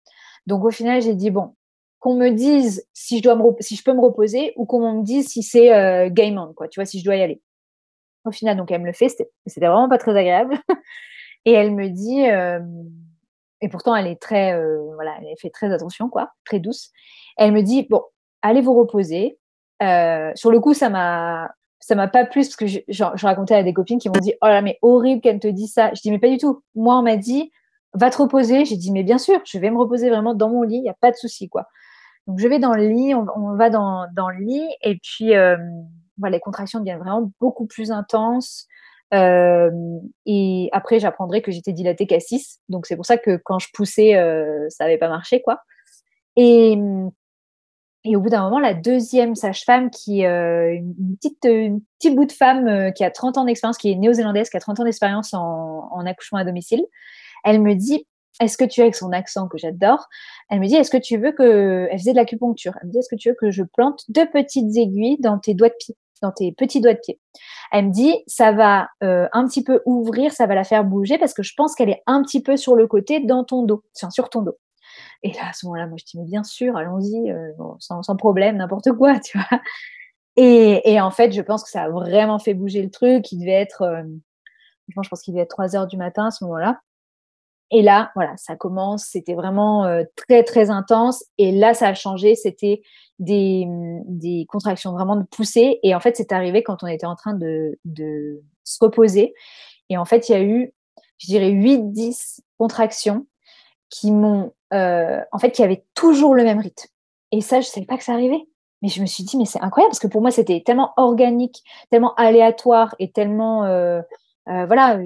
Donc 0.46 0.64
au 0.64 0.70
final, 0.70 1.00
j'ai 1.02 1.14
dit 1.14 1.30
bon, 1.30 1.54
qu'on 2.00 2.16
me 2.16 2.30
dise 2.30 2.86
si 2.92 3.18
je 3.18 3.22
dois 3.22 3.36
me 3.36 3.44
si 3.60 3.76
je 3.76 3.84
peux 3.84 3.92
me 3.92 4.00
reposer 4.00 4.52
ou 4.56 4.64
qu'on 4.64 4.94
me 4.94 5.02
dise 5.02 5.28
si 5.28 5.42
c'est 5.42 6.10
game 6.10 6.38
on 6.38 6.52
quoi, 6.54 6.68
tu 6.68 6.80
vois 6.80 6.86
si 6.86 6.98
je 6.98 7.04
dois 7.04 7.16
y 7.16 7.22
aller. 7.22 7.40
Au 8.24 8.32
final, 8.32 8.56
donc 8.56 8.70
elle 8.70 8.80
me 8.80 8.86
le 8.86 8.92
fait, 8.92 9.08
c'était 9.08 9.66
vraiment 9.66 9.88
pas 9.88 9.98
très 9.98 10.16
agréable. 10.16 10.58
Et 11.46 11.52
elle 11.52 11.74
me 11.74 11.88
dit 11.88 12.22
et 13.62 13.68
pourtant 13.68 13.94
elle 13.94 14.06
est 14.06 14.20
très 14.20 14.58
voilà, 14.94 15.16
elle 15.20 15.36
fait 15.38 15.50
très 15.50 15.72
attention 15.72 16.08
quoi, 16.08 16.32
très 16.44 16.58
douce. 16.58 16.90
Elle 17.40 17.52
me 17.52 17.62
dit 17.62 17.86
bon, 17.88 18.02
allez 18.42 18.60
vous 18.60 18.74
reposer. 18.74 19.38
Euh, 19.82 20.30
sur 20.34 20.50
le 20.50 20.60
coup, 20.60 20.74
ça 20.74 20.90
m'a 20.90 21.50
ça 21.80 21.94
m'a 21.94 22.06
pas 22.06 22.26
plu 22.26 22.42
parce 22.42 22.56
que 22.56 22.66
je, 22.66 23.24
racontais 23.24 23.54
à 23.54 23.62
des 23.62 23.72
copines 23.72 23.98
qui 23.98 24.10
m'ont 24.10 24.20
dit 24.20 24.34
oh 24.42 24.46
là 24.46 24.60
mais 24.60 24.78
horrible 24.82 25.22
qu'elle 25.22 25.40
te 25.40 25.48
dise 25.48 25.72
ça. 25.72 25.90
Je 25.94 26.02
dis 26.02 26.10
mais 26.10 26.18
pas 26.18 26.28
du 26.28 26.36
tout. 26.36 26.62
Moi 26.74 26.98
on 26.98 27.02
m'a 27.02 27.16
dit 27.16 27.50
va 27.94 28.10
te 28.10 28.18
reposer. 28.18 28.66
J'ai 28.66 28.76
dit 28.76 28.92
mais 28.92 29.02
bien 29.02 29.16
sûr, 29.16 29.40
je 29.44 29.58
vais 29.58 29.70
me 29.70 29.78
reposer 29.78 30.10
vraiment 30.10 30.34
dans 30.34 30.50
mon 30.50 30.62
lit, 30.62 30.76
il 30.76 30.84
y 30.84 30.90
a 30.90 30.96
pas 31.00 31.10
de 31.10 31.16
souci 31.16 31.48
quoi. 31.48 31.66
Donc 32.26 32.38
je 32.38 32.46
vais 32.46 32.58
dans 32.58 32.74
le 32.74 32.86
lit, 32.86 33.14
on, 33.14 33.56
va 33.56 33.70
dans, 33.70 34.06
le 34.14 34.44
lit 34.44 34.68
et 34.82 35.00
puis 35.02 35.34
euh, 35.34 35.56
voilà, 36.18 36.36
les 36.36 36.40
contractions 36.40 36.80
deviennent 36.80 36.98
vraiment 36.98 37.32
beaucoup 37.40 37.66
plus 37.66 37.90
intenses. 37.90 38.66
Euh, 39.14 39.70
et 40.26 40.68
après, 40.72 41.00
j'apprendrai 41.00 41.40
que 41.40 41.50
j'étais 41.50 41.72
dilatée 41.72 42.06
qu'à 42.06 42.20
6. 42.20 42.60
Donc, 42.68 42.86
c'est 42.86 42.94
pour 42.94 43.06
ça 43.06 43.16
que 43.16 43.40
quand 43.44 43.58
je 43.58 43.68
poussais, 43.74 44.12
ça 44.68 44.84
n'avait 44.84 44.98
pas 44.98 45.08
marché, 45.08 45.42
quoi. 45.42 45.62
Et, 46.36 46.78
et 48.04 48.16
au 48.16 48.20
bout 48.20 48.30
d'un 48.30 48.42
moment, 48.42 48.58
la 48.58 48.72
deuxième 48.72 49.34
sage-femme, 49.34 49.90
qui 49.90 50.24
euh, 50.24 50.72
une 50.72 51.16
petite, 51.16 51.44
une 51.44 51.82
petite 51.98 52.16
bout 52.16 52.24
de 52.24 52.32
femme 52.32 52.66
euh, 52.66 52.90
qui 52.90 53.04
a 53.04 53.10
30 53.10 53.36
ans 53.36 53.44
d'expérience, 53.44 53.76
qui 53.76 53.92
est 53.92 53.94
néo-zélandaise, 53.94 54.48
qui 54.48 54.56
a 54.56 54.60
30 54.60 54.80
ans 54.80 54.84
d'expérience 54.84 55.34
en, 55.34 55.88
en, 55.90 56.06
accouchement 56.06 56.38
à 56.38 56.44
domicile, 56.44 56.82
elle 57.44 57.60
me 57.60 57.74
dit 57.74 58.06
est-ce 58.40 58.56
que 58.56 58.64
tu 58.64 58.80
avec 58.80 58.96
son 58.96 59.12
accent 59.12 59.48
que 59.48 59.58
j'adore? 59.58 60.06
Elle 60.48 60.60
me 60.60 60.66
dit 60.66 60.76
est-ce 60.76 60.90
que 60.90 60.96
tu 60.96 61.18
veux 61.18 61.32
que 61.32 61.88
elle 61.90 61.98
faisait 61.98 62.12
de 62.12 62.16
l'acupuncture. 62.16 62.72
Elle 62.80 62.88
me 62.88 62.92
dit 62.92 62.98
est-ce 62.98 63.10
que 63.10 63.16
tu 63.16 63.28
veux 63.28 63.36
que 63.38 63.50
je 63.50 63.62
plante 63.62 64.04
deux 64.08 64.28
petites 64.30 64.76
aiguilles 64.76 65.18
dans 65.20 65.38
tes 65.38 65.52
doigts 65.52 65.68
de 65.68 65.74
pied, 65.78 65.94
dans 66.22 66.32
tes 66.32 66.52
petits 66.52 66.80
doigts 66.80 66.94
de 66.94 67.00
pied? 67.00 67.20
Elle 67.70 67.88
me 67.88 67.92
dit 67.92 68.14
ça 68.26 68.52
va 68.52 68.88
euh, 69.02 69.28
un 69.32 69.46
petit 69.46 69.62
peu 69.62 69.82
ouvrir, 69.84 70.32
ça 70.32 70.46
va 70.46 70.54
la 70.54 70.64
faire 70.64 70.84
bouger 70.84 71.18
parce 71.18 71.34
que 71.34 71.42
je 71.42 71.52
pense 71.54 71.74
qu'elle 71.74 71.90
est 71.90 72.02
un 72.06 72.22
petit 72.22 72.42
peu 72.42 72.56
sur 72.56 72.76
le 72.76 72.86
côté 72.86 73.20
dans 73.20 73.44
ton 73.44 73.62
dos, 73.62 73.82
sur 73.92 74.30
ton 74.30 74.40
dos. 74.40 74.56
Et 75.22 75.32
là, 75.32 75.48
à 75.50 75.52
ce 75.52 75.66
moment-là, 75.66 75.86
moi, 75.86 75.96
je 75.98 76.04
dis, 76.04 76.18
mais 76.18 76.24
bien 76.24 76.42
sûr, 76.42 76.76
allons-y, 76.76 77.30
euh, 77.30 77.52
sans, 77.78 78.16
problème, 78.16 78.56
n'importe 78.56 78.92
quoi, 78.92 79.18
tu 79.24 79.38
vois. 79.38 79.60
Et, 80.36 81.00
en 81.00 81.10
fait, 81.10 81.32
je 81.32 81.42
pense 81.42 81.62
que 81.62 81.70
ça 81.70 81.84
a 81.84 81.90
vraiment 81.90 82.38
fait 82.38 82.54
bouger 82.54 82.82
le 82.82 82.90
truc. 82.90 83.30
Il 83.32 83.40
devait 83.40 83.52
être, 83.52 83.82
euh, 83.82 84.02
je 84.88 85.08
pense 85.08 85.22
qu'il 85.22 85.34
devait 85.34 85.42
être 85.42 85.50
3 85.50 85.76
heures 85.76 85.86
du 85.86 85.96
matin 85.96 86.26
à 86.26 86.30
ce 86.30 86.44
moment-là. 86.44 86.80
Et 87.72 87.82
là, 87.82 88.10
voilà, 88.16 88.36
ça 88.36 88.56
commence, 88.56 89.04
c'était 89.04 89.34
vraiment 89.34 89.86
très, 90.16 90.42
très 90.42 90.70
intense. 90.70 91.24
Et 91.38 91.52
là, 91.52 91.72
ça 91.72 91.88
a 91.88 91.94
changé, 91.94 92.34
c'était 92.34 92.82
des, 93.20 93.64
des, 94.06 94.44
contractions 94.48 94.92
vraiment 94.92 95.14
de 95.14 95.22
poussée. 95.22 95.78
Et 95.84 95.94
en 95.94 96.00
fait, 96.00 96.16
c'est 96.16 96.32
arrivé 96.32 96.64
quand 96.64 96.82
on 96.82 96.88
était 96.88 97.06
en 97.06 97.14
train 97.14 97.34
de, 97.34 97.78
de 97.84 98.42
se 98.64 98.84
reposer. 98.84 99.34
Et 99.88 99.96
en 99.96 100.04
fait, 100.04 100.28
il 100.28 100.32
y 100.32 100.34
a 100.34 100.42
eu, 100.42 100.72
je 101.18 101.26
dirais, 101.26 101.50
8-10 101.50 102.40
contractions 102.58 103.26
qui 103.90 104.12
m'ont, 104.12 104.52
euh, 104.72 105.20
en 105.32 105.38
fait, 105.38 105.50
qui 105.50 105.62
avaient 105.62 105.84
toujours 105.94 106.34
le 106.34 106.44
même 106.44 106.60
rythme. 106.60 106.88
Et 107.32 107.40
ça, 107.40 107.60
je 107.60 107.66
savais 107.66 107.86
pas 107.86 107.98
que 107.98 108.04
ça 108.04 108.12
arrivait. 108.12 108.46
Mais 108.82 108.88
je 108.88 109.02
me 109.02 109.06
suis 109.06 109.24
dit, 109.24 109.36
mais 109.36 109.44
c'est 109.44 109.60
incroyable 109.60 109.90
parce 109.90 109.98
que 109.98 110.06
pour 110.06 110.22
moi, 110.22 110.30
c'était 110.30 110.62
tellement 110.64 110.92
organique, 110.96 111.62
tellement 111.90 112.14
aléatoire 112.14 112.94
et 112.98 113.12
tellement, 113.12 113.64
euh, 113.64 114.00
euh, 114.48 114.64
voilà, 114.66 114.96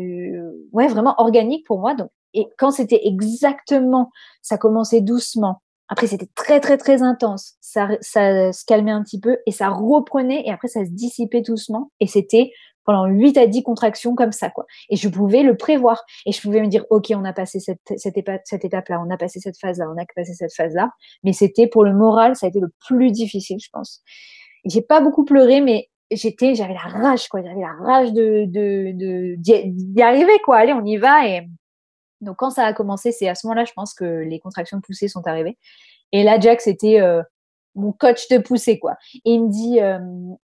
ouais, 0.73 0.87
vraiment 0.87 1.15
organique 1.19 1.67
pour 1.67 1.81
moi. 1.81 1.95
Donc, 1.95 2.11
et 2.35 2.47
quand 2.57 2.71
c'était 2.71 3.01
exactement, 3.05 4.11
ça 4.43 4.59
commençait 4.59 5.01
doucement. 5.01 5.61
Après, 5.89 6.07
c'était 6.07 6.29
très, 6.35 6.61
très, 6.61 6.77
très 6.79 7.03
intense. 7.03 7.55
Ça, 7.61 7.89
ça 8.01 8.53
se 8.53 8.65
calmait 8.65 8.91
un 8.91 9.03
petit 9.03 9.21
peu 9.21 9.39
et 9.47 9.51
ça 9.51 9.69
reprenait 9.69 10.43
et 10.47 10.51
après, 10.51 10.69
ça 10.69 10.85
se 10.85 10.91
dissipait 10.91 11.43
doucement. 11.43 11.91
Et 12.01 12.07
c'était 12.07 12.53
pendant 12.85 13.07
8 13.07 13.37
à 13.39 13.47
10 13.47 13.63
contractions 13.63 14.15
comme 14.15 14.33
ça, 14.33 14.51
quoi. 14.51 14.67
Et 14.91 14.97
je 14.97 15.09
pouvais 15.09 15.43
le 15.43 15.57
prévoir. 15.57 16.05
Et 16.27 16.33
je 16.33 16.41
pouvais 16.41 16.61
me 16.61 16.69
dire, 16.69 16.85
OK, 16.91 17.13
on 17.15 17.25
a 17.25 17.33
passé 17.33 17.61
cette, 17.61 17.81
cette, 17.97 18.17
cette 18.45 18.65
étape-là, 18.65 19.03
on 19.05 19.11
a 19.11 19.17
passé 19.17 19.41
cette 19.41 19.59
phase-là, 19.59 19.87
on 19.95 20.01
a 20.01 20.05
passé 20.15 20.35
cette 20.35 20.55
phase-là. 20.55 20.91
Mais 21.23 21.33
c'était 21.33 21.67
pour 21.67 21.85
le 21.85 21.95
moral, 21.95 22.37
ça 22.37 22.47
a 22.47 22.49
été 22.49 22.61
le 22.61 22.73
plus 22.87 23.11
difficile, 23.11 23.59
je 23.61 23.69
pense. 23.73 24.03
J'ai 24.65 24.83
pas 24.83 25.01
beaucoup 25.01 25.25
pleuré, 25.25 25.61
mais 25.61 25.91
j'étais, 26.11 26.55
j'avais 26.55 26.75
la 26.75 26.81
rage, 26.81 27.29
quoi. 27.29 27.43
J'avais 27.43 27.61
la 27.61 27.73
rage 27.73 28.13
de, 28.13 28.45
de, 28.47 28.93
de, 28.93 29.35
d'y 29.37 30.03
arriver, 30.03 30.39
quoi. 30.45 30.59
Allez, 30.59 30.73
on 30.73 30.85
y 30.85 30.97
va. 30.97 31.29
Et 31.29 31.47
donc, 32.21 32.37
quand 32.37 32.51
ça 32.51 32.65
a 32.65 32.73
commencé, 32.73 33.13
c'est 33.13 33.29
à 33.29 33.35
ce 33.35 33.47
moment-là, 33.47 33.65
je 33.65 33.73
pense 33.73 33.95
que 33.95 34.05
les 34.05 34.39
contractions 34.41 34.81
poussées 34.81 35.09
sont 35.09 35.27
arrivées. 35.27 35.59
Et 36.13 36.23
là, 36.23 36.39
Jack, 36.39 36.61
c'était, 36.61 37.01
euh, 37.01 37.23
mon 37.75 37.93
coach 37.93 38.29
de 38.29 38.39
poussée 38.39 38.79
quoi. 38.79 38.97
Et 39.25 39.33
il 39.33 39.45
me 39.45 39.49
dit 39.49 39.81
euh, 39.81 39.99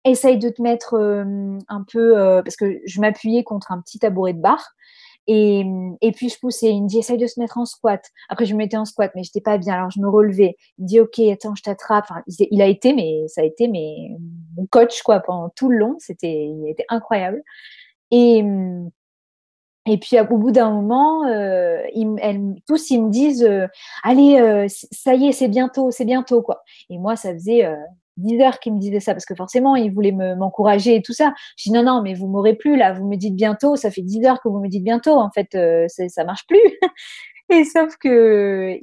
essaye 0.05 0.39
de 0.39 0.49
te 0.49 0.63
mettre 0.63 0.95
euh, 0.95 1.59
un 1.69 1.85
peu 1.91 2.19
euh, 2.19 2.43
parce 2.43 2.57
que 2.57 2.81
je 2.85 3.01
m'appuyais 3.01 3.45
contre 3.45 3.73
un 3.73 3.81
petit 3.81 3.99
tabouret 3.99 4.33
de 4.33 4.41
bar 4.41 4.73
et, 5.27 5.65
et 6.01 6.13
puis 6.13 6.29
je 6.29 6.39
poussais. 6.39 6.71
Il 6.71 6.83
me 6.83 6.89
dit 6.89 6.99
essaye 6.99 7.19
de 7.19 7.27
se 7.27 7.39
mettre 7.39 7.59
en 7.59 7.65
squat. 7.65 8.05
Après 8.29 8.47
je 8.47 8.55
me 8.55 8.59
mettais 8.59 8.77
en 8.77 8.85
squat 8.85 9.13
mais 9.15 9.23
j'étais 9.23 9.41
pas 9.41 9.59
bien 9.59 9.75
alors 9.75 9.91
je 9.91 10.01
me 10.01 10.09
relevais. 10.09 10.57
Il 10.79 10.83
me 10.83 10.89
dit 10.89 11.01
ok 11.01 11.19
attends 11.33 11.55
je 11.55 11.63
t'attrape. 11.63 12.07
Enfin, 12.11 12.23
il, 12.27 12.63
a 12.63 12.67
été 12.67 12.93
mais 12.95 13.25
ça 13.29 13.43
a 13.43 13.45
été 13.45 13.69
mais 13.69 14.09
mon 14.57 14.67
coach 14.67 15.03
quoi 15.03 15.21
pendant 15.21 15.51
tout 15.51 15.69
le 15.69 15.79
long. 15.79 15.97
C'était 15.99 16.47
il 16.47 16.69
était 16.69 16.87
incroyable. 16.89 17.43
Et 18.11 18.43
et 19.87 19.99
puis 19.99 20.19
au 20.21 20.37
bout 20.37 20.51
d'un 20.51 20.71
moment, 20.71 21.27
euh, 21.27 21.83
ils, 21.95 22.07
tous 22.67 22.91
ils 22.91 23.03
me 23.03 23.11
disent 23.11 23.45
euh, 23.45 23.67
allez, 24.03 24.39
euh, 24.39 24.67
ça 24.69 25.15
y 25.15 25.29
est, 25.29 25.33
c'est 25.33 25.49
bientôt, 25.49 25.91
c'est 25.91 26.05
bientôt 26.05 26.43
quoi. 26.43 26.63
Et 26.91 26.99
moi, 26.99 27.17
ça 27.17 27.33
faisait 27.33 27.67
10 28.19 28.41
heures 28.43 28.61
qu'ils 28.61 28.75
me 28.75 28.79
disaient 28.79 29.01
ça 29.01 29.15
parce 29.15 29.25
que 29.25 29.35
forcément, 29.35 29.77
ils 29.77 29.93
voulaient 29.93 30.13
m'encourager 30.13 30.97
et 30.97 31.03
tout 31.03 31.15
ça. 31.15 31.33
Je 31.57 31.71
dis 31.71 31.73
non, 31.73 31.83
non, 31.83 32.03
mais 32.03 32.15
vous 32.15 32.27
m'aurez 32.29 32.55
plus 32.55 32.77
là. 32.77 32.93
Vous 32.93 33.09
me 33.09 33.17
dites 33.17 33.35
bientôt. 33.35 33.77
Ça 33.77 33.91
fait 33.91 34.03
10 34.03 34.27
heures 34.27 34.41
que 34.43 34.49
vous 34.49 34.61
me 34.61 34.69
dites 34.69 34.85
bientôt. 34.85 35.19
En 35.19 35.31
fait, 35.31 35.57
ça 35.89 36.25
marche 36.25 36.47
plus. 36.47 36.59
et 37.51 37.65
sauf 37.65 37.97
que 37.97 38.79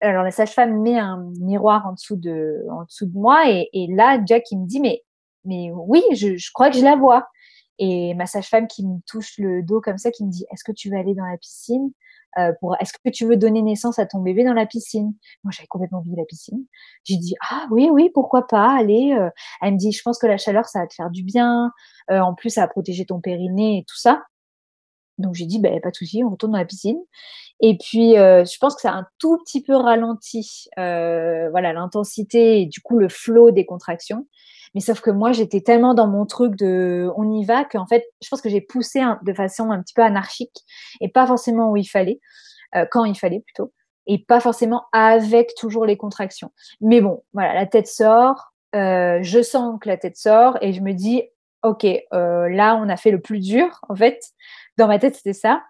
alors 0.00 0.24
la 0.24 0.32
sage-femme 0.32 0.82
met 0.82 0.98
un 0.98 1.30
miroir 1.40 1.86
en 1.86 1.92
dessous 1.92 2.16
de, 2.16 2.66
en 2.70 2.84
dessous 2.84 3.06
de 3.06 3.16
moi 3.16 3.48
et, 3.48 3.70
et 3.72 3.86
là, 3.90 4.20
Jack 4.26 4.50
il 4.50 4.58
me 4.58 4.66
dit 4.66 4.80
mais 4.80 5.02
mais 5.44 5.70
oui, 5.72 6.02
je, 6.12 6.36
je 6.36 6.50
crois 6.52 6.70
que 6.70 6.76
je 6.76 6.84
la 6.84 6.96
vois. 6.96 7.26
Et 7.78 8.14
ma 8.14 8.26
sage-femme 8.26 8.68
qui 8.68 8.86
me 8.86 9.00
touche 9.06 9.34
le 9.38 9.62
dos 9.62 9.80
comme 9.80 9.98
ça, 9.98 10.10
qui 10.10 10.24
me 10.24 10.30
dit 10.30 10.46
Est-ce 10.52 10.64
que 10.64 10.72
tu 10.72 10.90
veux 10.90 10.96
aller 10.96 11.14
dans 11.14 11.24
la 11.24 11.36
piscine 11.36 11.90
euh, 12.38 12.52
pour 12.60 12.76
Est-ce 12.80 12.92
que 12.92 13.10
tu 13.10 13.26
veux 13.26 13.36
donner 13.36 13.62
naissance 13.62 13.98
à 13.98 14.06
ton 14.06 14.20
bébé 14.20 14.44
dans 14.44 14.52
la 14.54 14.66
piscine? 14.66 15.14
Moi, 15.42 15.50
j'avais 15.52 15.66
complètement 15.66 15.98
oublié 15.98 16.16
la 16.16 16.24
piscine. 16.24 16.64
J'ai 17.04 17.16
dit 17.16 17.34
Ah 17.50 17.66
oui, 17.70 17.88
oui, 17.90 18.10
pourquoi 18.14 18.46
pas 18.46 18.76
Allez. 18.78 19.14
Euh. 19.18 19.30
Elle 19.60 19.74
me 19.74 19.78
dit 19.78 19.90
Je 19.92 20.02
pense 20.02 20.18
que 20.18 20.26
la 20.26 20.38
chaleur, 20.38 20.66
ça 20.66 20.80
va 20.80 20.86
te 20.86 20.94
faire 20.94 21.10
du 21.10 21.24
bien. 21.24 21.72
Euh, 22.10 22.20
en 22.20 22.34
plus, 22.34 22.50
ça 22.50 22.62
va 22.62 22.68
protéger 22.68 23.06
ton 23.06 23.20
périnée 23.20 23.78
et 23.78 23.84
tout 23.84 23.98
ça. 23.98 24.22
Donc 25.18 25.34
j'ai 25.34 25.46
dit 25.46 25.60
bah, 25.60 25.70
pas 25.80 25.90
de 25.90 25.96
souci, 25.96 26.24
on 26.24 26.30
retourne 26.30 26.52
dans 26.52 26.58
la 26.58 26.64
piscine. 26.64 26.98
Et 27.60 27.78
puis 27.78 28.14
je 28.14 28.58
pense 28.58 28.74
que 28.74 28.80
ça 28.80 28.90
a 28.90 28.96
un 28.96 29.06
tout 29.20 29.38
petit 29.44 29.62
peu 29.62 29.76
ralenti, 29.76 30.66
voilà 30.76 31.72
l'intensité 31.72 32.60
et 32.60 32.66
du 32.66 32.80
coup 32.80 32.98
le 32.98 33.08
flot 33.08 33.52
des 33.52 33.64
contractions. 33.64 34.26
Mais 34.74 34.80
sauf 34.80 35.00
que 35.00 35.10
moi, 35.10 35.32
j'étais 35.32 35.60
tellement 35.60 35.94
dans 35.94 36.06
mon 36.06 36.26
truc 36.26 36.56
de 36.56 37.10
on 37.16 37.30
y 37.30 37.44
va 37.44 37.64
qu'en 37.64 37.86
fait, 37.86 38.04
je 38.22 38.28
pense 38.28 38.40
que 38.40 38.48
j'ai 38.48 38.60
poussé 38.60 39.02
de 39.22 39.32
façon 39.32 39.70
un 39.70 39.80
petit 39.80 39.94
peu 39.94 40.02
anarchique 40.02 40.64
et 41.00 41.08
pas 41.08 41.26
forcément 41.26 41.70
où 41.70 41.76
il 41.76 41.86
fallait, 41.86 42.20
euh, 42.74 42.86
quand 42.90 43.04
il 43.04 43.16
fallait 43.16 43.40
plutôt, 43.40 43.72
et 44.06 44.18
pas 44.18 44.40
forcément 44.40 44.84
avec 44.92 45.54
toujours 45.56 45.86
les 45.86 45.96
contractions. 45.96 46.50
Mais 46.80 47.00
bon, 47.00 47.22
voilà, 47.32 47.54
la 47.54 47.66
tête 47.66 47.86
sort, 47.86 48.52
euh, 48.74 49.18
je 49.22 49.42
sens 49.42 49.78
que 49.80 49.88
la 49.88 49.96
tête 49.96 50.16
sort 50.16 50.58
et 50.60 50.72
je 50.72 50.80
me 50.80 50.92
dis, 50.92 51.22
ok, 51.62 51.86
euh, 52.12 52.48
là, 52.48 52.76
on 52.76 52.88
a 52.88 52.96
fait 52.96 53.10
le 53.10 53.20
plus 53.20 53.40
dur, 53.40 53.80
en 53.88 53.94
fait. 53.94 54.20
Dans 54.76 54.86
ma 54.86 54.98
tête, 54.98 55.14
c'était 55.14 55.32
ça. 55.32 55.62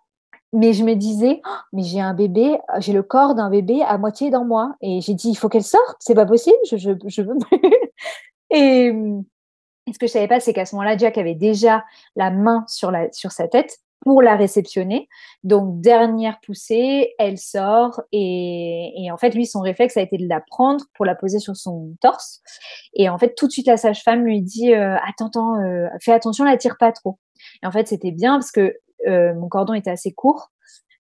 Mais 0.53 0.73
je 0.73 0.85
me 0.85 0.95
disais, 0.95 1.40
oh, 1.45 1.59
mais 1.73 1.83
j'ai 1.83 2.01
un 2.01 2.14
bébé, 2.14 2.59
j'ai 2.79 2.93
le 2.93 3.03
corps 3.03 3.35
d'un 3.35 3.51
bébé 3.51 3.83
à 3.83 3.99
moitié 3.99 4.31
dans 4.31 4.45
moi. 4.45 4.75
Et 4.81 5.01
j'ai 5.01 5.14
dit, 5.14 5.31
il 5.31 5.35
faut 5.35 5.49
qu'elle 5.49 5.64
sorte, 5.64 5.97
c'est 5.99 6.14
pas 6.14 6.27
possible, 6.27 6.57
je, 6.71 6.77
je, 6.77 6.93
je 7.07 7.23
veux. 7.23 7.35
Et, 8.50 8.92
ce 9.92 9.98
que 9.98 10.07
je 10.07 10.12
savais 10.12 10.28
pas, 10.28 10.40
c'est 10.40 10.52
qu'à 10.52 10.64
ce 10.64 10.74
moment-là, 10.76 10.96
Jack 10.96 11.18
avait 11.18 11.35
déjà 11.35 11.85
la 12.16 12.30
main 12.30 12.64
sur, 12.68 12.90
la, 12.90 13.12
sur 13.12 13.33
sa 13.33 13.48
tête 13.48 13.78
pour 14.04 14.22
la 14.22 14.37
réceptionner. 14.37 15.09
Donc, 15.42 15.80
dernière 15.80 16.38
poussée, 16.40 17.14
elle 17.18 17.38
sort 17.38 18.02
et, 18.12 19.09
en 19.11 19.16
fait, 19.16 19.35
lui, 19.35 19.46
son 19.46 19.61
réflexe 19.61 19.96
a 19.96 20.02
été 20.02 20.16
de 20.18 20.28
la 20.28 20.40
prendre 20.40 20.85
pour 20.94 21.04
la 21.04 21.14
poser 21.14 21.38
sur 21.38 21.57
son 21.57 21.94
torse. 22.00 22.40
Et 22.94 23.09
en 23.09 23.18
fait, 23.18 23.35
tout 23.35 23.46
de 23.46 23.52
suite, 23.52 23.66
la 23.66 23.76
sage-femme 23.76 24.24
lui 24.24 24.42
dit 24.42 24.74
euh, 24.74 24.96
Attends, 25.07 25.26
attends, 25.26 25.61
euh, 25.61 25.88
fais 26.00 26.12
attention, 26.12 26.44
la 26.44 26.57
tire 26.57 26.76
pas 26.78 26.92
trop. 26.92 27.18
Et 27.62 27.66
en 27.66 27.72
fait, 27.72 27.88
c'était 27.88 28.12
bien 28.12 28.35
parce 28.35 28.52
que 28.52 28.76
euh, 29.07 29.35
mon 29.35 29.48
cordon 29.48 29.74
était 29.74 29.90
assez 29.90 30.12
court. 30.12 30.50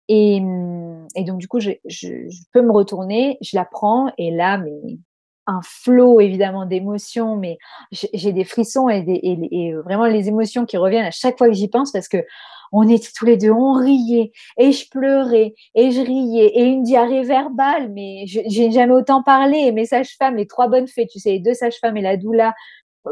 Et, 0.08 0.42
donc, 0.42 1.38
du 1.38 1.48
coup, 1.48 1.60
je, 1.60 1.72
je, 1.86 2.10
peux 2.52 2.62
me 2.62 2.72
retourner, 2.72 3.38
je 3.42 3.56
la 3.56 3.66
prends 3.66 4.12
et 4.18 4.30
là, 4.30 4.58
mais 4.58 5.00
un 5.48 5.60
flot 5.64 6.20
évidemment 6.20 6.66
d'émotions, 6.66 7.36
mais 7.36 7.58
j'ai 7.92 8.32
des 8.32 8.44
frissons 8.44 8.90
et, 8.90 9.04
et, 9.08 9.74
vraiment 9.74 10.06
les 10.06 10.28
émotions 10.28 10.66
qui 10.66 10.78
reviennent 10.78 11.06
à 11.06 11.12
chaque 11.12 11.38
fois 11.38 11.48
que 11.48 11.54
j'y 11.54 11.68
pense 11.68 11.92
parce 11.92 12.08
que 12.08 12.24
on 12.72 12.88
était 12.88 13.10
tous 13.14 13.26
les 13.26 13.38
deux, 13.38 13.52
on 13.52 13.74
riait 13.74 14.32
et 14.58 14.72
je 14.72 14.90
pleurais 14.90 15.56
et 15.76 15.92
je 15.92 16.00
riais 16.00 16.52
et 16.56 16.64
une 16.64 16.84
diarrhée 16.84 17.24
verbale, 17.24 17.92
mais 17.92 18.24
j'ai 18.28 18.72
jamais 18.72 18.94
autant 18.94 19.24
parlé. 19.24 19.58
Et 19.58 19.72
mes 19.74 19.86
sages-femmes, 19.86 20.38
les 20.38 20.48
trois 20.48 20.70
bonnes 20.70 20.88
fées, 20.88 21.08
tu 21.08 21.20
sais, 21.20 21.32
les 21.32 21.40
deux 21.40 21.54
sages-femmes 21.54 21.98
et 21.98 22.02
la 22.02 22.16
doula 22.16 22.54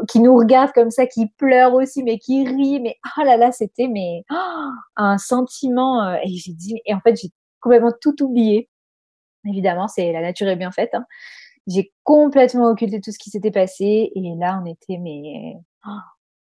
qui 0.08 0.20
nous 0.20 0.36
regardent 0.36 0.72
comme 0.72 0.90
ça, 0.90 1.06
qui 1.06 1.26
pleurent 1.36 1.74
aussi, 1.74 2.02
mais 2.02 2.18
qui 2.18 2.46
rient, 2.46 2.80
mais 2.80 2.96
oh 3.18 3.22
là 3.24 3.36
là, 3.36 3.52
c'était 3.52 3.88
oh, 4.30 4.70
un 4.96 5.18
sentiment. 5.18 6.04
Euh, 6.04 6.16
et 6.24 6.36
j'ai 6.36 6.52
dit, 6.52 6.80
et 6.86 6.94
en 6.94 7.00
fait, 7.00 7.20
j'ai 7.20 7.28
complètement 7.60 7.92
tout 8.00 8.22
oublié. 8.22 8.68
Évidemment, 9.46 9.88
c'est 9.88 10.12
la 10.12 10.20
nature 10.20 10.48
est 10.48 10.56
bien 10.56 10.70
faite. 10.70 10.90
Hein. 10.94 11.04
J'ai 11.70 11.92
complètement 12.02 12.70
occulté 12.70 13.00
tout 13.00 13.12
ce 13.12 13.18
qui 13.18 13.30
s'était 13.30 13.50
passé. 13.50 14.10
Et 14.14 14.34
là, 14.38 14.60
on 14.62 14.66
était, 14.66 14.98
mais. 14.98 15.54
Oh, 15.86 15.90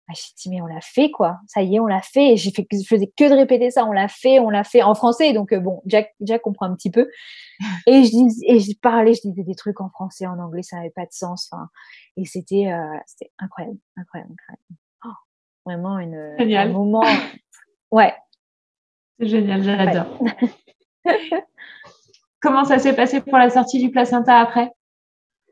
j'ai 0.10 0.34
dit, 0.38 0.50
mais 0.50 0.62
on 0.62 0.66
l'a 0.66 0.82
fait, 0.82 1.12
quoi. 1.12 1.40
Ça 1.48 1.62
y 1.62 1.76
est, 1.76 1.80
on 1.80 1.86
l'a 1.86 2.02
fait. 2.02 2.34
Et 2.34 2.38
j'ai 2.38 2.52
fait, 2.52 2.66
je 2.72 2.86
faisais 2.88 3.12
que 3.16 3.30
de 3.30 3.36
répéter 3.36 3.70
ça. 3.70 3.86
On 3.86 3.92
l'a 3.92 4.08
fait, 4.08 4.40
on 4.40 4.50
l'a 4.50 4.64
fait 4.64 4.82
en 4.82 4.96
français. 4.96 5.34
Donc, 5.34 5.52
euh, 5.52 5.60
bon, 5.60 5.82
Jack, 5.86 6.16
Jack 6.22 6.42
comprend 6.42 6.66
un 6.66 6.76
petit 6.76 6.90
peu. 6.90 7.10
Et 7.88 8.04
je, 8.04 8.10
dis, 8.10 8.46
et 8.48 8.60
je 8.60 8.72
parlais, 8.82 9.14
je 9.14 9.22
disais 9.22 9.44
des 9.44 9.56
trucs 9.56 9.82
en 9.82 9.90
français, 9.90 10.26
en 10.26 10.40
anglais, 10.40 10.64
ça 10.64 10.78
n'avait 10.78 10.90
pas 10.90 11.06
de 11.06 11.12
sens. 11.12 11.50
Enfin, 11.52 11.68
et 12.16 12.26
c'était 12.26 12.72
euh, 12.72 12.98
c'était 13.06 13.32
incroyable, 13.38 13.78
incroyable, 13.98 14.32
incroyable. 14.32 14.64
Oh, 15.06 15.10
vraiment 15.66 16.00
une, 16.00 16.36
un 16.40 16.70
moment. 16.70 17.04
Ouais. 17.92 18.14
C'est 19.20 19.28
génial, 19.28 19.64
j'adore. 19.64 20.20
Comment 22.40 22.64
ça 22.66 22.78
s'est 22.78 22.96
passé 22.96 23.20
pour 23.20 23.38
la 23.38 23.50
sortie 23.50 23.80
du 23.80 23.90
placenta 23.90 24.40
après? 24.40 24.72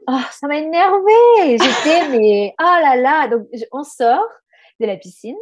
Oh, 0.08 0.20
ça 0.32 0.48
m'a 0.48 0.58
énervé. 0.58 1.58
J'étais, 1.58 2.10
mais 2.10 2.54
oh 2.60 2.64
là 2.82 2.96
là. 2.96 3.28
Donc, 3.28 3.48
on 3.72 3.84
sort 3.84 4.28
de 4.80 4.86
la 4.86 4.98
piscine 4.98 5.36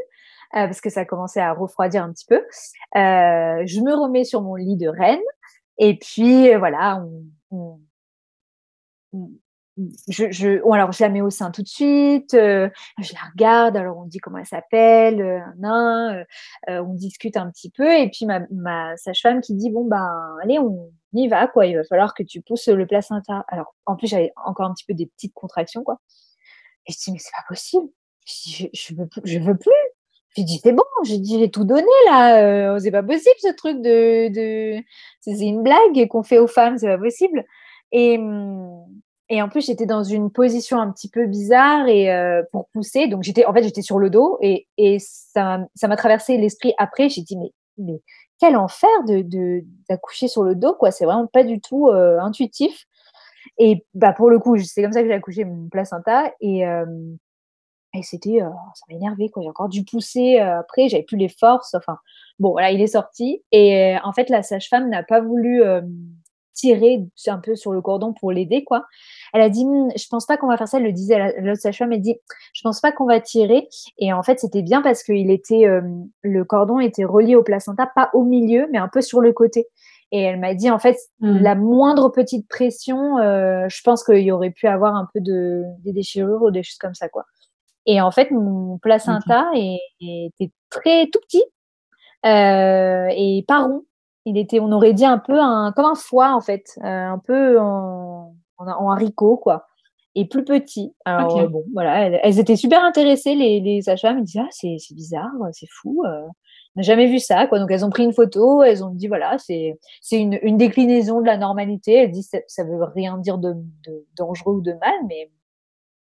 euh, 0.55 0.66
parce 0.66 0.82
que 0.82 0.89
ça 0.89 1.05
commençait 1.05 1.41
à 1.41 1.53
refroidir 1.53 2.03
un 2.03 2.11
petit 2.11 2.26
peu. 2.26 2.38
Euh, 2.38 3.63
je 3.66 3.82
me 3.82 3.93
remets 3.93 4.24
sur 4.24 4.41
mon 4.41 4.55
lit 4.55 4.78
de 4.78 4.88
reine 4.88 5.20
et 5.78 5.97
puis 5.97 6.53
euh, 6.53 6.57
voilà, 6.57 7.03
on, 7.51 7.80
je, 10.07 10.32
je, 10.32 10.74
alors 10.74 10.91
je 10.91 11.03
la 11.03 11.09
mets 11.09 11.22
au 11.22 11.30
sein 11.30 11.51
tout 11.51 11.61
de 11.61 11.68
suite, 11.68 12.34
euh, 12.34 12.70
je 13.01 13.13
la 13.13 13.20
regarde, 13.32 13.76
alors 13.76 13.97
on 13.97 14.05
dit 14.05 14.20
comment 14.20 14.38
elle 14.38 14.45
s'appelle, 14.45 15.22
euh, 15.22 16.24
on 16.68 16.93
discute 16.93 17.36
un 17.36 17.49
petit 17.51 17.70
peu, 17.70 17.93
et 17.93 18.09
puis 18.09 18.26
ma, 18.26 18.41
ma 18.51 18.95
sage-femme 18.97 19.41
qui 19.41 19.53
dit 19.53 19.70
bon 19.70 19.86
ben 19.86 20.38
allez 20.43 20.59
on 20.59 20.91
y 21.16 21.28
va 21.28 21.47
quoi, 21.47 21.66
il 21.66 21.76
va 21.76 21.84
falloir 21.84 22.13
que 22.13 22.24
tu 22.24 22.41
pousses 22.41 22.68
le 22.68 22.86
placenta. 22.88 23.45
Alors 23.47 23.76
en 23.86 23.95
plus 23.95 24.07
j'avais 24.07 24.32
encore 24.45 24.68
un 24.68 24.74
petit 24.74 24.86
peu 24.86 24.93
des 24.93 25.07
petites 25.07 25.34
contractions 25.34 25.84
quoi, 25.84 25.99
et 26.88 26.93
je 26.93 26.97
dis 26.97 27.11
mais 27.11 27.20
c'est 27.20 27.32
pas 27.32 27.45
possible, 27.47 27.88
je, 28.26 28.66
je, 28.74 28.95
veux, 28.95 29.07
je 29.24 29.39
veux 29.39 29.57
plus, 29.57 29.72
J'ai 30.36 30.43
dit, 30.43 30.59
c'est 30.61 30.74
bon, 30.74 30.84
j'ai 31.03 31.18
dit, 31.18 31.39
j'ai 31.39 31.49
tout 31.49 31.63
donné 31.63 31.88
là. 32.07 32.78
c'est 32.80 32.91
pas 32.91 33.03
possible 33.03 33.36
ce 33.39 33.53
truc 33.53 33.82
de. 33.82 34.82
C'est 35.22 35.39
une 35.39 35.63
blague 35.63 36.07
qu'on 36.09 36.24
fait 36.24 36.39
aux 36.39 36.47
femmes, 36.47 36.78
c'est 36.78 36.88
pas 36.88 36.97
possible. 36.97 37.45
Et, 37.91 38.18
hum, 38.18 38.86
et 39.30 39.41
en 39.41 39.49
plus, 39.49 39.66
j'étais 39.66 39.86
dans 39.86 40.03
une 40.03 40.32
position 40.32 40.80
un 40.80 40.91
petit 40.91 41.09
peu 41.09 41.26
bizarre 41.28 41.88
et 41.88 42.09
pour 42.51 42.68
pousser. 42.70 43.07
Donc, 43.07 43.24
j'étais, 43.24 43.45
en 43.45 43.53
fait, 43.53 43.63
j'étais 43.63 43.82
sur 43.82 43.99
le 43.99 44.09
dos 44.09 44.38
et, 44.41 44.68
et 44.78 44.97
ça, 44.99 45.59
ça 45.76 45.88
m'a 45.88 45.95
traversé 45.95 46.38
l'esprit 46.38 46.74
après. 46.78 47.09
J'ai 47.09 47.22
dit, 47.22 47.38
mais, 47.38 47.51
mais 47.78 48.01
quel 48.39 48.55
enfer 48.55 48.89
de 49.05 49.63
d'accoucher 49.89 50.28
sur 50.28 50.43
le 50.43 50.55
dos, 50.55 50.73
quoi. 50.73 50.91
C'est 50.91 51.05
vraiment 51.05 51.28
pas 51.28 51.43
du 51.43 51.61
tout 51.61 51.89
intuitif. 51.89 52.86
Et 53.57 53.86
bah, 53.93 54.13
pour 54.13 54.30
le 54.30 54.39
coup, 54.39 54.57
c'est 54.57 54.82
comme 54.82 54.91
ça 54.91 55.01
que 55.01 55.07
j'ai 55.07 55.13
accouché 55.13 55.45
mon 55.45 55.69
placenta. 55.69 56.32
Et, 56.41 56.61
et 56.61 58.03
c'était, 58.03 58.39
ça 58.39 58.86
m'a 58.89 58.95
énervé, 58.95 59.30
quoi. 59.30 59.43
J'ai 59.43 59.49
encore 59.49 59.69
dû 59.69 59.86
pousser 59.86 60.39
après, 60.39 60.89
j'avais 60.89 61.03
plus 61.03 61.17
les 61.17 61.30
forces. 61.30 61.73
Enfin, 61.76 61.97
bon, 62.39 62.51
voilà, 62.51 62.71
il 62.71 62.82
est 62.82 62.88
sorti. 62.88 63.43
Et 63.51 63.95
en 64.03 64.11
fait, 64.11 64.30
la 64.30 64.43
sage-femme 64.43 64.89
n'a 64.89 65.03
pas 65.03 65.21
voulu 65.21 65.63
tirer 66.56 67.06
un 67.28 67.38
peu 67.38 67.56
sur 67.56 67.72
le 67.72 67.82
cordon 67.82 68.14
pour 68.14 68.32
l'aider, 68.32 68.64
quoi. 68.64 68.86
Elle 69.34 69.41
a 69.41 69.49
dit, 69.49 69.64
«Hum, 69.64 69.89
je 69.95 70.08
pense 70.08 70.26
pas 70.26 70.38
qu'on 70.38 70.47
va 70.47 70.58
faire 70.58 70.68
ça. 70.68 70.78
Elle 70.78 70.86
le 70.86 70.93
disait 70.93 71.16
à 71.16 71.41
l'autre 71.41 71.62
sage-femme. 71.62 71.93
Elle 71.93 72.01
dit, 72.01 72.18
je 72.53 72.62
pense 72.64 72.82
pas 72.82 72.91
qu'on 72.91 73.06
va 73.06 73.20
tirer. 73.20 73.68
Et 73.99 74.12
en 74.14 74.24
fait, 74.24 74.39
c'était 74.39 74.64
bien 74.64 74.82
parce 74.82 75.03
que 75.03 75.14
il 75.14 75.30
était, 75.30 75.68
le 76.22 76.43
cordon 76.45 76.80
était 76.80 77.06
relié 77.06 77.36
au 77.36 77.43
placenta, 77.43 77.86
pas 77.93 78.10
au 78.14 78.24
milieu, 78.24 78.68
mais 78.72 78.80
un 78.80 78.88
peu 78.88 79.01
sur 79.01 79.22
le 79.22 79.34
côté. 79.34 79.68
Et 80.12 80.22
elle 80.22 80.39
m'a 80.39 80.53
dit, 80.53 80.70
en 80.70 80.80
fait, 80.80 80.97
mmh. 81.20 81.39
la 81.39 81.56
moindre 81.56 82.10
petite 82.10 82.47
pression, 82.47 83.18
euh, 83.18 83.68
je 83.68 83.82
pense 83.84 84.03
qu'il 84.03 84.20
y 84.20 84.32
aurait 84.32 84.51
pu 84.51 84.68
avoir 84.68 84.95
un 84.95 85.08
peu 85.14 85.20
de 85.20 85.64
des 85.84 85.93
déchirures 85.93 86.41
ou 86.43 86.51
des 86.51 86.64
choses 86.64 86.78
comme 86.78 86.93
ça, 86.93 87.10
quoi. 87.10 87.26
Et 87.86 88.01
en 88.01 88.12
fait, 88.12 88.32
mon 88.32 88.78
placenta 88.78 89.45
était 89.99 90.51
très 90.70 91.08
tout 91.08 91.20
petit 91.28 91.43
euh, 92.26 93.08
et 93.12 93.43
pas 93.47 93.64
rond. 93.64 93.84
Il 94.26 94.38
était, 94.38 94.59
on 94.59 94.71
aurait 94.71 94.93
dit 94.93 95.05
un 95.05 95.19
peu 95.19 95.39
un, 95.39 95.71
comme 95.71 95.86
un 95.86 95.95
foie 95.95 96.34
en 96.34 96.41
fait, 96.41 96.78
euh, 96.84 96.84
un 96.88 97.19
peu 97.19 97.59
en, 97.59 98.36
en, 98.57 98.89
haricot 98.89 99.38
quoi, 99.38 99.67
et 100.15 100.26
plus 100.28 100.43
petit. 100.43 100.95
Alors 101.05 101.47
bon, 101.49 101.63
voilà, 101.73 102.07
elles, 102.23 102.39
étaient 102.39 102.55
super 102.55 102.84
intéressées 102.84 103.36
les, 103.36 103.59
les 103.59 103.82
sages-femmes. 103.84 104.17
Elles 104.17 104.23
disaient 104.23 104.39
ah 104.41 104.49
c'est 104.51 104.95
bizarre, 104.95 105.32
c'est 105.51 105.69
fou. 105.69 106.03
Euh, 106.05 106.23
on 106.76 106.80
n'a 106.80 106.84
jamais 106.84 107.07
vu 107.07 107.19
ça 107.19 107.47
quoi. 107.47 107.59
Donc 107.59 107.71
elles 107.71 107.86
ont 107.86 107.89
pris 107.89 108.03
une 108.03 108.13
photo, 108.13 108.63
elles 108.63 108.84
ont 108.84 108.89
dit 108.89 109.07
voilà 109.07 109.38
c'est 109.38 109.80
c'est 110.01 110.19
une, 110.19 110.39
une 110.41 110.57
déclinaison 110.57 111.21
de 111.21 111.26
la 111.26 111.38
normalité. 111.38 111.93
Elles 111.93 112.11
disent 112.11 112.30
ça, 112.30 112.39
ça 112.47 112.63
veut 112.63 112.84
rien 112.84 113.17
dire 113.17 113.38
de, 113.38 113.53
de 113.86 114.05
dangereux 114.17 114.55
ou 114.55 114.61
de 114.61 114.73
mal, 114.73 114.95
mais 115.07 115.32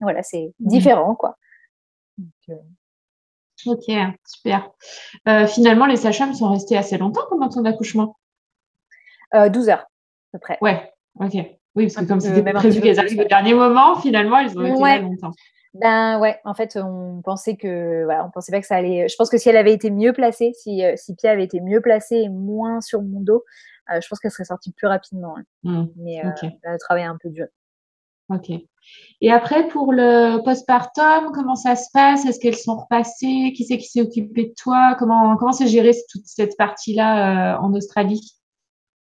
voilà 0.01 0.21
c'est 0.21 0.53
mmh. 0.59 0.67
différent 0.67 1.15
quoi. 1.15 1.37
Euh, 2.49 2.55
ok, 3.65 3.95
super. 4.25 4.69
Euh, 5.27 5.47
finalement, 5.47 5.85
les 5.85 5.97
sages-femmes 5.97 6.33
sont 6.33 6.51
restées 6.51 6.77
assez 6.77 6.97
longtemps 6.97 7.23
pendant 7.29 7.49
ton 7.49 7.65
accouchement? 7.65 8.17
Euh, 9.33 9.49
12 9.49 9.69
heures, 9.69 9.81
à 9.81 10.31
peu 10.33 10.39
près. 10.39 10.57
Ouais, 10.61 10.91
ok. 11.19 11.33
Oui, 11.75 11.87
parce 11.87 11.95
que 11.95 12.05
comme 12.05 12.19
c'était 12.19 12.43
même 12.43 12.55
prévu 12.55 12.81
qu'elles 12.81 12.99
arrivent 12.99 13.19
au 13.19 13.27
dernier 13.27 13.53
moment, 13.53 13.95
finalement, 13.95 14.39
elles 14.39 14.57
ont 14.57 14.65
été 14.65 14.79
là 14.79 14.99
longtemps. 14.99 15.31
Ben 15.73 16.19
ouais, 16.19 16.39
en 16.45 16.53
fait, 16.53 16.77
on 16.77 17.21
pensait 17.23 17.55
que, 17.55 18.03
voilà, 18.03 18.25
on 18.27 18.29
pensait 18.29 18.51
pas 18.51 18.61
que 18.61 18.67
ça 18.67 18.75
allait. 18.75 19.07
Je 19.07 19.15
pense 19.15 19.31
que 19.31 19.39
si 19.39 19.49
elle 19.49 19.57
avait 19.57 19.73
été 19.73 19.89
mieux 19.89 20.13
placée, 20.13 20.53
si, 20.53 20.85
euh, 20.85 20.93
si 20.95 21.15
Pia 21.15 21.31
avait 21.31 21.43
été 21.43 21.61
mieux 21.61 21.81
placée 21.81 22.17
et 22.17 22.29
moins 22.29 22.79
sur 22.79 23.01
mon 23.01 23.21
dos, 23.21 23.43
je 23.89 24.07
pense 24.07 24.19
qu'elle 24.19 24.31
serait 24.31 24.45
sortie 24.45 24.71
plus 24.71 24.87
rapidement. 24.87 25.35
Hein. 25.35 25.43
Mmh, 25.63 25.85
Mais 25.97 26.21
elle 26.63 26.71
a 26.71 26.77
travaillé 26.77 27.05
un 27.07 27.17
peu 27.19 27.29
dur. 27.29 27.47
Ok. 28.33 28.51
Et 29.21 29.31
après, 29.31 29.67
pour 29.67 29.93
le 29.93 30.43
postpartum, 30.43 31.31
comment 31.33 31.55
ça 31.55 31.75
se 31.75 31.89
passe? 31.93 32.25
Est-ce 32.25 32.39
qu'elles 32.39 32.57
sont 32.57 32.75
repassées? 32.75 33.53
Qui 33.55 33.63
c'est 33.63 33.77
qui 33.77 33.87
s'est 33.87 34.01
occupé 34.01 34.45
de 34.45 34.53
toi? 34.61 34.95
Comment 34.99 35.37
comment 35.37 35.53
s'est 35.53 35.67
gérée 35.67 35.93
toute 36.11 36.25
cette 36.25 36.57
partie-là 36.57 37.55
euh, 37.55 37.59
en 37.59 37.73
Australie? 37.73 38.35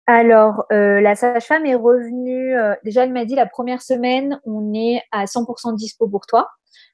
Alors, 0.06 0.64
euh, 0.72 1.00
la 1.00 1.16
sage-femme 1.16 1.66
est 1.66 1.74
revenue. 1.74 2.56
Euh, 2.56 2.74
déjà, 2.84 3.04
elle 3.04 3.12
m'a 3.12 3.24
dit 3.24 3.34
la 3.34 3.46
première 3.46 3.82
semaine, 3.82 4.40
on 4.44 4.72
est 4.72 5.02
à 5.12 5.24
100% 5.24 5.74
dispo 5.76 6.08
pour 6.08 6.26
toi. 6.26 6.48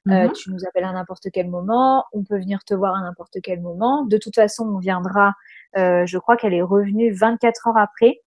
Mm-hmm. 0.05 0.31
tu 0.33 0.51
nous 0.51 0.65
appelles 0.67 0.83
à 0.83 0.91
n'importe 0.91 1.27
quel 1.31 1.49
moment. 1.49 2.03
On 2.11 2.23
peut 2.23 2.37
venir 2.37 2.63
te 2.65 2.73
voir 2.73 2.95
à 2.95 3.01
n'importe 3.01 3.37
quel 3.41 3.61
moment. 3.61 4.03
De 4.05 4.17
toute 4.17 4.35
façon, 4.35 4.65
on 4.65 4.79
viendra. 4.79 5.33
je 5.75 6.17
crois 6.17 6.35
qu'elle 6.35 6.53
est 6.53 6.61
revenue 6.61 7.13
24 7.13 7.67
heures 7.67 7.77
après 7.77 8.19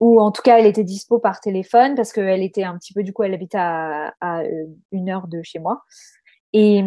ou 0.00 0.20
en 0.20 0.30
tout 0.30 0.42
cas 0.42 0.58
elle 0.58 0.66
était 0.66 0.84
dispo 0.84 1.18
par 1.18 1.40
téléphone 1.40 1.94
parce 1.94 2.12
qu'elle 2.12 2.42
était 2.42 2.64
un 2.64 2.76
petit 2.78 2.92
peu 2.92 3.02
du 3.02 3.12
coup 3.12 3.24
elle 3.24 3.34
habite 3.34 3.54
à, 3.54 4.14
à 4.20 4.40
euh, 4.42 4.66
une 4.92 5.10
heure 5.10 5.28
de 5.28 5.42
chez 5.42 5.58
moi. 5.58 5.82
Et, 6.54 6.82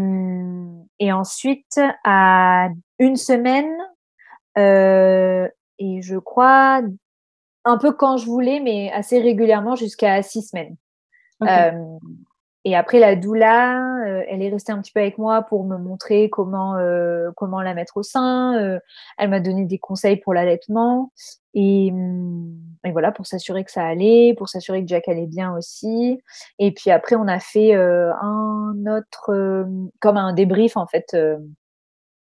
et 0.99 1.11
ensuite 1.11 1.79
à 2.03 2.69
une 2.97 3.15
semaine 3.15 3.71
euh, 4.57 5.47
et 5.77 6.01
je 6.01 6.17
crois 6.17 6.81
un 7.63 7.77
peu 7.77 7.91
quand 7.91 8.17
je 8.17 8.25
voulais 8.25 8.59
mais 8.59 8.91
assez 8.91 9.19
régulièrement 9.19 9.75
jusqu'à 9.75 10.21
six 10.23 10.41
semaines. 10.41 10.77
Euh, 11.43 11.71
et 12.63 12.75
après 12.75 12.99
la 12.99 13.15
doula, 13.15 13.79
euh, 14.05 14.23
elle 14.27 14.43
est 14.43 14.49
restée 14.49 14.71
un 14.71 14.79
petit 14.81 14.91
peu 14.91 14.99
avec 14.99 15.17
moi 15.17 15.41
pour 15.41 15.63
me 15.65 15.77
montrer 15.77 16.29
comment 16.29 16.75
euh, 16.77 17.31
comment 17.35 17.61
la 17.61 17.73
mettre 17.73 17.97
au 17.97 18.03
sein. 18.03 18.55
Euh, 18.61 18.79
elle 19.17 19.31
m'a 19.31 19.39
donné 19.39 19.65
des 19.65 19.79
conseils 19.79 20.17
pour 20.17 20.33
l'allaitement 20.35 21.11
et, 21.55 21.89
hum, 21.91 22.55
et, 22.85 22.91
voilà 22.91 23.11
pour 23.11 23.25
s'assurer 23.25 23.63
que 23.63 23.71
ça 23.71 23.83
allait, 23.83 24.35
pour 24.37 24.47
s'assurer 24.47 24.81
que 24.83 24.87
Jack 24.87 25.07
allait 25.07 25.25
bien 25.25 25.55
aussi. 25.55 26.21
Et 26.59 26.71
puis 26.71 26.91
après 26.91 27.15
on 27.15 27.27
a 27.27 27.39
fait 27.39 27.73
un 27.73 28.75
autre 28.87 29.65
comme 29.99 30.17
un 30.17 30.33
débrief 30.33 30.77
en 30.77 30.85
fait. 30.85 31.15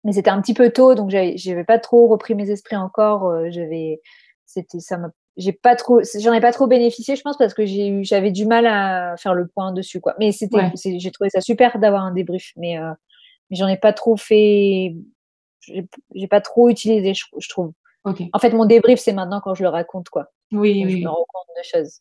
mais 0.05 0.13
c'était 0.13 0.31
un 0.31 0.41
petit 0.43 0.55
peu 0.55 0.71
tôt 0.71 0.95
donc 0.95 1.11
j'avais 1.11 1.65
pas 1.65 1.79
trop 1.79 2.07
repris 2.09 2.35
mes 2.35 2.51
esprits 2.51 2.77
encore. 2.77 3.51
j'avais 3.51 4.01
c'était 4.47 4.81
ça 4.81 4.99
m'a 4.99 5.11
j'ai 5.39 5.53
pas 5.53 5.77
trop, 5.77 6.01
j'en 6.21 6.33
ai 6.33 6.41
pas 6.41 6.53
trop 6.53 6.67
bénéficié, 6.67 7.15
je 7.15 7.23
pense, 7.23 7.39
parce 7.39 7.55
que 7.55 7.65
j'ai 7.65 7.89
eu, 7.89 8.05
j'avais 8.05 8.33
du 8.33 8.45
mal 8.45 8.67
à 8.67 9.17
faire 9.17 9.35
le 9.35 9.47
point 9.47 9.73
dessus, 9.73 10.01
quoi. 10.01 10.15
Mais 10.19 10.33
c'était, 10.33 10.71
j'ai 10.99 11.11
trouvé 11.13 11.31
ça 11.31 11.41
super 11.41 11.79
d'avoir 11.79 12.03
un 12.03 12.13
débrief, 12.13 12.53
mais, 12.57 12.77
euh, 12.77 12.91
mais 13.49 13.57
j'en 13.57 13.69
ai 13.69 13.77
pas 13.77 13.93
trop 13.93 14.17
fait, 14.17 14.97
j'ai 15.63 16.29
pas 16.29 16.41
trop 16.41 16.69
utilisé, 16.69 17.15
je, 17.15 17.49
trouve. 17.49 17.73
En 18.05 18.39
fait, 18.39 18.51
mon 18.51 18.65
débrief, 18.65 18.99
c'est 18.99 19.13
maintenant 19.13 19.41
quand 19.41 19.55
je 19.55 19.63
le 19.63 19.69
raconte, 19.69 20.09
quoi. 20.09 20.27
Oui, 20.51 20.83
oui. 20.85 20.99
Je 20.99 21.05
me 21.05 21.09
rends 21.09 21.25
compte 21.33 21.57
de 21.57 21.63
choses. 21.63 22.01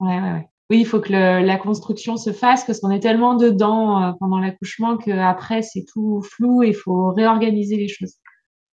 Ouais, 0.00 0.16
ouais, 0.16 0.32
ouais. 0.32 0.48
Oui, 0.70 0.78
il 0.78 0.86
faut 0.86 1.00
que 1.00 1.12
la 1.12 1.58
construction 1.58 2.16
se 2.16 2.32
fasse 2.32 2.64
parce 2.64 2.78
qu'on 2.78 2.92
est 2.92 3.00
tellement 3.00 3.34
dedans 3.34 4.02
euh, 4.02 4.12
pendant 4.20 4.38
l'accouchement 4.38 4.96
qu'après, 4.96 5.62
c'est 5.62 5.84
tout 5.92 6.22
flou 6.22 6.62
et 6.62 6.68
il 6.68 6.74
faut 6.74 7.10
réorganiser 7.10 7.76
les 7.76 7.88
choses. 7.88 8.14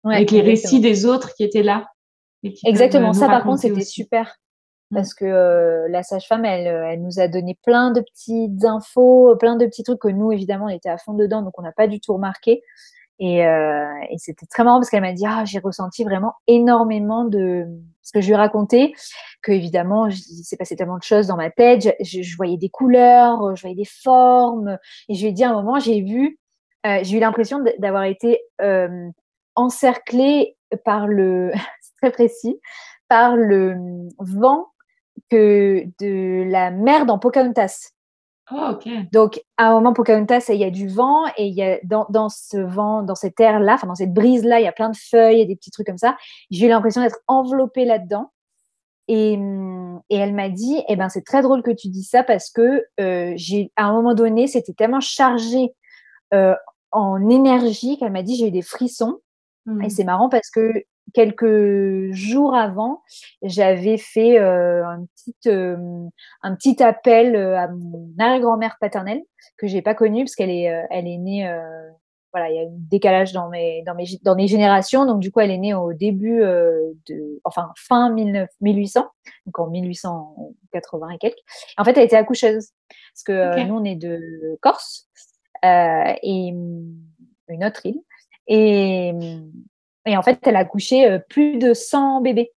Avec 0.02 0.30
les 0.30 0.40
récits 0.40 0.80
des 0.80 1.04
autres 1.06 1.34
qui 1.34 1.44
étaient 1.44 1.62
là. 1.62 1.86
Exactement. 2.42 3.12
Ça, 3.12 3.26
par 3.26 3.44
contre, 3.44 3.60
c'était 3.60 3.82
super. 3.82 4.38
Mmh. 4.90 4.96
Parce 4.96 5.14
que 5.14 5.24
euh, 5.24 5.88
la 5.88 6.02
sage-femme, 6.02 6.44
elle, 6.44 6.66
euh, 6.66 6.90
elle 6.90 7.02
nous 7.02 7.18
a 7.18 7.28
donné 7.28 7.58
plein 7.64 7.92
de 7.92 8.00
petites 8.00 8.64
infos, 8.64 9.34
plein 9.36 9.56
de 9.56 9.66
petits 9.66 9.84
trucs 9.84 10.00
que 10.00 10.08
nous, 10.08 10.32
évidemment, 10.32 10.66
on 10.66 10.68
était 10.68 10.90
à 10.90 10.98
fond 10.98 11.14
dedans, 11.14 11.42
donc 11.42 11.58
on 11.58 11.62
n'a 11.62 11.72
pas 11.72 11.86
du 11.86 12.00
tout 12.00 12.12
remarqué. 12.12 12.62
Et, 13.18 13.46
euh, 13.46 13.86
et 14.10 14.18
c'était 14.18 14.46
très 14.46 14.64
marrant 14.64 14.78
parce 14.78 14.90
qu'elle 14.90 15.02
m'a 15.02 15.12
dit 15.12 15.26
ah 15.26 15.44
j'ai 15.44 15.60
ressenti 15.60 16.02
vraiment 16.02 16.32
énormément 16.48 17.24
de 17.24 17.66
ce 18.00 18.10
que 18.10 18.20
je 18.20 18.26
lui 18.26 18.32
ai 18.32 18.36
raconté 18.36 18.94
que 19.42 19.52
évidemment 19.52 20.06
il 20.08 20.44
s'est 20.44 20.56
passé 20.56 20.74
tellement 20.74 20.96
de 20.96 21.02
choses 21.04 21.26
dans 21.26 21.36
ma 21.36 21.50
tête 21.50 21.94
je, 22.00 22.22
je, 22.22 22.36
voyais 22.36 22.56
des 22.56 22.70
couleurs 22.70 23.54
je 23.54 23.60
voyais 23.60 23.76
des 23.76 23.84
formes 23.84 24.76
et 25.08 25.14
je 25.14 25.20
lui 25.20 25.28
ai 25.28 25.32
dit 25.32 25.44
à 25.44 25.50
un 25.50 25.52
moment 25.52 25.78
j'ai 25.78 26.00
vu 26.00 26.40
euh, 26.84 26.98
j'ai 27.02 27.18
eu 27.18 27.20
l'impression 27.20 27.62
d'avoir 27.78 28.04
été 28.04 28.40
euh, 28.60 29.08
encerclée 29.54 30.56
par 30.84 31.06
le 31.06 31.52
très 32.02 32.10
précis, 32.10 32.60
par 33.08 33.36
le 33.36 33.76
vent 34.18 34.68
que 35.30 35.84
de 36.00 36.50
la 36.50 36.70
mer 36.70 37.06
dans 37.06 37.18
Pocahontas. 37.18 37.90
Oh, 38.50 38.76
Donc, 39.12 39.40
à 39.56 39.68
un 39.68 39.72
moment, 39.72 39.92
Pocahontas, 39.92 40.46
il 40.48 40.56
y 40.56 40.64
a 40.64 40.70
du 40.70 40.88
vent 40.88 41.26
et 41.36 41.46
il 41.46 41.54
y 41.54 41.62
a 41.62 41.78
dans, 41.84 42.06
dans 42.10 42.28
ce 42.28 42.58
vent, 42.58 43.02
dans 43.02 43.14
cette 43.14 43.38
air-là, 43.38 43.74
enfin 43.74 43.86
dans 43.86 43.94
cette 43.94 44.12
brise-là, 44.12 44.60
il 44.60 44.64
y 44.64 44.68
a 44.68 44.72
plein 44.72 44.90
de 44.90 44.96
feuilles 44.96 45.40
et 45.40 45.46
des 45.46 45.56
petits 45.56 45.70
trucs 45.70 45.86
comme 45.86 45.98
ça. 45.98 46.16
J'ai 46.50 46.66
eu 46.66 46.68
l'impression 46.68 47.00
d'être 47.00 47.20
enveloppée 47.28 47.84
là-dedans. 47.84 48.32
Et, 49.08 49.32
et, 50.10 50.16
elle 50.16 50.34
m'a 50.34 50.48
dit, 50.48 50.82
eh 50.88 50.96
ben, 50.96 51.08
c'est 51.08 51.24
très 51.24 51.42
drôle 51.42 51.62
que 51.62 51.70
tu 51.70 51.88
dis 51.88 52.04
ça 52.04 52.22
parce 52.22 52.50
que 52.50 52.84
euh, 53.00 53.32
j'ai, 53.36 53.72
à 53.76 53.86
un 53.86 53.92
moment 53.92 54.14
donné, 54.14 54.46
c'était 54.46 54.72
tellement 54.72 55.00
chargé 55.00 55.74
euh, 56.34 56.54
en 56.90 57.28
énergie 57.28 57.98
qu'elle 57.98 58.12
m'a 58.12 58.22
dit, 58.22 58.36
j'ai 58.36 58.48
eu 58.48 58.52
des 58.52 58.62
frissons. 58.62 59.18
Et 59.66 59.70
mmh. 59.70 59.90
c'est 59.90 60.04
marrant 60.04 60.28
parce 60.28 60.50
que 60.50 60.72
quelques 61.12 62.12
jours 62.12 62.54
avant, 62.54 63.02
j'avais 63.42 63.98
fait 63.98 64.38
euh, 64.38 64.84
un, 64.86 65.04
petit, 65.04 65.48
euh, 65.48 65.76
un 66.42 66.54
petit 66.54 66.82
appel 66.82 67.36
euh, 67.36 67.58
à 67.58 67.68
mon 67.68 68.10
arrière-grand-mère 68.18 68.76
paternelle 68.80 69.22
que 69.58 69.66
j'ai 69.66 69.82
pas 69.82 69.94
connue 69.94 70.24
parce 70.24 70.34
qu'elle 70.34 70.50
est, 70.50 70.72
elle 70.90 71.06
est 71.06 71.18
née. 71.18 71.48
voilà, 72.32 72.50
il 72.50 72.56
y 72.56 72.58
a 72.58 72.62
un 72.62 72.70
décalage 72.70 73.32
dans 73.32 73.48
mes, 73.48 73.82
dans 73.84 73.94
mes, 73.94 74.06
dans 74.22 74.34
mes 74.34 74.46
générations. 74.48 75.04
Donc, 75.04 75.20
du 75.20 75.30
coup, 75.30 75.40
elle 75.40 75.50
est 75.50 75.58
née 75.58 75.74
au 75.74 75.92
début 75.92 76.40
de, 76.40 77.40
enfin, 77.44 77.70
fin 77.76 78.10
1800, 78.10 79.06
donc 79.46 79.58
en 79.58 79.68
1880 79.68 81.10
et 81.10 81.18
quelques. 81.18 81.36
En 81.76 81.84
fait, 81.84 81.96
elle 81.96 82.04
était 82.04 82.16
accoucheuse 82.16 82.70
parce 82.88 83.24
que 83.24 83.66
nous, 83.66 83.74
on 83.74 83.84
est 83.84 83.96
de 83.96 84.58
Corse 84.62 85.08
et 85.62 86.48
une 86.48 87.64
autre 87.64 87.84
île. 87.84 88.00
Et, 88.48 89.12
et 90.06 90.16
en 90.16 90.22
fait, 90.22 90.38
elle 90.46 90.56
a 90.56 90.60
accouché 90.60 91.18
plus 91.28 91.58
de 91.58 91.74
100 91.74 92.20
bébés. 92.20 92.52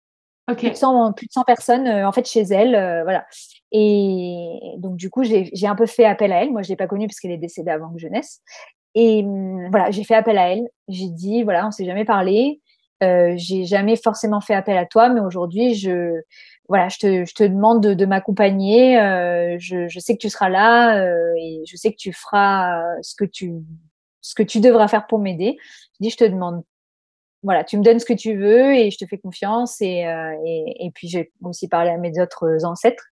Plus, 0.58 0.70
de 0.70 0.74
100, 0.74 1.14
plus 1.14 1.26
de 1.26 1.32
100 1.32 1.44
personnes 1.44 1.88
en 1.88 2.12
fait 2.12 2.26
chez 2.28 2.42
elle, 2.42 3.02
voilà. 3.04 3.24
Et 3.72 4.74
donc 4.76 4.96
du 4.96 5.08
coup, 5.08 5.22
j'ai 5.24 5.66
un 5.66 5.74
peu 5.74 5.86
fait 5.86 6.04
appel 6.04 6.32
à 6.32 6.42
elle. 6.42 6.52
Moi, 6.52 6.62
je 6.62 6.68
l'ai 6.68 6.76
pas 6.76 6.86
connue 6.86 7.06
parce 7.06 7.18
qu'elle 7.18 7.30
est 7.30 7.38
décédée 7.38 7.70
avant 7.70 7.90
que 7.90 7.98
je 7.98 8.08
naisse. 8.08 8.40
Et 8.94 9.22
mmh, 9.22 9.70
voilà, 9.70 9.90
j'ai 9.90 10.04
fait 10.04 10.14
appel 10.14 10.38
à 10.38 10.50
elle. 10.50 10.68
J'ai 10.88 11.08
dit 11.08 11.42
voilà, 11.42 11.66
on 11.66 11.70
s'est 11.70 11.84
jamais 11.84 12.04
parlé. 12.04 12.60
Euh, 13.02 13.34
j'ai 13.36 13.64
jamais 13.64 13.96
forcément 13.96 14.40
fait 14.40 14.54
appel 14.54 14.76
à 14.78 14.86
toi, 14.86 15.08
mais 15.08 15.20
aujourd'hui, 15.20 15.74
je 15.74 16.20
voilà, 16.68 16.88
je 16.88 16.98
te, 16.98 17.24
je 17.24 17.34
te 17.34 17.44
demande 17.44 17.82
de, 17.82 17.94
de 17.94 18.06
m'accompagner. 18.06 18.98
Euh, 19.00 19.56
je, 19.58 19.88
je, 19.88 19.98
sais 19.98 20.14
que 20.14 20.20
tu 20.20 20.30
seras 20.30 20.48
là 20.48 20.98
euh, 21.02 21.32
et 21.38 21.62
je 21.66 21.76
sais 21.76 21.90
que 21.90 21.96
tu 21.98 22.12
feras 22.12 22.80
ce 23.02 23.14
que 23.16 23.24
tu 23.24 23.52
ce 24.20 24.34
que 24.34 24.42
tu 24.42 24.60
devras 24.60 24.88
faire 24.88 25.06
pour 25.06 25.18
m'aider. 25.18 25.56
Je 25.94 25.98
dis, 26.00 26.10
je 26.10 26.16
te 26.16 26.24
demande. 26.24 26.62
Voilà, 27.44 27.62
tu 27.62 27.76
me 27.76 27.84
donnes 27.84 28.00
ce 28.00 28.06
que 28.06 28.14
tu 28.14 28.36
veux 28.36 28.74
et 28.74 28.90
je 28.90 28.96
te 28.96 29.04
fais 29.06 29.18
confiance. 29.18 29.80
Et, 29.82 30.06
euh, 30.06 30.34
et, 30.44 30.86
et 30.86 30.90
puis 30.90 31.08
j'ai 31.08 31.30
aussi 31.42 31.68
parlé 31.68 31.90
à 31.90 31.98
mes 31.98 32.18
autres 32.20 32.64
ancêtres. 32.64 33.04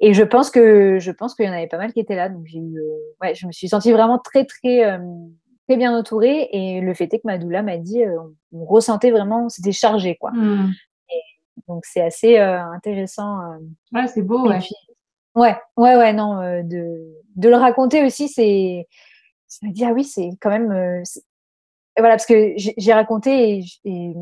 Et 0.00 0.12
je 0.12 0.24
pense 0.24 0.50
que 0.50 0.98
je 0.98 1.10
pense 1.12 1.34
qu'il 1.34 1.46
y 1.46 1.48
en 1.48 1.52
avait 1.52 1.68
pas 1.68 1.78
mal 1.78 1.92
qui 1.92 2.00
étaient 2.00 2.16
là. 2.16 2.28
Donc 2.28 2.44
j'ai 2.46 2.58
eu, 2.58 2.78
euh, 2.78 2.98
ouais, 3.22 3.34
je 3.36 3.46
me 3.46 3.52
suis 3.52 3.68
sentie 3.68 3.92
vraiment 3.92 4.18
très 4.18 4.44
très 4.44 4.84
euh, 4.84 4.98
très 5.68 5.76
bien 5.76 5.96
entourée. 5.96 6.48
Et 6.52 6.80
le 6.80 6.94
fait 6.94 7.04
est 7.14 7.18
que 7.18 7.26
Madoula 7.26 7.62
m'a 7.62 7.78
dit, 7.78 8.02
on, 8.52 8.64
ressentait 8.64 9.12
vraiment, 9.12 9.48
c'était 9.48 9.72
chargé, 9.72 10.16
quoi. 10.16 10.32
Mmh. 10.32 10.72
Et 11.10 11.62
donc 11.68 11.84
c'est 11.86 12.02
assez 12.02 12.38
intéressant. 12.38 13.38
Ouais, 13.92 14.08
c'est 14.08 14.22
beau, 14.22 14.48
ouais. 14.48 14.58
ouais, 15.36 15.56
ouais, 15.76 15.96
ouais, 15.96 16.12
non, 16.12 16.40
de, 16.62 17.22
de 17.36 17.48
le 17.48 17.56
raconter 17.56 18.04
aussi, 18.04 18.28
c'est, 18.28 18.88
je 19.48 19.66
me 19.66 19.72
dis 19.72 19.84
ah 19.84 19.92
oui, 19.92 20.04
c'est 20.04 20.30
quand 20.40 20.50
même, 20.50 21.02
et 21.96 22.00
voilà, 22.00 22.14
parce 22.14 22.26
que 22.26 22.52
j'ai 22.56 22.92
raconté, 22.92 23.64
et, 23.84 24.12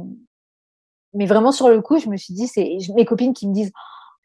mais 1.12 1.26
vraiment 1.26 1.52
sur 1.52 1.68
le 1.68 1.80
coup, 1.80 1.98
je 1.98 2.08
me 2.08 2.16
suis 2.16 2.34
dit, 2.34 2.46
c'est 2.46 2.76
mes 2.94 3.04
copines 3.04 3.34
qui 3.34 3.48
me 3.48 3.54
disent. 3.54 3.72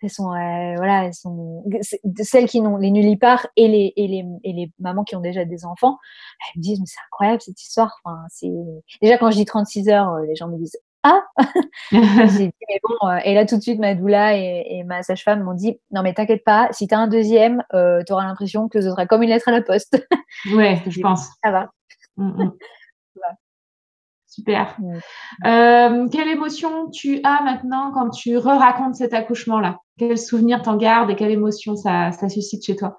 elles 0.02 0.10
sont 0.10 0.28
voilà 0.28 1.06
elles 1.06 1.14
sont 1.14 1.64
celles 2.22 2.47
qui 2.47 2.62
n'ont 2.62 2.78
les 2.78 2.89
nullipares 2.89 3.47
et 3.58 3.68
les 3.68 3.93
et 3.97 4.08
les 4.08 4.26
et 4.45 4.54
les 4.54 4.72
mamans 4.80 5.04
qui 5.04 5.16
ont 5.18 5.20
déjà 5.20 5.43
des 5.43 5.66
enfants 5.66 5.97
elles 6.39 6.60
me 6.60 6.64
disent 6.64 6.80
mais 6.80 6.86
c'est 6.86 7.02
incroyable 7.08 7.41
cette 7.41 7.62
histoire. 7.62 7.97
Enfin 8.06 8.18
c'est 8.30 8.52
déjà 9.02 9.18
quand 9.18 9.30
je 9.30 9.36
dis 9.38 9.45
36 9.45 9.89
heures 9.89 10.18
les 10.20 10.36
gens 10.36 10.47
me 10.47 10.58
disent 10.58 10.78
ah! 11.04 11.22
J'ai 11.91 12.47
dit 12.47 12.54
mais 12.70 12.80
bon 12.84 13.18
et 13.26 13.34
là 13.34 13.45
tout 13.45 13.58
de 13.58 13.62
suite 13.62 13.80
ma 13.80 13.93
doula 13.95 14.38
et, 14.38 14.66
et 14.70 14.84
ma 14.84 15.04
sage-femme 15.04 15.43
m'ont 15.43 15.54
dit 15.54 15.80
non 15.91 16.02
mais 16.02 16.14
t'inquiète 16.14 16.43
pas 16.45 16.70
si 16.72 16.88
t'as 16.88 16.97
un 16.97 17.08
deuxième 17.08 17.64
euh, 17.74 18.02
t'auras 18.06 18.26
l'impression 18.26 18.70
que 18.70 18.82
ce 18.82 18.89
sera 18.89 19.06
comme 19.06 19.24
une 19.24 19.30
lettre 19.30 19.50
à 19.50 19.52
la 19.52 19.62
poste. 19.62 20.02
Ouais 20.54 20.82
je 20.88 21.02
pense. 21.02 21.28
Ça 21.43 21.52
va. 21.52 21.72
Mmh, 22.18 22.52
Super. 24.26 24.78
Euh, 25.45 26.07
quelle 26.09 26.28
émotion 26.28 26.89
tu 26.91 27.20
as 27.24 27.41
maintenant 27.43 27.91
quand 27.93 28.11
tu 28.11 28.38
re-racontes 28.38 28.95
cet 28.95 29.13
accouchement-là? 29.13 29.80
Quel 29.97 30.17
souvenir 30.20 30.61
t'en 30.61 30.78
gardes 30.78 31.09
et 31.09 31.15
quelle 31.15 31.32
émotion 31.32 31.76
ça, 31.76 32.11
ça 32.11 32.30
suscite 32.30 32.63
chez 32.63 32.76
toi? 32.76 32.95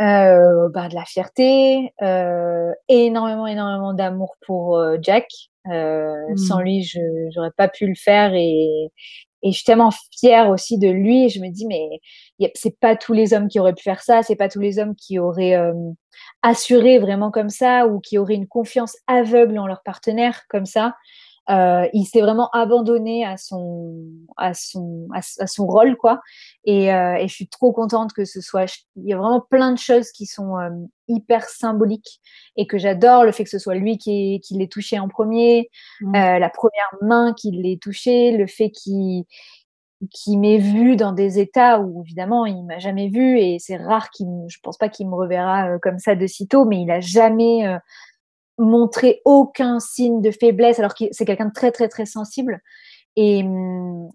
Euh, 0.00 0.70
bah, 0.72 0.88
De 0.88 0.94
la 0.94 1.04
fierté, 1.04 1.92
euh, 2.00 2.72
énormément, 2.88 3.46
énormément 3.46 3.92
d'amour 3.92 4.36
pour 4.46 4.82
Jack. 5.02 5.28
Mmh. 5.66 6.36
Sans 6.38 6.60
lui, 6.60 6.84
je 6.84 6.98
n'aurais 7.36 7.52
pas 7.54 7.68
pu 7.68 7.86
le 7.86 7.94
faire 7.94 8.32
et, 8.34 8.90
et 9.42 9.52
je 9.52 9.56
suis 9.56 9.64
tellement 9.64 9.90
fière 10.18 10.50
aussi 10.50 10.78
de 10.78 10.88
lui. 10.88 11.28
Je 11.28 11.40
me 11.40 11.48
dis, 11.48 11.66
mais 11.66 12.00
c'est 12.54 12.78
pas 12.78 12.96
tous 12.96 13.12
les 13.12 13.32
hommes 13.32 13.48
qui 13.48 13.58
auraient 13.60 13.74
pu 13.74 13.82
faire 13.82 14.02
ça, 14.02 14.22
c'est 14.22 14.36
pas 14.36 14.48
tous 14.48 14.60
les 14.60 14.78
hommes 14.78 14.94
qui 14.94 15.18
auraient 15.18 15.56
assuré 16.42 16.98
vraiment 16.98 17.30
comme 17.30 17.50
ça 17.50 17.86
ou 17.86 18.00
qui 18.00 18.18
auraient 18.18 18.34
une 18.34 18.48
confiance 18.48 18.96
aveugle 19.06 19.58
en 19.58 19.66
leur 19.66 19.82
partenaire 19.82 20.42
comme 20.48 20.66
ça. 20.66 20.94
Euh, 21.48 21.88
il 21.94 22.04
s'est 22.04 22.20
vraiment 22.20 22.50
abandonné 22.50 23.24
à 23.24 23.36
son 23.36 24.04
à 24.36 24.52
son 24.52 25.08
à, 25.14 25.46
son 25.46 25.66
rôle 25.66 25.96
quoi 25.96 26.20
et, 26.64 26.92
euh, 26.92 27.14
et, 27.14 27.26
je 27.28 27.34
suis 27.34 27.48
trop 27.48 27.72
contente 27.72 28.12
que 28.12 28.26
ce 28.26 28.42
soit 28.42 28.66
il 28.94 29.08
y 29.08 29.14
a 29.14 29.16
vraiment 29.16 29.40
plein 29.40 29.72
de 29.72 29.78
choses 29.78 30.10
qui 30.12 30.26
sont 30.26 30.58
euh, 30.58 30.68
hyper 31.08 31.44
symboliques 31.48 32.20
et 32.56 32.66
que 32.66 32.76
j'adore 32.76 33.24
le 33.24 33.32
fait 33.32 33.44
que 33.44 33.50
ce 33.50 33.58
soit 33.58 33.74
lui 33.74 33.96
qui, 33.96 34.40
qui 34.44 34.54
l'ait 34.58 34.68
touché 34.68 34.98
en 34.98 35.08
premier 35.08 35.70
mmh. 36.02 36.14
euh, 36.14 36.38
la 36.38 36.50
première 36.50 36.94
main 37.00 37.32
qui 37.32 37.50
l'ait 37.50 37.78
touché 37.78 38.36
le 38.36 38.46
fait 38.46 38.70
qu'il 38.70 39.24
qui 40.12 40.36
m'ait 40.36 40.58
vu 40.58 40.94
dans 40.94 41.12
des 41.12 41.38
états 41.38 41.80
où 41.80 42.02
évidemment 42.02 42.46
il 42.46 42.62
m'a 42.64 42.78
jamais 42.78 43.08
vu 43.08 43.38
et 43.38 43.58
c'est 43.58 43.76
rare 43.76 44.10
qu'il 44.10 44.28
je 44.48 44.58
pense 44.62 44.76
pas 44.76 44.90
qu'il 44.90 45.08
me 45.08 45.14
reverra 45.14 45.70
euh, 45.70 45.78
comme 45.80 45.98
ça 45.98 46.14
de 46.14 46.26
sitôt 46.26 46.64
mais 46.66 46.80
il 46.82 46.90
a 46.90 47.00
jamais 47.00 47.66
montré 48.60 49.20
aucun 49.24 49.80
signe 49.80 50.20
de 50.20 50.30
faiblesse 50.30 50.78
alors 50.78 50.94
que 50.94 51.04
c'est 51.12 51.24
quelqu'un 51.24 51.46
de 51.46 51.52
très 51.52 51.72
très 51.72 51.88
très 51.88 52.06
sensible 52.06 52.60
et, 53.16 53.44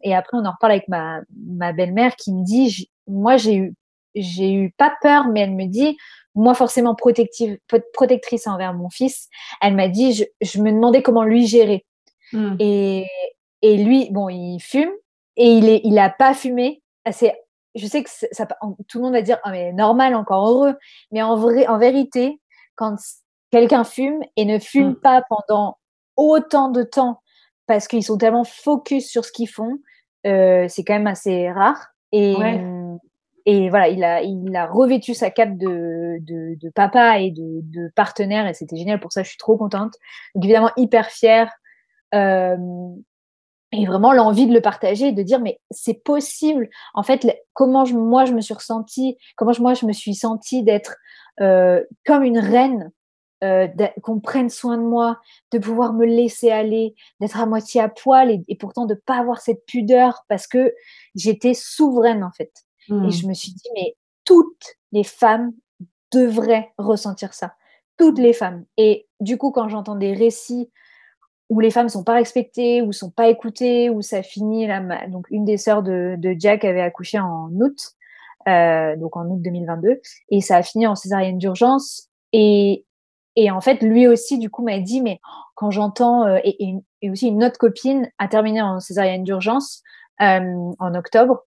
et 0.03 0.15
après 0.15 0.37
on 0.37 0.45
en 0.45 0.51
reparle 0.51 0.73
avec 0.73 0.87
ma, 0.87 1.21
ma 1.35 1.73
belle-mère 1.73 2.15
qui 2.15 2.31
me 2.31 2.43
dit 2.43 2.89
moi 3.07 3.37
j'ai 3.37 3.55
eu 3.55 3.75
j'ai 4.15 4.53
eu 4.53 4.71
pas 4.77 4.93
peur 5.01 5.27
mais 5.27 5.41
elle 5.41 5.55
me 5.55 5.65
dit 5.65 5.97
moi 6.35 6.53
forcément 6.53 6.95
protective 6.95 7.57
protectrice 7.93 8.47
envers 8.47 8.73
mon 8.73 8.89
fils 8.89 9.27
elle 9.61 9.75
m'a 9.75 9.89
dit 9.89 10.13
je, 10.13 10.23
je, 10.41 10.61
me 10.61 10.71
demandais 10.71 11.01
comment 11.01 11.23
lui 11.23 11.47
gérer 11.47 11.85
mmh. 12.31 12.55
et 12.59 13.05
et 13.61 13.77
lui 13.77 14.09
bon 14.11 14.29
il 14.29 14.59
fume 14.59 14.91
et 15.37 15.57
il 15.57 15.69
est, 15.69 15.81
il 15.83 15.97
a 15.99 16.09
pas 16.09 16.33
fumé. 16.33 16.81
C'est, 17.11 17.35
je 17.75 17.85
sais 17.87 18.03
que 18.03 18.09
ça, 18.09 18.47
tout 18.87 18.97
le 18.97 19.03
monde 19.03 19.13
va 19.13 19.21
dire, 19.21 19.39
ah 19.43 19.51
mais 19.51 19.73
normal, 19.73 20.15
encore 20.15 20.47
heureux. 20.47 20.75
Mais 21.11 21.21
en 21.21 21.35
vrai, 21.35 21.67
en 21.67 21.77
vérité, 21.77 22.39
quand 22.75 22.95
quelqu'un 23.55 23.85
fume 23.85 24.21
et 24.35 24.43
ne 24.43 24.59
fume 24.59 24.89
mmh. 24.89 24.99
pas 24.99 25.23
pendant 25.29 25.77
autant 26.17 26.67
de 26.67 26.83
temps 26.83 27.21
parce 27.67 27.87
qu'ils 27.87 28.03
sont 28.03 28.17
tellement 28.17 28.43
focus 28.43 29.09
sur 29.09 29.23
ce 29.23 29.31
qu'ils 29.31 29.47
font, 29.47 29.77
euh, 30.27 30.65
c'est 30.67 30.83
quand 30.83 30.95
même 30.95 31.07
assez 31.07 31.49
rare. 31.49 31.87
Et, 32.11 32.35
et 33.45 33.69
voilà, 33.69 33.87
il 33.87 34.03
a, 34.03 34.21
il 34.23 34.53
a 34.57 34.65
revêtu 34.65 35.13
sa 35.13 35.29
cape 35.29 35.57
de, 35.57 36.17
de, 36.19 36.57
de 36.59 36.69
papa 36.69 37.19
et 37.19 37.31
de, 37.31 37.61
de 37.61 37.89
partenaire 37.95 38.45
et 38.45 38.53
c'était 38.53 38.75
génial. 38.75 38.99
Pour 38.99 39.13
ça, 39.13 39.23
je 39.23 39.29
suis 39.29 39.37
trop 39.37 39.55
contente. 39.55 39.93
Donc 40.35 40.43
évidemment, 40.43 40.71
hyper 40.75 41.07
fière. 41.07 41.49
Euh, 42.13 42.57
et 43.71 43.85
vraiment 43.85 44.11
l'envie 44.11 44.47
de 44.47 44.53
le 44.53 44.61
partager, 44.61 45.13
de 45.13 45.23
dire 45.23 45.39
mais 45.39 45.61
c'est 45.71 46.03
possible. 46.03 46.69
En 46.93 47.03
fait, 47.03 47.25
comment 47.53 47.85
je, 47.85 47.95
moi 47.95 48.25
je 48.25 48.33
me 48.33 48.41
suis 48.41 48.53
ressentie, 48.53 49.17
comment 49.37 49.53
je, 49.53 49.61
moi 49.61 49.73
je 49.75 49.85
me 49.85 49.93
suis 49.93 50.13
sentie 50.13 50.61
d'être 50.63 50.97
euh, 51.39 51.81
comme 52.05 52.23
une 52.23 52.39
reine, 52.39 52.91
euh, 53.45 53.87
qu'on 54.01 54.19
prenne 54.19 54.49
soin 54.49 54.77
de 54.77 54.83
moi, 54.83 55.19
de 55.51 55.59
pouvoir 55.59 55.93
me 55.93 56.05
laisser 56.05 56.51
aller, 56.51 56.95
d'être 57.19 57.39
à 57.39 57.45
moitié 57.45 57.81
à 57.81 57.89
poil 57.89 58.31
et, 58.31 58.43
et 58.47 58.55
pourtant 58.55 58.85
de 58.85 58.95
pas 58.95 59.17
avoir 59.17 59.41
cette 59.41 59.65
pudeur 59.65 60.23
parce 60.27 60.47
que 60.47 60.73
j'étais 61.15 61.53
souveraine 61.53 62.23
en 62.23 62.31
fait. 62.31 62.51
Et 62.89 62.93
mmh. 62.93 63.11
je 63.11 63.27
me 63.27 63.33
suis 63.33 63.53
dit 63.53 63.69
mais 63.75 63.95
toutes 64.23 64.75
les 64.91 65.03
femmes 65.03 65.53
devraient 66.11 66.71
ressentir 66.77 67.33
ça, 67.33 67.53
toutes 67.97 68.19
les 68.19 68.33
femmes. 68.33 68.65
Et 68.77 69.07
du 69.19 69.37
coup 69.37 69.51
quand 69.51 69.69
j'entends 69.69 69.95
des 69.95 70.13
récits 70.13 70.69
où 71.49 71.59
les 71.59 71.71
femmes 71.71 71.89
sont 71.89 72.03
pas 72.03 72.15
respectées, 72.15 72.81
ou 72.81 72.91
sont 72.91 73.11
pas 73.11 73.27
écoutées, 73.27 73.89
où 73.89 74.01
ça 74.01 74.23
finit 74.23 74.65
là. 74.67 74.81
Donc 75.07 75.27
une 75.29 75.45
des 75.45 75.57
sœurs 75.57 75.83
de, 75.83 76.15
de 76.17 76.35
Jack 76.37 76.65
avait 76.65 76.81
accouché 76.81 77.19
en 77.19 77.49
août, 77.53 77.77
euh, 78.47 78.95
donc 78.95 79.15
en 79.15 79.25
août 79.27 79.41
2022, 79.41 80.01
et 80.29 80.41
ça 80.41 80.57
a 80.57 80.63
fini 80.63 80.87
en 80.87 80.95
césarienne 80.95 81.37
d'urgence. 81.37 82.09
Et, 82.33 82.85
et 83.35 83.51
en 83.51 83.61
fait, 83.61 83.81
lui 83.81 84.07
aussi, 84.07 84.37
du 84.37 84.49
coup, 84.49 84.63
m'a 84.63 84.79
dit, 84.79 85.01
mais 85.01 85.19
quand 85.55 85.71
j'entends, 85.71 86.25
euh, 86.25 86.39
et, 86.43 86.75
et, 87.01 87.09
aussi 87.09 87.27
une 87.27 87.43
autre 87.43 87.57
copine 87.57 88.09
a 88.17 88.27
terminé 88.27 88.61
en 88.61 88.79
césarienne 88.79 89.23
d'urgence 89.23 89.83
euh, 90.21 90.71
en 90.79 90.95
octobre. 90.95 91.43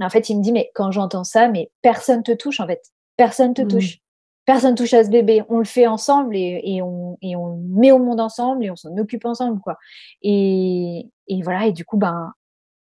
En 0.00 0.10
fait, 0.10 0.28
il 0.28 0.38
me 0.38 0.42
dit, 0.42 0.52
mais 0.52 0.70
quand 0.74 0.90
j'entends 0.90 1.24
ça, 1.24 1.48
mais 1.48 1.70
personne 1.82 2.22
te 2.22 2.32
touche, 2.32 2.60
en 2.60 2.66
fait. 2.66 2.82
Personne 3.16 3.54
te 3.54 3.62
mmh. 3.62 3.68
touche 3.68 3.98
personne 4.46 4.74
touche 4.74 4.94
à 4.94 5.04
ce 5.04 5.10
bébé, 5.10 5.42
on 5.48 5.58
le 5.58 5.64
fait 5.64 5.86
ensemble 5.86 6.36
et, 6.36 6.60
et, 6.64 6.82
on, 6.82 7.16
et 7.22 7.36
on 7.36 7.56
le 7.56 7.56
met 7.56 7.92
au 7.92 7.98
monde 7.98 8.20
ensemble 8.20 8.64
et 8.64 8.70
on 8.70 8.76
s'en 8.76 8.96
occupe 8.98 9.24
ensemble, 9.24 9.60
quoi. 9.60 9.78
Et, 10.22 11.08
et, 11.28 11.42
voilà, 11.42 11.66
et 11.66 11.72
du 11.72 11.84
coup, 11.84 11.96
ben, 11.96 12.32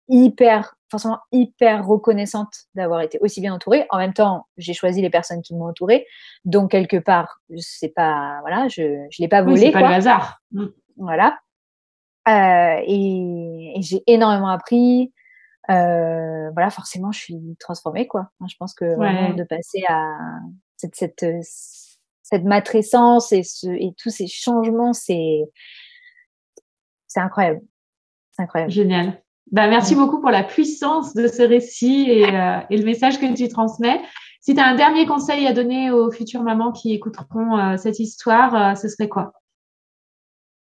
hyper, 0.10 0.76
forcément 0.94 1.20
hyper 1.32 1.86
reconnaissante 1.86 2.54
d'avoir 2.76 3.02
été 3.02 3.18
aussi 3.20 3.42
bien 3.42 3.54
entourée. 3.54 3.86
En 3.90 3.98
même 3.98 4.14
temps, 4.14 4.48
j'ai 4.58 4.74
choisi 4.74 5.02
les 5.02 5.10
personnes 5.10 5.42
qui 5.42 5.56
m'ont 5.56 5.68
entourée, 5.68 6.06
donc 6.46 6.72
quelque 6.72 6.98
part, 6.98 7.42
c'est 7.58 7.94
pas, 7.94 8.38
voilà, 8.42 8.68
je, 8.68 9.06
je 9.10 9.22
l'ai 9.22 9.28
pas 9.28 9.42
volé. 9.42 9.56
Oui, 9.56 9.66
c'est 9.66 9.72
pas 9.72 9.82
le 9.82 9.96
hasard. 9.96 10.40
Mm. 10.52 10.66
Voilà. 10.98 11.40
Euh, 12.28 12.82
et, 12.86 13.74
et 13.76 13.82
j'ai 13.82 14.04
énormément 14.08 14.50
appris. 14.50 15.12
Euh, 15.70 16.52
voilà, 16.52 16.70
forcément, 16.70 17.12
je 17.12 17.20
suis 17.20 17.58
transformée, 17.60 18.08
quoi. 18.08 18.30
Je 18.48 18.56
pense 18.60 18.74
que 18.74 18.96
vraiment 18.96 19.34
de 19.34 19.44
passer 19.44 19.84
à 19.90 20.14
cette, 20.78 20.96
cette, 20.96 21.24
euh, 21.24 21.40
cette 22.22 22.44
matrescence 22.44 23.32
et, 23.32 23.44
ce, 23.44 23.68
et 23.68 23.94
tous 23.98 24.10
ces 24.10 24.28
changements, 24.28 24.94
c'est 24.94 25.42
c'est 27.08 27.20
incroyable. 27.20 27.62
C'est 28.32 28.44
incroyable. 28.44 28.72
Génial. 28.72 29.22
Bah, 29.52 29.68
merci 29.68 29.96
beaucoup 29.96 30.20
pour 30.20 30.32
la 30.32 30.44
puissance 30.44 31.14
de 31.14 31.28
ce 31.28 31.44
récit 31.44 32.06
et, 32.10 32.26
euh, 32.26 32.60
et 32.70 32.78
le 32.78 32.86
message 32.86 33.20
que 33.20 33.34
tu 33.34 33.48
transmets. 33.50 34.02
Si 34.42 34.56
tu 34.56 34.60
as 34.60 34.66
un 34.66 34.76
dernier 34.76 35.06
conseil 35.06 35.46
à 35.48 35.54
donner 35.54 35.92
aux 35.92 36.12
futures 36.12 36.44
mamans 36.44 36.72
qui 36.72 36.94
écouteront 36.94 37.58
euh, 37.58 37.78
cette 37.78 38.00
histoire, 38.00 38.78
ce 38.78 38.90
serait 38.90 39.08
quoi? 39.08 39.34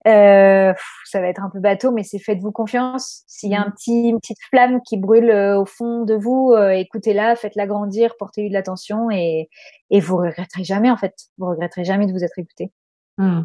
Euh, 0.07 0.71
ça 1.05 1.19
va 1.19 1.27
être 1.27 1.43
un 1.43 1.49
peu 1.49 1.59
bateau, 1.59 1.91
mais 1.91 2.03
c'est 2.03 2.19
faites-vous 2.19 2.51
confiance. 2.51 3.23
S'il 3.25 3.49
y 3.49 3.55
a 3.55 3.61
un 3.61 3.69
mmh. 3.69 3.73
petit, 3.73 4.09
une 4.09 4.19
petite 4.19 4.37
flamme 4.49 4.81
qui 4.87 4.97
brûle 4.97 5.31
euh, 5.31 5.59
au 5.59 5.65
fond 5.65 6.03
de 6.03 6.13
vous, 6.13 6.51
euh, 6.51 6.69
écoutez-la, 6.69 7.35
faites-la 7.35 7.65
grandir, 7.65 8.15
portez-lui 8.17 8.49
de 8.49 8.53
l'attention 8.53 9.09
et, 9.09 9.49
et 9.89 9.99
vous 9.99 10.17
regretterez 10.17 10.63
jamais 10.63 10.91
en 10.91 10.97
fait. 10.97 11.15
Vous 11.39 11.47
regretterez 11.47 11.85
jamais 11.85 12.05
de 12.05 12.11
vous 12.11 12.23
être 12.23 12.37
écouté. 12.37 12.71
Mmh. 13.17 13.41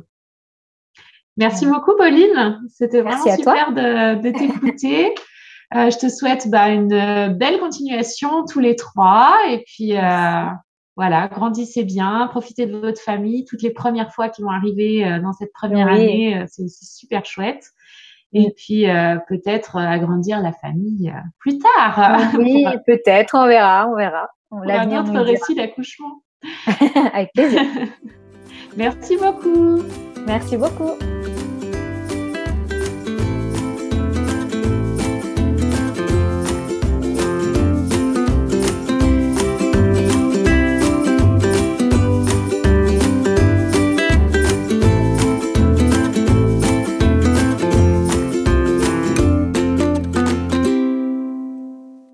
Merci 1.41 1.67
beaucoup, 1.67 1.97
Pauline. 1.97 2.61
C'était 2.69 3.01
vraiment 3.01 3.35
super 3.37 3.73
de, 3.73 4.23
de 4.23 4.31
t'écouter. 4.31 5.15
je 5.75 5.99
te 5.99 6.09
souhaite 6.09 6.49
bah, 6.49 6.69
une 6.69 7.35
belle 7.37 7.59
continuation 7.59 8.45
tous 8.45 8.61
les 8.61 8.77
trois 8.77 9.37
et 9.49 9.65
puis 9.67 9.97
voilà, 11.01 11.29
grandissez 11.29 11.83
bien, 11.83 12.27
profitez 12.31 12.67
de 12.67 12.77
votre 12.77 13.01
famille. 13.01 13.47
Toutes 13.47 13.63
les 13.63 13.71
premières 13.71 14.13
fois 14.13 14.29
qui 14.29 14.43
vont 14.43 14.51
arriver 14.51 15.03
euh, 15.03 15.19
dans 15.19 15.33
cette 15.33 15.51
première 15.55 15.89
année, 15.89 16.37
euh, 16.37 16.45
c'est 16.47 16.63
aussi 16.63 16.85
super 16.85 17.25
chouette. 17.25 17.65
Et 18.35 18.53
puis 18.55 18.87
euh, 18.87 19.17
peut-être 19.27 19.77
agrandir 19.77 20.43
la 20.43 20.53
famille 20.53 21.11
plus 21.39 21.59
tard. 21.59 22.19
Oui, 22.39 22.67
peut-être, 22.87 23.35
on 23.35 23.47
verra, 23.47 23.89
on 23.89 23.97
verra. 23.97 24.29
On 24.51 24.61
a 24.69 24.85
notre 24.85 25.19
récit 25.21 25.55
d'accouchement. 25.55 26.23
Avec 27.15 27.33
plaisir. 27.33 27.63
Merci 28.77 29.17
beaucoup. 29.17 29.83
Merci 30.27 30.59
beaucoup. 30.59 30.93